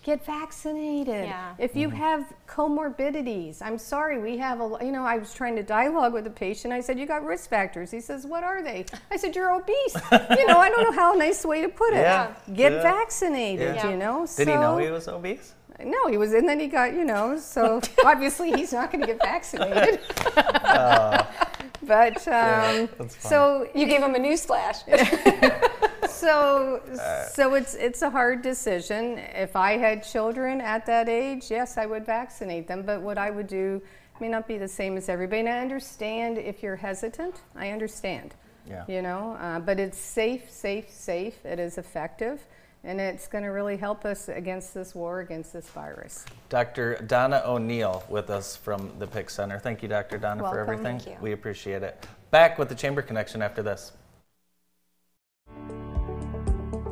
get 0.07 0.25
vaccinated. 0.25 1.25
Yeah. 1.25 1.55
If 1.59 1.75
you 1.75 1.89
Mm-hmm. 1.89 1.97
have 1.97 2.33
comorbidities, 2.47 3.61
I'm 3.61 3.77
sorry, 3.77 4.19
we 4.21 4.39
have 4.39 4.61
a, 4.61 4.79
you 4.81 4.93
know, 4.93 5.05
I 5.05 5.19
was 5.19 5.35
trying 5.35 5.57
to 5.57 5.65
dialogue 5.65 6.13
with 6.13 6.27
a 6.29 6.31
patient. 6.31 6.73
I 6.73 6.81
said, 6.81 6.97
You 6.99 7.07
got 7.07 7.25
risk 7.25 7.51
factors. 7.51 7.91
He 7.91 8.01
says, 8.01 8.25
What 8.25 8.45
are 8.45 8.63
they? 8.63 8.87
I 9.11 9.17
said, 9.17 9.35
You're 9.35 9.51
obese. 9.53 9.95
you 10.39 10.47
know, 10.47 10.59
I 10.59 10.69
don't 10.71 10.85
know 10.85 10.93
how 11.03 11.13
nice 11.15 11.45
way 11.45 11.61
to 11.63 11.69
put 11.69 11.93
it. 11.93 11.97
Yeah. 12.03 12.35
Get 12.55 12.73
Yeah. 12.73 12.83
vaccinated, 12.83 13.75
Yeah. 13.75 13.91
you 13.91 13.97
know? 13.97 14.27
Did 14.37 14.47
he 14.49 14.55
know 14.55 14.79
he 14.79 14.91
was 14.91 15.09
obese? 15.09 15.55
No, 15.85 16.07
he 16.09 16.17
was, 16.17 16.33
and 16.33 16.49
then 16.49 16.59
he 16.61 16.69
got, 16.69 16.95
you 16.95 17.05
know, 17.05 17.37
so 17.37 17.83
obviously 18.05 18.51
he's 18.53 18.73
not 18.73 18.91
going 18.93 19.01
to 19.03 19.07
get 19.09 19.19
vaccinated. 19.21 20.01
but, 21.83 22.17
um, 22.29 22.89
fine. 22.89 23.09
so 23.11 23.69
You 23.75 23.87
gave 23.87 24.03
him 24.03 24.15
a 24.15 24.19
news 24.19 24.45
flash. 24.45 24.79
so 26.09 26.81
so 27.33 27.55
it's 27.55 27.75
it's 27.75 28.03
a 28.03 28.11
hard 28.11 28.43
decision. 28.43 29.19
If 29.19 29.57
i 29.57 29.77
had 29.77 30.03
children 30.03 30.61
at 30.61 30.87
that 30.87 31.09
age 31.09 31.51
yes 31.51 31.77
i 31.79 31.87
would 31.87 32.05
vaccinate 32.07 32.67
them. 32.69 32.83
But 32.83 33.03
what 33.03 33.19
i 33.19 33.31
would 33.31 33.47
do 33.47 33.83
may 34.21 34.29
not 34.29 34.47
be 34.49 34.59
the 34.59 34.69
same 34.69 34.97
as 34.97 35.09
everybody. 35.09 35.41
And 35.41 35.49
i 35.49 35.59
understand 35.59 36.39
if 36.39 36.63
you're 36.63 36.77
hesitant 36.77 37.43
i 37.55 37.71
understand 37.71 38.35
Yeah. 38.69 38.85
you 38.89 39.03
know? 39.03 39.37
Uh, 39.41 39.61
but 39.61 39.79
it's 39.79 39.99
safe 39.99 40.51
safe 40.51 40.91
safe. 40.91 41.45
It 41.45 41.59
is 41.59 41.79
effective 41.79 42.41
and 42.87 43.01
it's 43.01 43.27
going 43.27 43.43
to 43.43 43.51
really 43.51 43.77
help 43.77 44.05
us 44.05 44.29
against 44.29 44.73
this 44.73 44.95
war 44.95 45.21
against 45.21 45.53
this 45.53 45.69
virus 45.69 46.25
Dr. 46.49 47.03
Donna 47.07 47.43
O'Neill 47.45 48.05
with 48.09 48.31
us 48.31 48.57
from 48.57 48.93
the 48.99 49.07
PIC 49.07 49.29
Center. 49.29 49.59
Thank 49.59 49.83
you, 49.83 49.89
Dr. 49.89 50.17
Donna, 50.19 50.49
for 50.49 50.61
everything. 50.61 50.99
Thank 51.01 51.07
you. 51.07 51.17
We 51.21 51.33
appreciate 51.33 51.83
it. 51.83 52.07
Back 52.31 52.59
with 52.59 52.69
the 52.69 52.75
Chamber 52.75 53.03
Connection 53.03 53.43
after 53.43 53.63
this. 53.63 53.93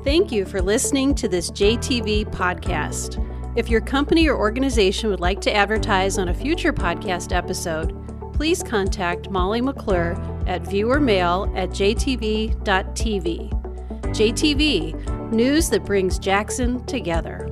Thank 0.03 0.33
you 0.33 0.45
for 0.45 0.61
listening 0.61 1.15
to 1.15 1.29
this 1.29 1.51
JTV 1.51 2.27
podcast. 2.33 3.21
If 3.57 3.71
your 3.71 3.81
company 3.81 4.29
or 4.29 4.37
organization 4.37 5.09
would 5.11 5.21
like 5.21 5.41
to 5.43 5.55
advertise 5.55 6.19
on 6.19 6.29
a 6.29 6.35
future 6.35 6.73
podcast 6.73 7.35
episode, 7.35 7.95
please 8.35 8.63
contact 8.63 9.31
Molly 9.31 9.61
McClure 9.61 10.13
at 10.47 10.65
viewermail 10.65 11.57
at 11.57 11.71
jtv.tv. 11.71 13.54
JTV, 14.15 15.33
news 15.33 15.69
that 15.71 15.85
brings 15.85 16.21
Jackson 16.21 16.87
together. 16.87 17.49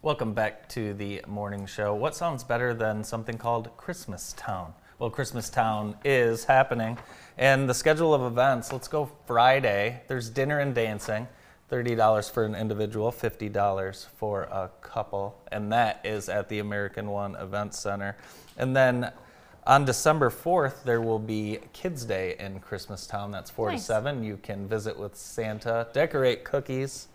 Welcome 0.00 0.32
back 0.32 0.66
to 0.70 0.94
the 0.94 1.20
morning 1.28 1.66
show. 1.66 1.94
What 1.94 2.16
sounds 2.16 2.42
better 2.42 2.72
than 2.72 3.04
something 3.04 3.36
called 3.36 3.76
Christmas 3.76 4.32
Town? 4.38 4.72
Well, 4.98 5.10
Christmas 5.10 5.50
Town 5.50 5.94
is 6.02 6.44
happening, 6.44 6.96
and 7.36 7.68
the 7.68 7.74
schedule 7.74 8.14
of 8.14 8.22
events 8.22 8.72
let's 8.72 8.88
go 8.88 9.10
Friday. 9.26 10.00
There's 10.08 10.30
dinner 10.30 10.60
and 10.60 10.74
dancing, 10.74 11.28
$30 11.70 12.30
for 12.30 12.44
an 12.44 12.54
individual, 12.54 13.12
$50 13.12 14.06
for 14.16 14.44
a 14.44 14.70
couple, 14.80 15.38
and 15.52 15.70
that 15.70 16.00
is 16.02 16.30
at 16.30 16.48
the 16.48 16.60
American 16.60 17.10
One 17.10 17.36
Event 17.36 17.74
Center. 17.74 18.16
And 18.56 18.74
then 18.74 19.12
on 19.66 19.84
December 19.84 20.30
4th, 20.30 20.84
there 20.84 21.00
will 21.00 21.18
be 21.18 21.58
Kids 21.72 22.04
Day 22.04 22.36
in 22.38 22.60
Christmas 22.60 23.06
Town. 23.06 23.30
That's 23.30 23.50
4 23.50 23.72
Nice. 23.72 23.80
to 23.80 23.86
7. 23.86 24.24
You 24.24 24.38
can 24.42 24.66
visit 24.66 24.98
with 24.98 25.16
Santa, 25.16 25.88
decorate 25.92 26.44
cookies, 26.44 27.08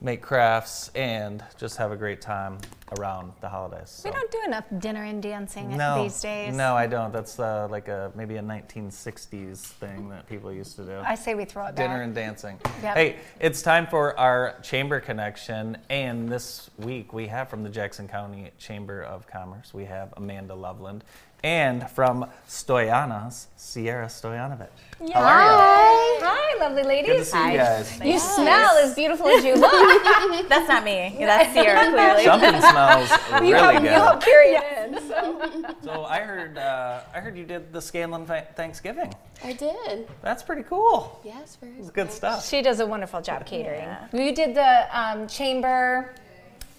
make 0.00 0.20
crafts, 0.22 0.90
and 0.94 1.42
just 1.56 1.76
have 1.78 1.90
a 1.90 1.96
great 1.96 2.20
time 2.20 2.58
around 2.98 3.32
the 3.40 3.48
holidays. 3.48 4.02
We 4.04 4.10
so. 4.10 4.16
don't 4.16 4.30
do 4.30 4.40
enough 4.46 4.64
dinner 4.78 5.04
and 5.04 5.22
dancing 5.22 5.76
no, 5.76 6.02
these 6.02 6.20
days. 6.20 6.54
No, 6.54 6.76
I 6.76 6.86
don't. 6.86 7.12
That's 7.12 7.40
uh, 7.40 7.66
like 7.70 7.88
a 7.88 8.12
maybe 8.14 8.36
a 8.36 8.42
1960s 8.42 9.58
thing 9.58 10.08
that 10.10 10.28
people 10.28 10.52
used 10.52 10.76
to 10.76 10.84
do. 10.84 11.00
I 11.04 11.14
say 11.14 11.34
we 11.34 11.44
throw 11.44 11.66
it 11.66 11.74
Dinner 11.74 11.96
back. 11.96 12.04
and 12.04 12.14
dancing. 12.14 12.60
Yep. 12.82 12.96
Hey, 12.96 13.16
it's 13.40 13.62
time 13.62 13.86
for 13.86 14.18
our 14.18 14.60
chamber 14.62 15.00
connection, 15.00 15.78
and 15.90 16.28
this 16.28 16.70
week 16.78 17.12
we 17.12 17.26
have 17.28 17.48
from 17.48 17.62
the 17.62 17.70
Jackson 17.70 18.06
County 18.06 18.50
Chamber 18.58 19.02
of 19.02 19.26
Commerce, 19.26 19.72
we 19.72 19.86
have 19.86 20.12
Amanda 20.16 20.54
Loveland, 20.54 21.02
and 21.44 21.88
from 21.90 22.26
Stoyanas, 22.48 23.48
Sierra 23.56 24.06
Stoyanovich. 24.06 24.66
How 24.98 25.04
are 25.04 25.08
you? 25.08 25.12
Hi. 25.12 26.18
Hi, 26.22 26.58
lovely 26.58 26.84
ladies. 26.84 27.10
Good 27.10 27.18
to 27.18 27.24
see 27.26 27.52
you 27.52 27.58
guys. 27.58 28.00
You 28.02 28.18
smell 28.18 28.78
as 28.78 28.94
beautiful 28.94 29.28
as 29.28 29.44
you 29.44 29.54
look. 29.54 29.70
That's 30.48 30.66
not 30.68 30.84
me. 30.84 31.14
That's 31.18 31.52
Sierra, 31.52 31.90
clearly. 31.90 32.24
Something 32.24 32.60
smells 32.62 33.10
really 33.32 33.48
you 33.48 33.54
help, 33.56 33.72
good. 33.74 33.82
you 33.82 33.88
help 33.90 34.22
carry 34.24 34.46
it 34.52 34.64
in. 34.94 35.06
So. 35.06 35.74
So 35.82 36.04
I 36.04 36.20
heard, 36.20 36.56
uh, 36.56 37.00
I 37.14 37.20
heard 37.20 37.36
you 37.36 37.44
did 37.44 37.74
the 37.74 37.80
Scanlon 37.82 38.26
Th- 38.26 38.44
Thanksgiving. 38.56 39.12
I 39.44 39.52
did. 39.52 40.08
That's 40.22 40.42
pretty 40.42 40.62
cool. 40.62 41.20
Yes, 41.24 41.56
very 41.60 41.74
It's 41.78 41.90
good 41.90 42.10
stuff. 42.10 42.48
She 42.48 42.62
does 42.62 42.80
a 42.80 42.86
wonderful 42.86 43.20
job 43.20 43.44
catering. 43.44 43.88
You 44.14 44.34
did 44.34 44.54
the 44.54 44.98
um, 44.98 45.26
chamber 45.28 46.14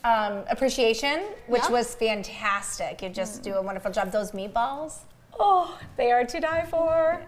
um, 0.05 0.43
appreciation, 0.49 1.23
which 1.47 1.63
Yep. 1.63 1.71
was 1.71 1.95
fantastic. 1.95 3.01
You 3.01 3.09
just 3.09 3.41
do 3.43 3.55
a 3.55 3.61
wonderful 3.61 3.91
job. 3.91 4.11
Those 4.11 4.31
meatballs, 4.31 4.99
oh, 5.39 5.77
they 5.97 6.11
are 6.11 6.23
to 6.25 6.39
die 6.39 6.65
for. 6.69 7.21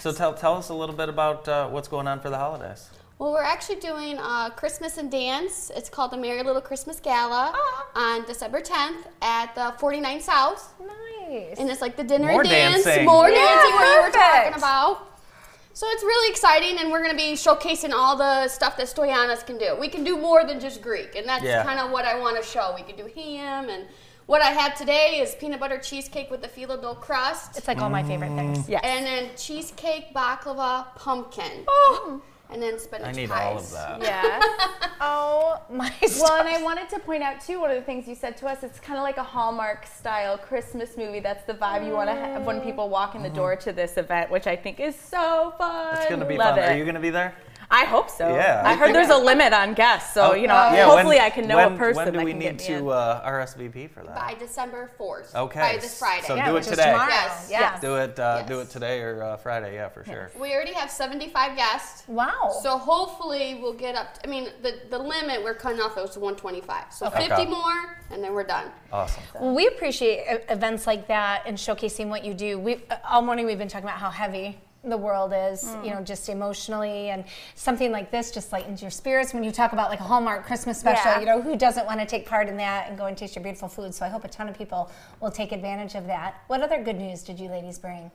So 0.00 0.12
tell, 0.12 0.32
tell 0.32 0.56
us 0.56 0.68
a 0.70 0.74
little 0.74 0.94
bit 0.94 1.08
about 1.08 1.46
uh, 1.48 1.68
what's 1.68 1.88
going 1.88 2.06
on 2.08 2.20
for 2.20 2.30
the 2.30 2.38
holidays. 2.38 2.88
Well, 3.18 3.32
we're 3.32 3.42
actually 3.42 3.80
doing 3.80 4.16
uh, 4.18 4.50
Christmas 4.50 4.96
and 4.96 5.10
Dance. 5.10 5.70
It's 5.74 5.88
called 5.90 6.12
the 6.12 6.16
Merry 6.16 6.42
Little 6.44 6.62
Christmas 6.62 7.00
Gala 7.00 7.52
on 7.96 8.24
December 8.26 8.60
10th 8.60 9.06
at 9.22 9.52
the 9.56 9.74
49 9.78 10.20
South. 10.20 10.72
Nice. 10.80 11.58
And 11.58 11.68
it's 11.68 11.80
like 11.80 11.96
the 11.96 12.04
dinner 12.04 12.28
More 12.30 12.42
and 12.42 12.48
dance, 12.48 12.84
dancing. 12.84 13.04
more 13.06 13.28
Yeah, 13.28 13.36
dancing, 13.36 13.74
what 13.74 13.84
you 13.88 13.96
were 13.96 14.10
perfect. 14.12 14.14
talking 14.24 14.54
about. 14.58 15.07
So 15.78 15.86
it's 15.90 16.02
really 16.02 16.28
exciting, 16.28 16.80
and 16.80 16.90
we're 16.90 17.04
going 17.04 17.16
to 17.16 17.16
be 17.16 17.34
showcasing 17.34 17.92
all 17.92 18.16
the 18.16 18.48
stuff 18.48 18.76
that 18.78 18.88
Stoyanas 18.88 19.46
can 19.46 19.58
do. 19.58 19.76
We 19.78 19.86
can 19.86 20.02
do 20.02 20.18
more 20.18 20.42
than 20.44 20.58
just 20.58 20.82
Greek, 20.82 21.14
and 21.14 21.24
that's 21.24 21.44
Yeah. 21.44 21.62
kind 21.62 21.78
of 21.78 21.92
what 21.92 22.04
I 22.04 22.18
want 22.18 22.36
to 22.36 22.42
show. 22.42 22.72
We 22.74 22.82
can 22.82 22.96
do 22.96 23.06
ham, 23.14 23.68
and 23.68 23.86
what 24.26 24.42
I 24.42 24.50
have 24.50 24.76
today 24.76 25.20
is 25.20 25.36
peanut 25.36 25.60
butter 25.60 25.78
cheesecake 25.78 26.32
with 26.32 26.42
the 26.42 26.48
phyllo 26.48 26.82
dough 26.82 26.96
crust. 26.96 27.56
It's 27.56 27.68
like 27.68 27.80
all 27.80 27.90
my 27.90 28.02
favorite 28.02 28.34
things. 28.34 28.58
Mm. 28.58 28.70
Yes. 28.70 28.80
And 28.82 29.06
then 29.06 29.30
cheesecake, 29.36 30.12
baklava, 30.12 30.86
pumpkin. 30.96 31.62
Oh. 31.68 32.22
And 32.50 32.62
then 32.62 32.78
spinach 32.78 33.08
I 33.08 33.12
need 33.12 33.28
pies. 33.28 33.44
all 33.44 33.58
of 33.58 33.70
that. 33.72 34.02
Yeah. 34.02 34.40
Oh 35.00 35.62
my. 35.70 35.92
Well, 36.20 36.40
and 36.40 36.48
I 36.48 36.60
wanted 36.60 36.88
to 36.88 36.98
point 36.98 37.22
out 37.22 37.40
too, 37.40 37.60
one 37.60 37.70
of 37.70 37.76
the 37.76 37.82
things 37.82 38.08
you 38.08 38.16
said 38.16 38.36
to 38.38 38.46
us, 38.46 38.64
it's 38.64 38.80
kind 38.80 38.98
of 38.98 39.04
like 39.04 39.16
a 39.16 39.22
Hallmark 39.22 39.86
style 39.86 40.36
Christmas 40.36 40.96
movie. 40.96 41.20
That's 41.20 41.44
the 41.44 41.54
vibe 41.54 41.86
you 41.86 41.92
want 41.92 42.08
to 42.10 42.16
have 42.16 42.44
when 42.44 42.60
people 42.60 42.88
walk 42.88 43.14
in 43.14 43.22
the 43.22 43.28
mm-hmm. 43.28 43.36
door 43.36 43.56
to 43.56 43.72
this 43.72 43.96
event, 43.96 44.28
which 44.28 44.48
I 44.48 44.56
think 44.56 44.80
is 44.80 44.96
so 44.96 45.54
fun. 45.56 45.96
It's 45.96 46.08
going 46.08 46.18
to 46.20 46.26
be 46.26 46.36
Love 46.36 46.56
fun. 46.56 46.64
It. 46.64 46.72
Are 46.72 46.76
you 46.76 46.82
going 46.82 46.96
to 46.96 47.00
be 47.00 47.10
there? 47.10 47.32
I 47.70 47.84
hope 47.84 48.08
so. 48.08 48.26
Yeah. 48.34 48.62
I 48.64 48.74
heard 48.76 48.94
there's 48.94 49.10
a 49.10 49.16
limit 49.18 49.52
on 49.52 49.74
guests, 49.74 50.14
so 50.14 50.30
Oh, 50.30 50.34
you 50.34 50.46
know, 50.46 50.54
yeah, 50.54 50.86
hopefully 50.86 51.16
when- 51.16 51.24
I 51.24 51.30
can 51.30 51.46
know 51.46 51.56
when, 51.56 51.74
a 51.74 51.76
person 51.76 52.04
When 52.04 52.12
do 52.14 52.24
we 52.24 52.32
need 52.32 52.58
get 52.58 52.68
me 52.68 52.74
in. 52.76 52.80
to 52.84 52.90
uh, 52.90 53.28
RSVP 53.30 53.90
for 53.90 54.02
that? 54.04 54.14
By 54.14 54.34
December 54.38 54.90
4th. 54.98 55.34
Okay. 55.34 55.60
By 55.60 55.76
this 55.76 55.98
Friday. 55.98 56.26
So 56.26 56.34
Yeah, 56.34 56.48
do 56.50 56.56
it 56.56 56.62
today. 56.62 56.86
tomorrow. 56.86 57.08
Yes. 57.10 57.48
Yeah. 57.50 57.78
Do 57.80 57.96
it. 57.96 58.18
Uh, 58.18 58.42
Do 58.44 58.60
it 58.60 58.70
today 58.70 59.00
or 59.02 59.22
uh, 59.22 59.36
Friday. 59.36 59.74
Yeah, 59.74 59.90
for 59.90 60.02
sure. 60.04 60.30
We 60.40 60.54
already 60.54 60.72
have 60.72 60.90
75 60.90 61.56
guests. 61.56 62.04
Wow. 62.08 62.56
So 62.62 62.78
hopefully 62.78 63.58
we'll 63.60 63.74
get 63.74 63.94
up. 63.94 64.14
To, 64.14 64.26
I 64.26 64.30
mean, 64.30 64.48
the, 64.62 64.80
the 64.88 64.98
limit 64.98 65.44
we're 65.44 65.54
cutting 65.54 65.80
off 65.80 65.98
is 65.98 66.16
125. 66.16 66.84
So 66.92 67.06
Okay. 67.08 67.28
50 67.28 67.46
more, 67.46 67.98
and 68.10 68.24
then 68.24 68.32
we're 68.32 68.44
done. 68.44 68.70
Awesome. 68.92 69.22
Well, 69.38 69.54
we 69.54 69.66
appreciate 69.66 70.24
events 70.48 70.86
like 70.86 71.06
that 71.08 71.42
and 71.44 71.58
showcasing 71.58 72.08
what 72.08 72.24
you 72.24 72.32
do. 72.32 72.58
We 72.58 72.82
all 73.08 73.20
morning 73.20 73.44
we've 73.44 73.58
been 73.58 73.68
talking 73.68 73.86
about 73.86 73.98
how 73.98 74.10
heavy 74.10 74.58
the 74.84 74.96
world 74.96 75.32
is, 75.34 75.64
you 75.64 75.90
mm. 75.90 75.94
know, 75.94 76.02
just 76.02 76.28
emotionally, 76.28 77.10
and 77.10 77.24
something 77.54 77.90
like 77.90 78.10
this 78.10 78.30
just 78.30 78.52
lightens 78.52 78.80
your 78.80 78.90
spirits. 78.90 79.34
When 79.34 79.42
you 79.42 79.50
talk 79.50 79.72
about 79.72 79.90
like 79.90 80.00
a 80.00 80.04
Hallmark 80.04 80.46
Christmas 80.46 80.78
special, 80.78 81.10
Yeah. 81.10 81.20
you 81.20 81.26
know, 81.26 81.42
who 81.42 81.56
doesn't 81.56 81.84
want 81.86 82.00
to 82.00 82.06
take 82.06 82.26
part 82.26 82.48
in 82.48 82.56
that 82.58 82.88
and 82.88 82.96
go 82.96 83.06
and 83.06 83.16
taste 83.16 83.34
your 83.34 83.42
beautiful 83.42 83.68
food? 83.68 83.94
So 83.94 84.06
I 84.06 84.08
hope 84.08 84.24
a 84.24 84.28
ton 84.28 84.48
of 84.48 84.56
people 84.56 84.90
will 85.20 85.30
take 85.30 85.52
advantage 85.52 85.94
of 85.94 86.06
that. 86.06 86.42
What 86.46 86.62
other 86.62 86.82
good 86.82 86.96
news 86.96 87.22
did 87.22 87.40
you 87.40 87.48
ladies 87.48 87.78
bring? 87.78 88.10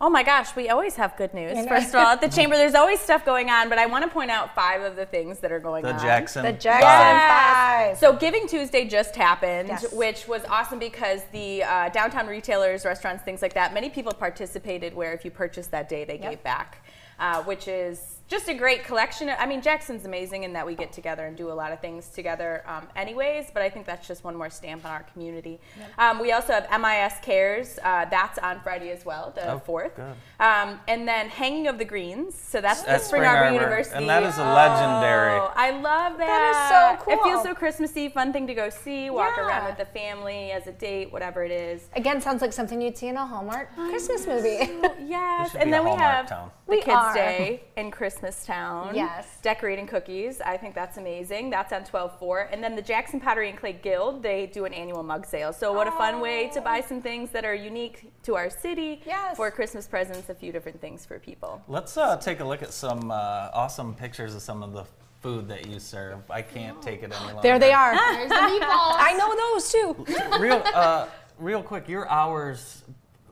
Oh 0.00 0.08
my 0.08 0.22
gosh, 0.22 0.54
we 0.54 0.68
always 0.68 0.94
have 0.94 1.16
good 1.16 1.34
news. 1.34 1.56
You 1.56 1.64
know? 1.64 1.68
First 1.68 1.88
of 1.88 1.96
all, 1.96 2.06
at 2.06 2.20
the 2.20 2.28
chamber, 2.36 2.56
there's 2.56 2.76
always 2.76 3.00
stuff 3.00 3.24
going 3.24 3.50
on, 3.50 3.68
but 3.68 3.78
I 3.78 3.86
want 3.86 4.04
to 4.04 4.10
point 4.10 4.30
out 4.30 4.54
five 4.54 4.80
of 4.82 4.94
the 4.94 5.06
things 5.06 5.40
that 5.40 5.50
are 5.50 5.58
going 5.58 5.84
on. 5.84 5.90
The 5.96 5.98
on. 6.00 6.06
Jackson. 6.06 6.44
The 6.44 6.52
Jackson 6.52 6.88
Five. 6.88 7.88
Five. 7.88 7.98
So 7.98 8.12
Giving 8.16 8.46
Tuesday 8.46 8.86
just 8.86 9.16
happened, 9.16 9.68
Yes. 9.70 9.92
which 9.92 10.28
was 10.28 10.44
awesome 10.44 10.78
because 10.78 11.22
the 11.32 11.64
uh, 11.64 11.88
downtown 11.88 12.28
retailers, 12.28 12.84
restaurants, 12.84 13.24
things 13.24 13.42
like 13.42 13.54
that, 13.54 13.74
many 13.74 13.90
people 13.90 14.12
participated 14.12 14.94
where 14.94 15.12
if 15.14 15.24
you 15.24 15.32
purchased 15.32 15.72
that 15.72 15.88
day, 15.88 16.04
they 16.04 16.18
gave 16.18 16.42
back, 16.44 16.84
uh, 17.18 17.42
which 17.42 17.66
is 17.66 18.17
just 18.28 18.46
a 18.48 18.54
great 18.54 18.84
collection. 18.84 19.30
I 19.30 19.46
mean, 19.46 19.62
Jackson's 19.62 20.04
amazing 20.04 20.44
in 20.44 20.52
that 20.52 20.66
we 20.66 20.74
get 20.74 20.92
together 20.92 21.24
and 21.26 21.34
do 21.34 21.50
a 21.50 21.52
lot 21.54 21.72
of 21.72 21.80
things 21.80 22.08
together 22.10 22.62
um, 22.66 22.86
anyways, 22.94 23.46
but 23.54 23.62
I 23.62 23.70
think 23.70 23.86
that's 23.86 24.06
just 24.06 24.22
one 24.22 24.36
more 24.36 24.50
stamp 24.50 24.84
on 24.84 24.90
our 24.90 25.02
community. 25.14 25.58
Um, 25.96 26.20
we 26.20 26.32
also 26.32 26.52
have 26.52 26.68
MIS 26.80 27.14
Cares. 27.22 27.78
Uh, 27.82 28.04
that's 28.10 28.38
on 28.38 28.60
Friday 28.60 28.90
as 28.90 29.06
well, 29.06 29.32
the 29.34 29.52
Oh, 29.52 29.62
4th. 29.66 29.96
good. 29.96 30.14
Um, 30.40 30.78
and 30.88 31.08
then 31.08 31.30
Hanging 31.30 31.68
of 31.68 31.78
the 31.78 31.86
Greens. 31.86 32.34
So 32.38 32.60
that's 32.60 32.82
the 32.82 32.90
At 32.90 33.00
Spring, 33.02 33.22
Spring 33.22 33.24
Arbor, 33.24 33.44
Arbor, 33.44 33.54
University. 33.54 33.96
and 33.96 34.08
that 34.10 34.22
is 34.24 34.36
a 34.36 34.44
legendary- 34.44 35.38
Oh, 35.40 35.52
I 35.56 35.70
love 35.70 36.18
that. 36.18 36.26
That 36.26 36.50
is 36.50 36.98
so 37.00 37.04
cool. 37.04 37.14
It 37.14 37.22
feels 37.24 37.42
so 37.44 37.54
Christmassy, 37.54 38.10
fun 38.10 38.34
thing 38.34 38.46
to 38.46 38.54
go 38.54 38.68
see, 38.68 39.08
walk 39.08 39.34
Yeah. 39.38 39.46
around 39.46 39.64
with 39.68 39.78
the 39.78 39.86
family 39.86 40.52
as 40.52 40.66
a 40.66 40.72
date, 40.72 41.10
whatever 41.10 41.44
it 41.44 41.50
is. 41.50 41.88
Again, 41.96 42.20
sounds 42.20 42.42
like 42.42 42.52
something 42.52 42.78
you'd 42.82 42.98
see 42.98 43.08
in 43.08 43.16
a 43.16 43.24
Hallmark 43.26 43.74
Christmas 43.74 44.26
movie. 44.26 44.58
Yes, 45.08 45.54
and 45.54 45.72
then 45.72 45.80
a 45.80 45.84
we 45.84 45.90
have 45.96 46.28
town. 46.28 46.50
the 46.66 46.70
We 46.72 46.76
Kids 46.82 46.94
are. 46.94 47.14
Day 47.14 47.62
in 47.76 47.90
Christmas 47.90 48.17
Town. 48.44 48.94
Yes. 48.94 49.38
Decorating 49.42 49.86
cookies. 49.86 50.40
I 50.40 50.56
think 50.56 50.74
that's 50.74 50.96
amazing. 50.96 51.50
That's 51.50 51.72
on 51.72 51.84
12-4. 51.84 52.48
And 52.52 52.62
then 52.62 52.74
the 52.76 52.82
Jackson 52.82 53.20
Pottery 53.20 53.48
and 53.50 53.58
Clay 53.58 53.72
Guild, 53.72 54.22
they 54.22 54.46
do 54.46 54.64
an 54.64 54.72
annual 54.72 55.02
mug 55.02 55.24
sale. 55.26 55.52
So 55.52 55.72
what 55.72 55.86
a 55.86 55.92
fun 55.92 56.20
way 56.20 56.50
to 56.54 56.60
buy 56.60 56.80
some 56.80 57.00
things 57.00 57.30
that 57.30 57.44
are 57.44 57.54
unique 57.54 58.10
to 58.24 58.34
our 58.36 58.50
city 58.50 59.00
Yes. 59.06 59.36
for 59.36 59.50
Christmas 59.50 59.86
presents, 59.86 60.28
a 60.28 60.34
few 60.34 60.52
different 60.52 60.80
things 60.80 61.06
for 61.06 61.18
people. 61.18 61.62
Let's 61.68 61.96
uh, 61.96 62.16
take 62.16 62.40
a 62.40 62.44
look 62.44 62.62
at 62.62 62.72
some 62.72 63.10
uh, 63.10 63.50
awesome 63.54 63.94
pictures 63.94 64.34
of 64.34 64.42
some 64.42 64.62
of 64.62 64.72
the 64.72 64.84
food 65.22 65.48
that 65.48 65.66
you 65.66 65.78
serve. 65.78 66.18
I 66.30 66.42
can't 66.42 66.80
take 66.82 67.02
it 67.02 67.12
any 67.12 67.26
longer. 67.26 67.40
there 67.42 67.58
they 67.58 67.72
are. 67.72 67.94
There's 67.94 68.28
the 68.28 68.34
meatballs. 68.34 68.60
I 68.98 69.14
know 69.16 69.34
those 69.54 69.72
too. 69.72 70.38
real, 70.40 70.62
uh, 70.74 71.06
real 71.38 71.62
quick, 71.62 71.88
your 71.88 72.08
hours, 72.08 72.84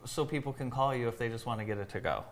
so 0.04 0.24
people 0.24 0.52
can 0.52 0.70
call 0.70 0.94
you 0.94 1.08
if 1.08 1.18
they 1.18 1.28
just 1.28 1.46
want 1.46 1.58
to 1.60 1.64
get 1.66 1.78
it 1.78 1.88
to 1.90 2.00
go. 2.00 2.24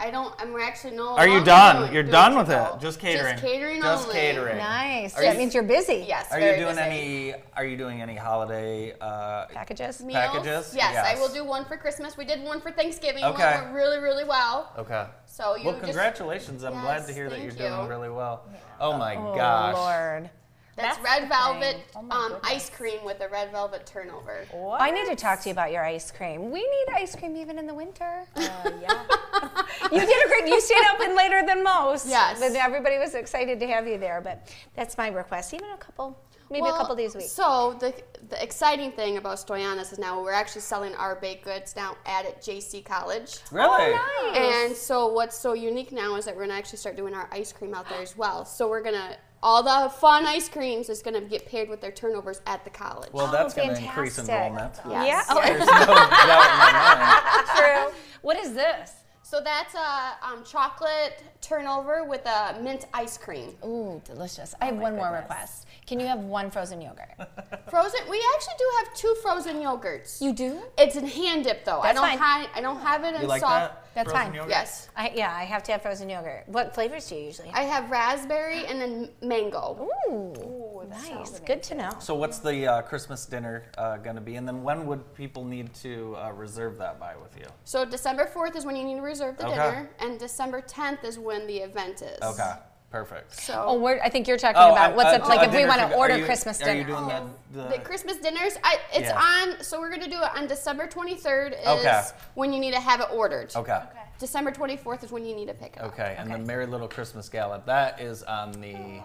I 0.00 0.10
don't. 0.10 0.34
I'm 0.40 0.56
actually 0.58 0.96
no. 0.96 1.10
Are 1.16 1.28
you 1.28 1.44
done? 1.44 1.76
doing- 1.82 1.92
You're 1.92 2.02
doing 2.02 2.12
done 2.12 2.36
with 2.38 2.48
go. 2.48 2.72
it. 2.74 2.80
Just 2.80 2.98
catering. 2.98 3.32
Just 3.34 3.44
catering 3.44 3.82
Just 3.82 4.04
only. 4.08 4.18
catering. 4.18 4.56
Nice. 4.56 5.14
Are 5.16 5.20
that 5.22 5.34
you- 5.34 5.38
means 5.38 5.52
you're 5.54 5.62
busy. 5.62 6.04
Yes. 6.08 6.32
Are 6.32 6.40
very 6.40 6.58
you 6.58 6.64
doing 6.64 6.76
busy. 6.76 7.30
any? 7.32 7.34
Are 7.54 7.64
you 7.66 7.76
doing 7.76 8.00
any 8.00 8.16
holiday? 8.16 8.94
Uh, 8.98 9.44
Packages. 9.46 10.00
Meals? 10.02 10.14
packages? 10.18 10.74
Yes, 10.74 10.96
I 10.96 11.20
will 11.20 11.28
do 11.28 11.44
one 11.44 11.64
for 11.66 11.76
Christmas. 11.76 12.16
We 12.16 12.24
did 12.24 12.42
one 12.42 12.60
for 12.62 12.70
Thanksgiving. 12.70 13.22
Okay. 13.24 13.54
One 13.54 13.62
went 13.64 13.74
really, 13.74 13.98
really 13.98 14.24
well. 14.24 14.72
okay. 14.78 15.04
So 15.26 15.54
you 15.56 15.64
Well, 15.66 15.74
just- 15.74 15.84
congratulations. 15.84 16.64
I'm 16.64 16.80
glad 16.80 17.06
to 17.06 17.12
hear 17.12 17.28
that 17.28 17.38
you're 17.40 17.50
thank 17.52 17.58
doing 17.70 17.82
you. 17.84 17.88
really 17.88 18.10
well. 18.10 18.44
Oh 18.80 18.96
my 18.96 19.14
gosh. 19.14 19.24
Oh 19.26 19.34
gosh. 19.36 19.74
Lord. 19.76 20.30
That's, 20.76 20.98
That's 20.98 21.20
red 21.20 21.28
velvet. 21.28 21.76
Oh 21.94 22.06
um, 22.10 22.36
ice 22.42 22.70
cream 22.70 23.04
with 23.04 23.20
a 23.20 23.28
red 23.28 23.50
velvet 23.50 23.86
turnover. 23.86 24.44
I 24.78 24.90
need 24.90 25.06
to 25.06 25.16
talk 25.16 25.40
to 25.42 25.48
you 25.48 25.52
about 25.52 25.72
your 25.72 25.84
ice 25.84 26.10
cream. 26.10 26.50
We 26.50 26.60
need 26.60 26.94
ice 26.94 27.14
cream 27.16 27.36
even 27.36 27.58
in 27.58 27.66
the 27.66 27.74
winter. 27.74 28.24
Uh, 28.36 28.70
yeah. 28.80 29.04
you 29.92 30.00
did 30.00 30.26
a 30.26 30.28
great. 30.28 30.46
You 30.46 30.60
stayed 30.60 30.84
open 30.94 31.16
later 31.16 31.44
than 31.46 31.64
most. 31.64 32.06
Yes. 32.06 32.38
But 32.38 32.52
everybody 32.52 32.98
was 32.98 33.14
excited 33.14 33.58
to 33.60 33.66
have 33.66 33.86
you 33.86 33.98
there. 33.98 34.20
But 34.20 34.52
that's 34.74 34.96
my 34.96 35.08
request. 35.08 35.52
Even 35.54 35.70
a 35.70 35.76
couple, 35.76 36.18
maybe 36.50 36.66
a 36.66 36.72
couple 36.72 36.94
days 36.94 37.14
a 37.14 37.18
week. 37.18 37.28
So 37.28 37.76
the 37.80 37.92
the 38.28 38.42
exciting 38.42 38.92
thing 38.92 39.16
about 39.16 39.38
Stoyanas 39.38 39.92
is 39.92 39.98
now 39.98 40.22
we're 40.22 40.32
actually 40.32 40.60
selling 40.60 40.94
our 40.94 41.16
baked 41.16 41.44
goods 41.44 41.74
now 41.74 41.96
at, 42.06 42.24
at 42.26 42.40
JC 42.42 42.84
College. 42.84 43.38
Really? 43.50 43.96
Oh, 43.98 44.32
And 44.34 44.76
so 44.76 45.08
what's 45.08 45.36
so 45.36 45.52
unique 45.52 45.90
now 45.90 46.16
is 46.16 46.24
that 46.26 46.36
we're 46.36 46.42
gonna 46.42 46.54
actually 46.58 46.78
start 46.78 46.96
doing 46.96 47.14
our 47.14 47.28
ice 47.32 47.52
cream 47.52 47.74
out 47.74 47.88
there 47.88 48.00
as 48.00 48.16
well. 48.16 48.44
So 48.44 48.68
we're 48.68 48.82
gonna 48.82 49.16
all 49.42 49.62
the 49.62 49.88
fun 49.90 50.26
ice 50.26 50.48
creams 50.48 50.88
is 50.88 51.02
gonna 51.02 51.20
get 51.20 51.46
paired 51.46 51.68
with 51.68 51.80
their 51.80 51.92
turnovers 51.92 52.40
at 52.46 52.64
the 52.64 52.70
college. 52.70 53.10
Well, 53.12 53.28
that's 53.30 53.54
going 53.54 53.74
to 53.74 53.82
increase 53.82 54.16
fantastic. 54.16 54.34
enrollment. 54.34 54.74
Yes. 55.06 55.26
Yeah. 55.28 55.34
Oh, 55.34 55.42
There's 55.42 55.58
no 55.66 55.66
doubt 55.66 55.80
in 55.88 56.58
my 56.58 57.32
mind. 57.56 57.58
true. 57.92 57.98
What 58.22 58.36
is 58.38 58.52
this? 58.54 58.92
So 59.22 59.40
that's 59.40 59.74
a 59.76 60.16
um, 60.26 60.42
chocolate 60.44 61.22
turnover 61.40 62.02
with 62.04 62.26
a 62.26 62.58
mint 62.60 62.86
ice 62.92 63.16
cream. 63.16 63.54
Ooh, 63.64 64.02
delicious. 64.04 64.56
I 64.60 64.66
have 64.66 64.76
one 64.76 64.96
more 64.96 65.12
request. 65.12 65.66
Can 65.86 66.00
you 66.00 66.06
have 66.06 66.18
one 66.18 66.50
frozen 66.50 66.80
yogurt? 66.82 67.14
Frozen. 67.70 68.00
We 68.10 68.20
actually 68.34 68.54
do 68.58 68.64
have 68.78 68.94
two 68.94 69.14
frozen 69.22 69.56
yogurts. 69.58 70.20
You 70.20 70.32
do? 70.32 70.60
It's 70.76 70.96
in 70.96 71.06
hand 71.06 71.44
dip 71.44 71.64
though. 71.64 71.78
I 71.80 71.92
That's 71.92 72.00
don't 72.00 72.08
fine. 72.08 72.18
ha- 72.18 72.50
I 72.56 72.60
don't 72.60 72.80
have 72.80 73.04
it 73.04 73.14
in 73.14 73.20
You 73.22 73.26
like 73.28 73.40
soft. 73.40 73.72
that? 73.74 73.86
That's 73.94 74.10
Frozen 74.10 74.26
fine. 74.28 74.34
yogurt? 74.34 74.50
Yes. 74.50 74.88
I, 74.96 75.12
yeah, 75.14 75.34
I 75.34 75.44
have 75.44 75.62
to 75.64 75.72
have 75.72 75.82
frozen 75.82 76.08
yogurt. 76.08 76.44
What 76.46 76.74
flavors 76.74 77.08
do 77.08 77.16
you 77.16 77.22
usually? 77.26 77.50
I 77.52 77.62
have 77.62 77.90
raspberry 77.90 78.64
and 78.66 78.80
then 78.80 79.10
mango. 79.20 79.88
Ooh, 80.08 80.86
nice. 80.88 81.40
Good 81.40 81.62
to 81.64 81.74
know. 81.74 81.90
So 81.98 82.14
what's 82.14 82.38
the 82.38 82.66
uh, 82.66 82.82
Christmas 82.82 83.26
dinner 83.26 83.64
uh, 83.78 83.96
going 83.98 84.14
to 84.16 84.22
be? 84.22 84.36
And 84.36 84.46
then 84.46 84.62
when 84.62 84.86
would 84.86 85.12
people 85.14 85.44
need 85.44 85.74
to 85.74 86.16
uh, 86.16 86.30
reserve 86.32 86.78
that 86.78 87.00
by 87.00 87.14
with 87.16 87.36
you? 87.36 87.46
So 87.64 87.84
December 87.84 88.30
4th 88.32 88.54
is 88.56 88.64
when 88.64 88.76
you 88.76 88.84
need 88.84 88.96
to 88.96 89.02
reserve 89.02 89.36
the 89.36 89.46
Okay. 89.46 89.56
dinner, 89.56 89.90
and 89.98 90.18
December 90.18 90.62
10th 90.62 91.04
is 91.04 91.18
when 91.18 91.46
the 91.46 91.56
event 91.58 92.02
is. 92.02 92.18
Okay, 92.22 92.52
perfect. 92.90 93.34
So 93.40 93.64
Oh, 93.66 93.78
we're, 93.80 94.00
I 94.02 94.08
think 94.08 94.26
you're 94.28 94.36
talking 94.36 94.60
Oh, 94.60 94.72
about 94.72 94.94
what's 94.96 95.10
uh, 95.10 95.22
up, 95.22 95.28
like 95.28 95.46
if 95.48 95.54
we 95.54 95.64
want 95.64 95.80
to 95.80 95.88
to 95.88 95.94
order 95.96 96.18
you- 96.18 96.24
Christmas 96.24 96.60
Are 96.60 96.64
dinner. 96.66 96.80
you 96.80 96.86
doing 96.86 97.06
the, 97.06 97.22
the 97.62 97.68
the 97.68 97.78
Christmas 97.78 98.16
dinners, 98.18 98.56
I, 98.64 98.78
it's 98.92 99.08
Yeah. 99.08 99.20
on. 99.52 99.62
So 99.62 99.78
we're 99.80 99.90
gonna 99.90 100.08
do 100.08 100.20
it 100.22 100.36
on 100.36 100.46
December 100.46 100.86
23rd. 100.86 101.52
Is 101.60 101.66
Okay. 101.66 102.02
when 102.34 102.52
you 102.52 102.58
need 102.60 102.72
to 102.74 102.80
have 102.80 103.00
it 103.00 103.08
ordered. 103.12 103.52
Okay. 103.54 103.72
okay. 103.72 103.84
December 104.18 104.50
24th 104.52 105.02
is 105.04 105.10
when 105.12 105.24
you 105.24 105.34
need 105.34 105.46
to 105.48 105.54
pick 105.54 105.76
it 105.76 105.80
up. 105.82 105.92
Okay, 105.92 106.14
and 106.18 106.30
the 106.30 106.38
Merry 106.38 106.66
Little 106.66 106.88
Christmas 106.88 107.28
Gala, 107.30 107.62
that 107.64 108.00
is 108.00 108.22
on 108.24 108.52
the 108.52 109.00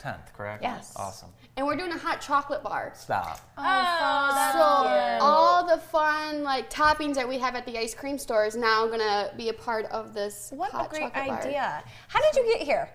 10th, 0.00 0.32
correct? 0.36 0.62
Yes. 0.64 0.92
Awesome. 0.96 1.28
And 1.56 1.66
we're 1.66 1.76
doing 1.76 1.92
a 1.92 1.98
hot 1.98 2.20
chocolate 2.20 2.62
bar. 2.62 2.92
Stop. 2.94 3.40
Oh, 3.56 3.62
oh, 3.64 4.50
so 4.52 5.24
all 5.24 5.66
the 5.66 5.78
fun 5.80 6.42
like 6.42 6.68
toppings 6.70 7.14
that 7.14 7.26
we 7.26 7.38
have 7.38 7.54
at 7.54 7.64
the 7.64 7.78
ice 7.78 7.94
cream 7.94 8.18
store 8.18 8.44
is 8.44 8.56
now 8.56 8.86
gonna 8.86 9.30
be 9.38 9.48
a 9.48 9.54
part 9.54 9.86
of 9.86 10.12
this 10.12 10.50
What 10.54 10.70
hot 10.70 10.86
a 10.86 10.88
great 10.90 11.00
chocolate 11.14 11.26
bar. 11.28 11.38
idea. 11.40 11.82
How 12.08 12.20
did 12.20 12.36
you 12.36 12.52
get 12.52 12.60
here? 12.60 12.90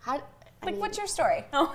How, 0.00 0.20
Like, 0.64 0.76
what's 0.76 0.98
your 0.98 1.06
story? 1.06 1.44
Oh. 1.52 1.74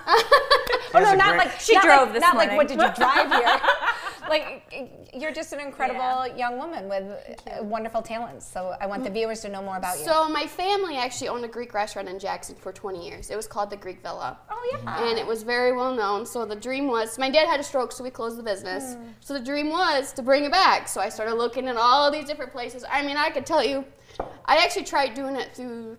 Oh, 0.95 0.99
no, 0.99 1.13
not 1.15 1.29
great- 1.29 1.38
like 1.39 1.59
She 1.59 1.73
not 1.73 1.84
drove 1.84 1.99
like, 2.09 2.13
this 2.13 2.21
Not 2.21 2.36
like 2.36 2.51
what 2.55 2.67
did 2.67 2.79
you 2.79 2.93
drive 2.93 3.31
here? 3.31 3.59
like 4.29 5.09
you're 5.13 5.31
just 5.31 5.53
an 5.53 5.59
incredible 5.59 6.27
young 6.38 6.57
woman 6.57 6.88
with 6.88 7.03
uh, 7.03 7.63
wonderful 7.63 8.01
talents. 8.01 8.45
So 8.49 8.75
I 8.79 8.86
want 8.86 9.03
the 9.03 9.09
viewers 9.09 9.41
to 9.41 9.49
know 9.49 9.61
more 9.61 9.77
about 9.77 9.97
you. 9.99 10.05
So 10.05 10.29
my 10.29 10.45
family 10.45 10.97
actually 10.97 11.29
owned 11.29 11.45
a 11.45 11.47
Greek 11.47 11.73
restaurant 11.73 12.09
in 12.09 12.19
Jackson 12.19 12.55
for 12.55 12.71
20 12.71 13.05
years. 13.05 13.29
It 13.31 13.36
was 13.36 13.47
called 13.47 13.69
the 13.69 13.77
Greek 13.77 14.01
Villa. 14.01 14.38
oh 14.49 14.69
yeah. 14.71 15.07
And 15.09 15.17
it 15.17 15.25
was 15.25 15.43
very 15.43 15.71
well 15.75 15.93
known. 15.93 16.25
So 16.25 16.45
the 16.45 16.55
dream 16.55 16.88
was, 16.88 17.17
my 17.17 17.29
dad 17.29 17.47
had 17.47 17.59
a 17.59 17.63
stroke, 17.63 17.91
so 17.91 18.03
we 18.03 18.09
closed 18.11 18.38
the 18.38 18.43
business. 18.43 18.95
So 19.19 19.34
the 19.34 19.39
dream 19.43 19.69
was 19.69 20.13
to 20.13 20.21
bring 20.21 20.43
it 20.45 20.51
back. 20.51 20.88
So 20.88 21.01
I 21.01 21.09
started 21.09 21.36
looking 21.36 21.67
at 21.67 21.77
all 21.77 22.11
these 22.11 22.25
different 22.25 22.51
places. 22.51 22.86
I 22.89 23.03
mean, 23.03 23.17
I 23.17 23.29
could 23.29 23.45
tell 23.45 23.63
you, 23.63 23.86
I 24.45 24.57
actually 24.57 24.86
tried 24.86 25.13
doing 25.15 25.36
it 25.36 25.55
through 25.55 25.97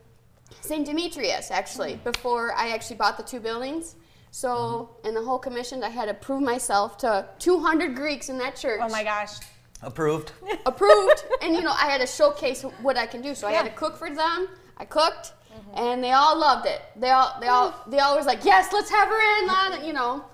St. 0.61 0.87
Demetrius, 0.87 1.51
actually, 1.51 1.95
hmm. 1.95 2.05
before 2.05 2.55
I 2.55 2.71
actually 2.71 2.97
bought 2.97 3.17
the 3.17 3.23
two 3.23 3.41
buildings. 3.41 3.97
So 4.31 4.91
hmm. 5.01 5.09
in 5.09 5.15
the 5.15 5.23
whole 5.23 5.39
commission, 5.39 5.85
I 5.85 5.91
had 5.91 6.07
to 6.07 6.15
prove 6.15 6.43
myself 6.43 6.99
to 6.99 7.27
200 7.39 7.95
Greeks 7.95 8.29
in 8.29 8.39
that 8.39 8.57
church. 8.57 8.81
oh 8.83 8.89
my 8.89 9.05
gosh. 9.05 9.37
Approved. 9.83 10.33
approved. 10.67 11.25
And 11.43 11.55
you 11.55 11.61
know 11.61 11.73
i 11.73 11.91
had 11.91 12.01
to 12.01 12.07
showcase 12.07 12.63
what 12.81 12.97
i 12.97 13.07
can 13.07 13.21
do. 13.21 13.35
So 13.35 13.47
i 13.47 13.53
had 13.53 13.67
to 13.67 13.73
cook 13.73 13.97
for 13.97 14.09
them. 14.09 14.49
I 14.77 14.85
cooked 14.85 15.35
mm-hmm. 15.53 15.79
and 15.79 16.03
they 16.03 16.13
all 16.13 16.39
loved 16.39 16.67
it. 16.67 16.81
They 16.97 17.11
all 17.11 17.37
they 17.41 17.49
all 17.49 17.71
hmm. 17.71 17.91
they 17.91 17.99
all 17.99 18.17
was 18.17 18.27
like 18.27 18.45
yes 18.45 18.73
let's 18.73 18.91
have 18.91 19.09
her 19.09 19.79
in 19.81 19.87
you 19.87 19.93
know. 19.93 20.25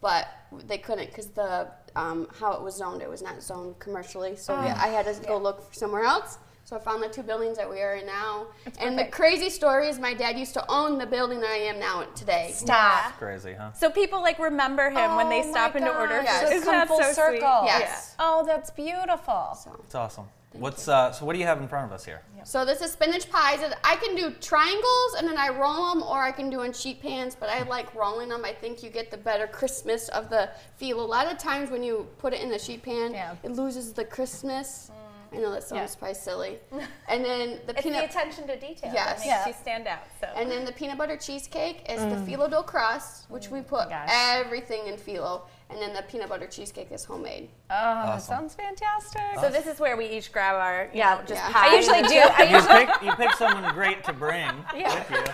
But 0.00 0.28
they 0.66 0.78
couldn't 0.78 1.06
because 1.06 1.28
the 1.28 1.68
um, 1.96 2.28
how 2.38 2.52
it 2.52 2.62
was 2.62 2.76
zoned 2.76 3.02
it 3.02 3.10
was 3.10 3.22
not 3.22 3.42
zoned 3.42 3.78
commercially. 3.78 4.36
So 4.36 4.54
oh. 4.54 4.60
we, 4.60 4.68
i 4.68 4.88
had 4.88 5.06
to 5.06 5.26
go 5.26 5.38
look 5.38 5.74
somewhere 5.74 6.04
else 6.04 6.38
so 6.68 6.76
i 6.76 6.78
found 6.78 7.02
the 7.02 7.08
two 7.08 7.22
buildings 7.22 7.56
that 7.56 7.68
we 7.68 7.80
are 7.80 7.94
in 7.94 8.04
now 8.04 8.46
and 8.78 8.98
the 8.98 9.04
crazy 9.06 9.48
story 9.48 9.88
is 9.88 9.98
my 9.98 10.12
dad 10.12 10.38
used 10.38 10.52
to 10.52 10.62
own 10.70 10.98
the 10.98 11.06
building 11.06 11.40
that 11.40 11.48
i 11.50 11.56
am 11.56 11.78
now 11.78 12.02
today 12.14 12.50
Stop. 12.52 13.16
Crazy, 13.18 13.54
huh? 13.54 13.72
So 13.72 13.88
people 13.90 14.20
like 14.20 14.38
remember 14.38 14.90
him 14.90 15.16
when 15.16 15.28
they 15.30 15.40
Oh 15.40 15.50
stop 15.50 15.72
my 15.74 15.80
in 15.80 15.86
to 15.86 15.96
order. 15.98 16.22
gosh. 16.22 16.42
food. 16.42 16.52
Isn't 16.52 16.64
come 16.64 16.72
that 16.74 16.88
full 16.88 16.98
so 17.02 17.12
circle. 17.12 17.38
sweet? 17.60 17.68
Yes. 17.68 18.14
Oh, 18.18 18.44
that's 18.46 18.70
beautiful. 18.70 19.56
It's 19.84 19.94
awesome. 19.94 20.26
What's 20.52 20.88
uh? 20.88 21.12
So 21.12 21.24
what 21.24 21.34
do 21.34 21.38
you 21.38 21.44
have 21.46 21.60
in 21.60 21.68
front 21.68 21.86
of 21.86 21.92
us 21.92 22.04
here? 22.04 22.22
So 22.44 22.64
this 22.64 22.80
is 22.80 22.92
spinach 22.92 23.30
pies. 23.30 23.60
I 23.84 23.96
can 23.96 24.14
do 24.16 24.30
triangles 24.40 25.14
and 25.18 25.28
then 25.28 25.36
I 25.38 25.48
roll 25.50 25.90
them, 25.94 26.02
or 26.02 26.22
I 26.22 26.32
can 26.32 26.48
do 26.50 26.62
in 26.62 26.72
sheet 26.72 27.00
pans. 27.02 27.36
But 27.38 27.48
I 27.50 27.62
like 27.64 27.94
rolling 27.94 28.30
them. 28.30 28.44
I 28.44 28.52
think 28.52 28.82
you 28.82 28.90
get 28.90 29.10
the 29.10 29.18
better 29.18 29.46
crispness 29.46 30.08
of 30.10 30.30
the 30.30 30.50
feel. 30.76 31.00
A 31.00 31.04
lot 31.16 31.30
of 31.30 31.38
times 31.38 31.70
when 31.70 31.82
you 31.82 32.06
put 32.18 32.32
it 32.32 32.40
in 32.40 32.50
the 32.50 32.58
sheet 32.58 32.82
pan, 32.82 33.12
Yeah. 33.12 33.36
it 33.42 33.52
loses 33.52 33.92
the 33.92 34.04
crispness. 34.04 34.90
I 35.32 35.36
know 35.36 35.50
that 35.52 35.62
sounds 35.62 35.92
Yeah. 35.92 35.98
probably 35.98 36.14
silly. 36.14 36.58
And 37.08 37.24
then 37.24 37.60
the 37.66 37.72
It's 37.72 37.76
the 37.76 37.82
peanut 37.82 38.04
attention 38.04 38.46
to 38.46 38.56
detail 38.58 38.90
Yes. 38.92 39.06
that 39.06 39.16
makes 39.18 39.26
Yeah. 39.26 39.46
you 39.46 39.52
stand 39.54 39.86
out. 39.86 40.00
So. 40.20 40.26
and 40.36 40.50
then 40.50 40.64
the 40.64 40.72
peanut 40.72 40.98
butter 40.98 41.16
cheesecake 41.16 41.84
is 41.90 42.00
the 42.00 42.16
phyllo 42.30 42.50
dough 42.50 42.62
crust, 42.62 43.30
which 43.30 43.48
we 43.50 43.60
put 43.60 43.88
gosh. 43.90 44.08
everything 44.10 44.86
in 44.86 44.96
phyllo. 44.96 45.42
And 45.70 45.80
then 45.82 45.92
the 45.92 46.02
peanut 46.02 46.30
butter 46.30 46.46
cheesecake 46.46 46.90
is 46.92 47.04
homemade. 47.04 47.50
Oh, 47.70 48.18
sounds 48.18 48.54
fantastic. 48.54 49.20
So 49.40 49.50
this 49.50 49.66
is 49.66 49.78
where 49.78 49.96
we 49.98 50.06
each 50.06 50.32
grab 50.32 50.54
our, 50.56 50.84
you 50.92 50.98
Yeah. 51.00 51.16
know, 51.16 51.20
just 51.22 51.42
Yeah. 51.42 51.52
pie. 51.52 51.68
I 51.68 51.74
usually 51.76 52.02
do. 52.02 52.20
I 52.38 52.42
You 52.44 52.56
usually, 52.56 52.86
pick 52.86 53.02
you 53.02 53.12
pick 53.16 53.32
someone 53.34 53.74
great 53.74 54.02
to 54.04 54.12
bring 54.14 54.56
with 54.74 55.10
you. 55.10 55.24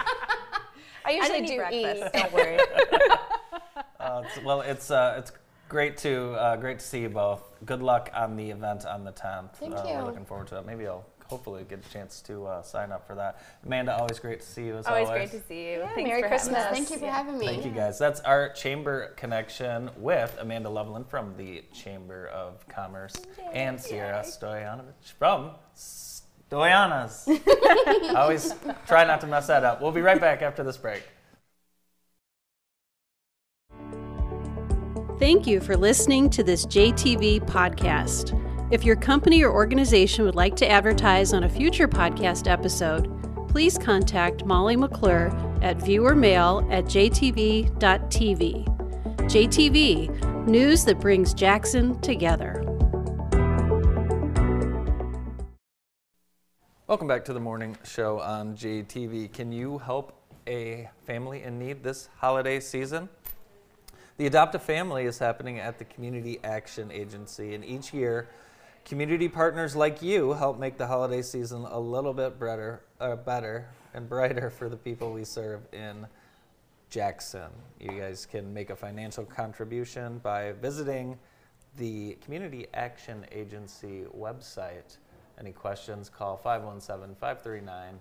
I 1.07 1.11
I 1.11 1.11
usually 1.12 1.40
didn't 1.42 1.45
eat 1.72 1.82
do 1.82 1.84
breakfast. 1.92 2.14
eat. 2.14 2.20
Don't 2.20 2.32
worry. 2.32 2.59
Uh, 4.01 4.22
it's, 4.26 4.45
well, 4.45 4.61
it's 4.61 4.90
uh, 4.90 5.16
it's 5.18 5.32
great 5.75 5.97
to 5.97 6.31
uh, 6.35 6.55
great 6.55 6.79
to 6.79 6.87
see 6.87 7.01
you 7.01 7.09
both. 7.09 7.43
Good 7.66 7.83
luck 7.83 8.09
on 8.14 8.37
the 8.37 8.49
event 8.49 8.87
on 8.87 9.03
the 9.03 9.11
10th. 9.11 9.57
Thank 9.57 9.75
uh, 9.75 9.83
you. 9.85 9.95
We're 9.95 10.05
looking 10.05 10.25
forward 10.25 10.47
to 10.49 10.59
it. 10.59 10.66
Maybe 10.66 10.87
I'll 10.87 11.05
hopefully 11.27 11.66
get 11.68 11.85
a 11.85 11.91
chance 11.93 12.20
to 12.29 12.47
uh, 12.47 12.62
sign 12.62 12.93
up 12.93 13.05
for 13.09 13.16
that. 13.16 13.43
Amanda, 13.66 13.97
always 13.97 14.20
great 14.20 14.39
to 14.39 14.47
see 14.47 14.66
you 14.66 14.77
as 14.77 14.87
Always 14.87 15.09
always. 15.09 15.31
great 15.31 15.41
to 15.43 15.49
see 15.49 15.72
you. 15.72 15.79
Yeah, 15.81 15.95
Thanks 15.97 16.09
Merry 16.09 16.22
for 16.22 16.29
having 16.29 16.47
Christmas. 16.55 16.64
us. 16.64 16.70
Thank 16.70 16.91
you 16.91 16.99
for 16.99 17.07
having 17.07 17.39
me. 17.39 17.47
Thank 17.47 17.64
you 17.64 17.72
guys. 17.72 17.99
That's 17.99 18.20
our 18.20 18.51
chamber 18.51 19.14
connection 19.16 19.91
with 19.97 20.37
Amanda 20.39 20.68
Loveland 20.68 21.09
from 21.09 21.37
the 21.37 21.64
Chamber 21.72 22.29
of 22.29 22.64
Commerce 22.68 23.16
and 23.53 23.81
Sierra 23.81 24.20
Stoyanovich 24.20 25.11
from 25.18 25.51
Stoyanas. 25.77 27.25
I 27.27 28.12
always 28.16 28.55
try 28.87 29.05
not 29.05 29.20
to 29.22 29.27
mess 29.27 29.49
that 29.49 29.64
up. 29.64 29.83
We'll 29.83 29.91
be 29.91 30.03
right 30.03 30.20
back 30.20 30.41
after 30.41 30.62
this 30.62 30.77
break. 30.77 31.03
Thank 35.21 35.47
you 35.47 35.61
for 35.61 35.77
listening 35.77 36.29
to 36.31 36.43
this 36.43 36.67
JTV 36.67 37.47
podcast. 37.47 38.33
If 38.73 38.83
your 38.85 38.97
company 38.97 39.45
or 39.45 39.53
organization 39.53 40.25
would 40.25 40.35
like 40.35 40.57
to 40.57 40.69
advertise 40.69 41.33
on 41.33 41.45
a 41.45 41.49
future 41.49 41.87
podcast 41.87 42.51
episode, 42.51 43.09
please 43.49 43.79
contact 43.79 44.45
Molly 44.45 44.75
McClure 44.75 45.29
at 45.62 45.79
viewermail 45.79 46.69
at 46.73 46.87
jtv.tv. 46.87 47.71
JTV, 49.31 50.47
news 50.49 50.85
that 50.85 50.99
brings 50.99 51.33
Jackson 51.33 52.01
together. 52.01 52.61
Welcome 56.89 57.07
back 57.07 57.25
to 57.27 57.33
the 57.33 57.41
morning 57.41 57.79
show 57.85 58.19
on 58.19 58.57
JTV. 58.57 59.33
Can 59.33 59.53
you 59.53 59.79
help 59.79 60.21
a 60.49 60.91
family 61.07 61.45
in 61.45 61.61
need 61.61 61.85
this 61.85 62.09
holiday 62.17 62.59
season? 62.59 63.09
The 64.17 64.29
Adopt 64.29 64.55
a 64.55 64.61
Family 64.61 65.07
is 65.07 65.19
happening 65.19 65.59
at 65.59 65.81
the 65.81 65.85
Community 65.85 66.39
Action 66.45 66.93
Agency, 66.93 67.53
and 67.57 67.65
each 67.65 67.93
year, 67.93 68.29
community 68.85 69.29
partners 69.29 69.75
like 69.75 70.03
you 70.03 70.35
help 70.35 70.57
make 70.57 70.79
the 70.79 70.87
holiday 70.87 71.21
season 71.21 71.67
a 71.69 71.81
little 71.81 72.15
bit 72.15 72.39
better, 72.39 72.85
uh, 73.01 73.17
better 73.17 73.67
and 73.93 74.09
brighter 74.09 74.51
for 74.51 74.69
the 74.69 74.77
people 74.77 75.12
we 75.12 75.25
serve 75.25 75.62
in 75.73 76.07
Jackson. 76.91 77.51
You 77.81 77.89
guys 77.89 78.25
can 78.25 78.55
make 78.55 78.71
a 78.71 78.77
financial 78.77 79.25
contribution 79.25 80.19
by 80.19 80.53
visiting 80.53 81.19
the 81.77 82.17
Community 82.25 82.69
Action 82.73 83.27
Agency 83.33 84.05
website. 84.17 84.97
Any 85.41 85.51
questions, 85.51 86.09
call 86.09 86.37
517 86.37 87.17
539 87.17 87.99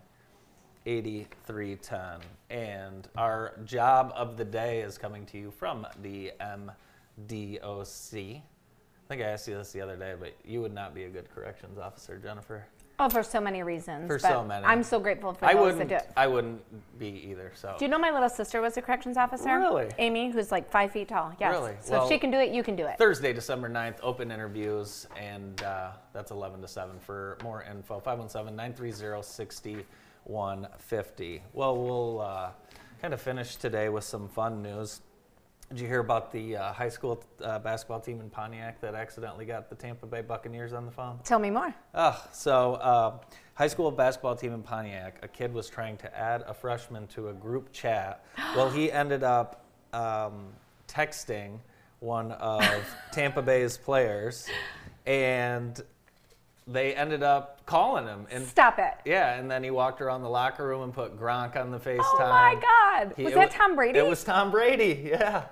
8310. 0.85 2.19
And 2.49 3.07
our 3.17 3.53
job 3.65 4.13
of 4.15 4.37
the 4.37 4.45
day 4.45 4.81
is 4.81 4.97
coming 4.97 5.25
to 5.27 5.37
you 5.37 5.51
from 5.51 5.87
the 6.01 6.31
MDOC. 7.19 8.37
I 8.37 9.07
think 9.07 9.21
I 9.21 9.25
asked 9.25 9.47
you 9.47 9.55
this 9.55 9.71
the 9.71 9.81
other 9.81 9.95
day, 9.95 10.15
but 10.19 10.33
you 10.45 10.61
would 10.61 10.73
not 10.73 10.93
be 10.93 11.03
a 11.03 11.09
good 11.09 11.33
corrections 11.33 11.77
officer, 11.77 12.17
Jennifer. 12.17 12.65
Oh, 12.99 13.09
for 13.09 13.23
so 13.23 13.41
many 13.41 13.63
reasons. 13.63 14.07
For 14.07 14.19
so 14.19 14.43
many. 14.43 14.65
I'm 14.65 14.83
so 14.83 14.99
grateful 14.99 15.33
for 15.33 15.45
I 15.45 15.53
those 15.53 15.73
wouldn't. 15.73 15.89
that 15.89 16.03
do 16.03 16.09
it. 16.09 16.13
I 16.15 16.27
wouldn't 16.27 16.61
be 16.99 17.07
either. 17.29 17.51
So. 17.55 17.75
Do 17.77 17.85
you 17.85 17.89
know 17.89 17.97
my 17.97 18.11
little 18.11 18.29
sister 18.29 18.61
was 18.61 18.77
a 18.77 18.81
corrections 18.81 19.17
officer? 19.17 19.57
Really? 19.57 19.89
Amy, 19.97 20.29
who's 20.29 20.51
like 20.51 20.69
five 20.69 20.91
feet 20.91 21.07
tall. 21.07 21.33
Yes. 21.39 21.53
Really? 21.53 21.73
So 21.81 21.93
Well, 21.93 22.03
if 22.03 22.09
she 22.09 22.19
can 22.19 22.29
do 22.29 22.37
it, 22.37 22.51
you 22.51 22.61
can 22.61 22.75
do 22.75 22.85
it. 22.85 22.97
Thursday, 22.99 23.33
December 23.33 23.67
9th, 23.67 23.97
open 24.03 24.31
interviews, 24.31 25.07
and 25.19 25.61
uh, 25.63 25.91
that's 26.13 26.29
11 26.29 26.61
to 26.61 26.67
7. 26.67 26.99
For 26.99 27.37
more 27.43 27.63
info, 27.63 27.99
517 27.99 28.55
930 28.55 29.85
6150. 30.25 31.41
Well, 31.53 31.77
we'll 31.77 32.21
uh, 32.21 32.49
kind 33.01 33.13
of 33.13 33.21
finish 33.21 33.55
today 33.55 33.89
with 33.89 34.03
some 34.03 34.27
fun 34.27 34.61
news. 34.61 35.01
Did 35.69 35.79
you 35.79 35.87
hear 35.87 35.99
about 35.99 36.31
the 36.31 36.57
uh, 36.57 36.73
high 36.73 36.89
school 36.89 37.23
uh, 37.43 37.59
basketball 37.59 37.99
team 37.99 38.21
in 38.21 38.29
Pontiac 38.29 38.79
that 38.81 38.95
accidentally 38.95 39.45
got 39.45 39.69
the 39.69 39.75
Tampa 39.75 40.05
Bay 40.05 40.21
Buccaneers 40.21 40.71
on 40.71 40.85
the 40.85 40.91
phone? 40.91 41.19
Tell 41.23 41.39
me 41.39 41.49
more. 41.49 41.73
Oh, 41.95 42.23
so 42.31 42.75
uh, 42.75 43.17
high 43.55 43.67
school 43.67 43.89
basketball 43.89 44.35
team 44.35 44.53
in 44.53 44.61
Pontiac, 44.61 45.17
a 45.23 45.27
kid 45.27 45.53
was 45.53 45.69
trying 45.69 45.97
to 45.97 46.17
add 46.17 46.43
a 46.47 46.53
freshman 46.53 47.07
to 47.07 47.29
a 47.29 47.33
group 47.33 47.71
chat. 47.71 48.23
well, 48.55 48.69
he 48.69 48.91
ended 48.91 49.23
up 49.23 49.65
um, 49.93 50.47
texting 50.87 51.59
one 51.99 52.33
of 52.33 52.63
Tampa 53.11 53.41
Bay's 53.41 53.77
players, 53.77 54.47
and 55.05 55.81
they 56.67 56.95
ended 56.95 57.23
up 57.23 57.65
calling 57.65 58.05
him. 58.05 58.25
And 58.31 58.45
Stop 58.47 58.79
it. 58.79 58.93
yeah, 59.05 59.35
and 59.35 59.49
then 59.49 59.63
he 59.63 59.71
walked 59.71 60.01
around 60.01 60.21
the 60.21 60.29
locker 60.29 60.65
room 60.67 60.83
and 60.83 60.93
put 60.93 61.19
Gronk 61.19 61.55
on 61.55 61.71
the 61.71 61.79
FaceTime. 61.79 61.99
Oh 62.01 62.29
my 62.29 62.55
God. 62.61 63.13
He- 63.17 63.23
was 63.25 63.33
that 63.33 63.51
Tom 63.51 63.75
Brady? 63.75 63.99
It 63.99 64.05
was 64.07 64.23
Tom 64.23 64.51
Brady. 64.51 65.09
Yeah, 65.13 65.45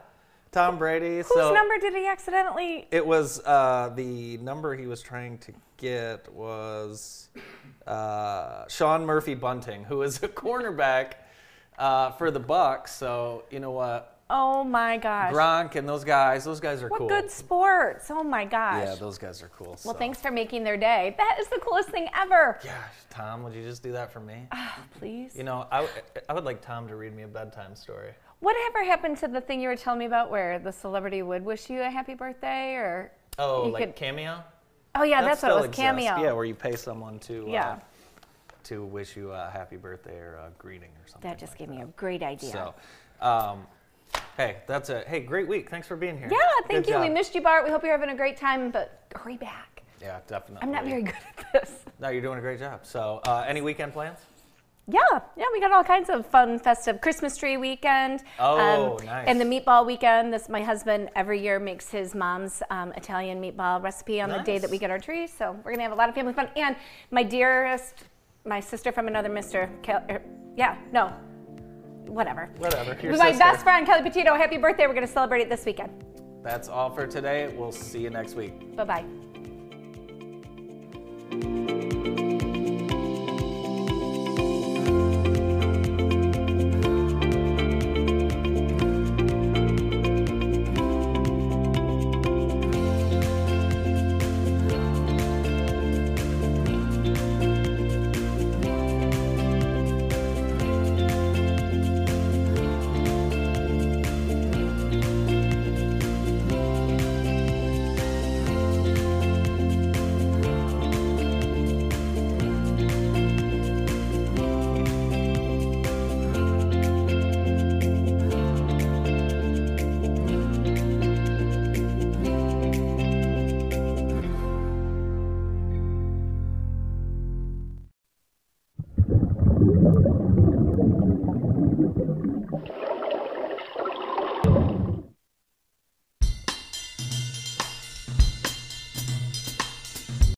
Tom 0.52 0.78
Brady. 0.78 1.18
Whose 1.18 1.28
so 1.28 1.54
number 1.54 1.78
did 1.80 1.94
he 1.94 2.08
accidentally? 2.08 2.88
it 2.92 3.06
was 3.06 3.42
uh, 3.46 3.92
the 3.96 4.38
number 4.38 4.76
he 4.76 4.88
was 4.88 5.02
trying 5.02 5.38
to 5.40 5.54
get 5.78 6.32
was 6.34 7.30
uh, 7.88 8.68
Sean 8.68 9.06
Murphy 9.06 9.34
Bunting, 9.34 9.84
who 9.84 10.02
is 10.04 10.22
a 10.24 10.28
cornerback 10.30 11.14
uh, 11.78 12.12
for 12.12 12.32
the 12.32 12.40
Bucs. 12.40 12.90
So 12.90 13.44
you 13.50 13.60
know 13.60 13.72
what, 13.72 14.11
Oh 14.34 14.64
my 14.64 14.96
gosh. 14.96 15.34
Gronk 15.34 15.76
and 15.76 15.88
those 15.88 16.06
guys, 16.06 16.46
those 16.46 16.62
guys 16.62 16.82
are 16.82 16.88
what 16.88 17.00
cool. 17.00 17.10
good 17.10 17.30
sports. 17.30 18.10
Oh 18.10 18.24
my 18.24 18.46
gosh. 18.46 18.86
Yeah, 18.86 18.96
those 18.96 19.18
guys 19.18 19.44
are 19.44 19.50
cool. 19.50 19.68
well, 19.68 19.78
so. 19.78 19.94
thanks 19.94 20.22
for 20.22 20.32
making 20.32 20.64
their 20.64 20.78
day. 20.78 21.14
That 21.18 21.36
is 21.40 21.48
the 21.50 21.60
coolest 21.62 21.90
thing 21.90 22.08
ever. 22.18 22.58
Gosh, 22.64 22.74
Tom, 23.10 23.44
would 23.44 23.54
you 23.54 23.62
just 23.62 23.84
do 23.84 23.92
that 23.92 24.10
for 24.10 24.22
me? 24.22 24.48
Please. 25.00 25.36
You 25.36 25.44
know, 25.44 25.68
I, 25.70 25.86
I 26.30 26.34
would 26.34 26.46
like 26.46 26.62
Tom 26.62 26.88
to 26.88 26.96
read 26.96 27.14
me 27.14 27.24
a 27.24 27.28
bedtime 27.28 27.76
story. 27.76 28.12
Whatever 28.40 28.86
happened 28.86 29.18
to 29.18 29.28
the 29.28 29.42
thing 29.42 29.60
you 29.62 29.68
were 29.68 29.76
telling 29.76 30.00
me 30.00 30.06
about 30.06 30.32
where 30.32 30.60
the 30.60 30.72
celebrity 30.72 31.22
would 31.24 31.44
wish 31.44 31.70
you 31.70 31.82
a 31.82 31.90
happy 31.90 32.14
birthday 32.14 32.76
or 32.76 33.12
Oh, 33.38 33.64
like 33.64 33.84
could- 33.84 33.96
Cameo? 33.98 34.42
Oh 34.96 35.04
yeah, 35.04 35.22
That 35.22 35.28
that's 35.28 35.44
what 35.44 35.52
it 35.52 35.56
was, 35.56 35.66
exists. 35.66 35.82
Cameo. 35.82 36.22
Yeah, 36.24 36.32
where 36.32 36.46
you 36.46 36.56
pay 36.56 36.78
someone 36.78 37.20
to 37.20 37.44
uh, 37.48 37.52
Yeah. 37.52 37.80
to 38.64 38.86
wish 38.86 39.18
you 39.18 39.32
a 39.32 39.50
happy 39.50 39.76
birthday 39.78 40.18
or 40.18 40.36
a 40.36 40.52
greeting 40.58 40.90
or 41.04 41.08
something. 41.08 41.30
That 41.30 41.38
just 41.38 41.58
gave 41.58 41.68
me 41.68 41.82
a 41.82 41.86
great 41.98 42.24
idea. 42.24 42.52
So, 42.52 42.74
um, 43.26 43.68
hey, 44.38 44.58
that's 44.68 44.90
it. 44.90 45.08
Hey, 45.08 45.20
great 45.20 45.48
week. 45.48 45.70
Thanks 45.70 45.88
for 45.88 45.96
being 45.96 46.18
here. 46.18 46.30
yeah, 46.32 46.38
thank 46.68 46.86
Good 46.86 46.94
you. 46.94 47.00
We 47.00 47.10
missed 47.10 47.36
you, 47.36 47.42
Bart. 47.42 47.64
We 47.64 47.70
hope 47.70 47.84
you're 47.84 47.92
having 47.92 48.10
a 48.10 48.16
great 48.16 48.38
time, 48.38 48.72
but 48.72 49.04
hurry 49.16 49.38
back. 49.38 49.84
Yeah, 50.02 50.20
definitely. 50.28 50.64
I'm 50.64 50.72
not 50.72 50.86
very 50.86 51.04
good 51.04 51.14
at 51.38 51.54
this. 51.54 51.86
No, 52.00 52.10
you're 52.10 52.22
doing 52.22 52.40
a 52.40 52.42
great 52.42 52.60
job. 52.60 52.86
So, 52.86 53.22
uh, 53.28 53.46
any 53.48 53.62
weekend 53.62 53.94
plans? 53.94 54.18
Yeah, 54.88 55.00
yeah, 55.38 55.46
we 55.54 55.62
got 55.62 55.72
all 55.72 55.84
kinds 55.84 56.10
of 56.10 56.26
fun, 56.26 56.58
festive 56.58 57.00
Christmas 57.02 57.38
tree 57.38 57.56
weekend. 57.56 58.24
Oh, 58.40 58.98
nice. 59.06 59.26
And 59.28 59.40
the 59.40 59.46
meatball 59.46 59.86
weekend. 59.86 60.34
This 60.34 60.50
my 60.50 60.64
husband 60.64 61.10
every 61.16 61.40
year 61.40 61.60
makes 61.60 61.90
his 61.90 62.16
mom's 62.16 62.64
um, 62.72 62.92
Italian 62.94 63.40
meatball 63.40 63.82
recipe 63.82 64.20
on 64.20 64.30
the 64.30 64.40
day 64.40 64.58
that 64.58 64.70
we 64.70 64.78
get 64.78 64.90
our 64.90 65.00
tree. 65.00 65.28
So 65.28 65.56
we're 65.64 65.72
gonna 65.72 65.84
have 65.84 65.92
a 65.92 65.96
lot 65.96 66.10
of 66.10 66.16
family 66.16 66.34
fun. 66.34 66.50
And 66.56 66.76
my 67.12 67.22
dearest, 67.22 68.06
my 68.44 68.60
sister 68.60 68.92
from 68.92 69.08
another 69.08 69.30
Mister. 69.30 69.70
Er, 69.88 70.22
yeah, 70.58 70.78
no, 70.92 71.14
whatever. 72.12 72.50
Whatever. 72.58 72.98
Your 73.02 73.18
my 73.18 73.32
sister. 73.32 73.40
best 73.40 73.64
friend 73.64 73.86
Kelly 73.86 74.04
Petito. 74.04 74.36
Happy 74.36 74.58
birthday! 74.58 74.88
We're 74.88 74.94
gonna 74.94 75.08
celebrate 75.08 75.42
it 75.42 75.50
this 75.50 75.66
weekend. 75.66 75.92
That's 76.44 76.70
all 76.70 76.90
for 76.90 77.08
today. 77.08 77.54
We'll 77.56 77.72
see 77.72 78.00
you 78.00 78.10
next 78.10 78.36
week. 78.36 78.76
Bye 78.76 79.06
bye. 81.32 81.88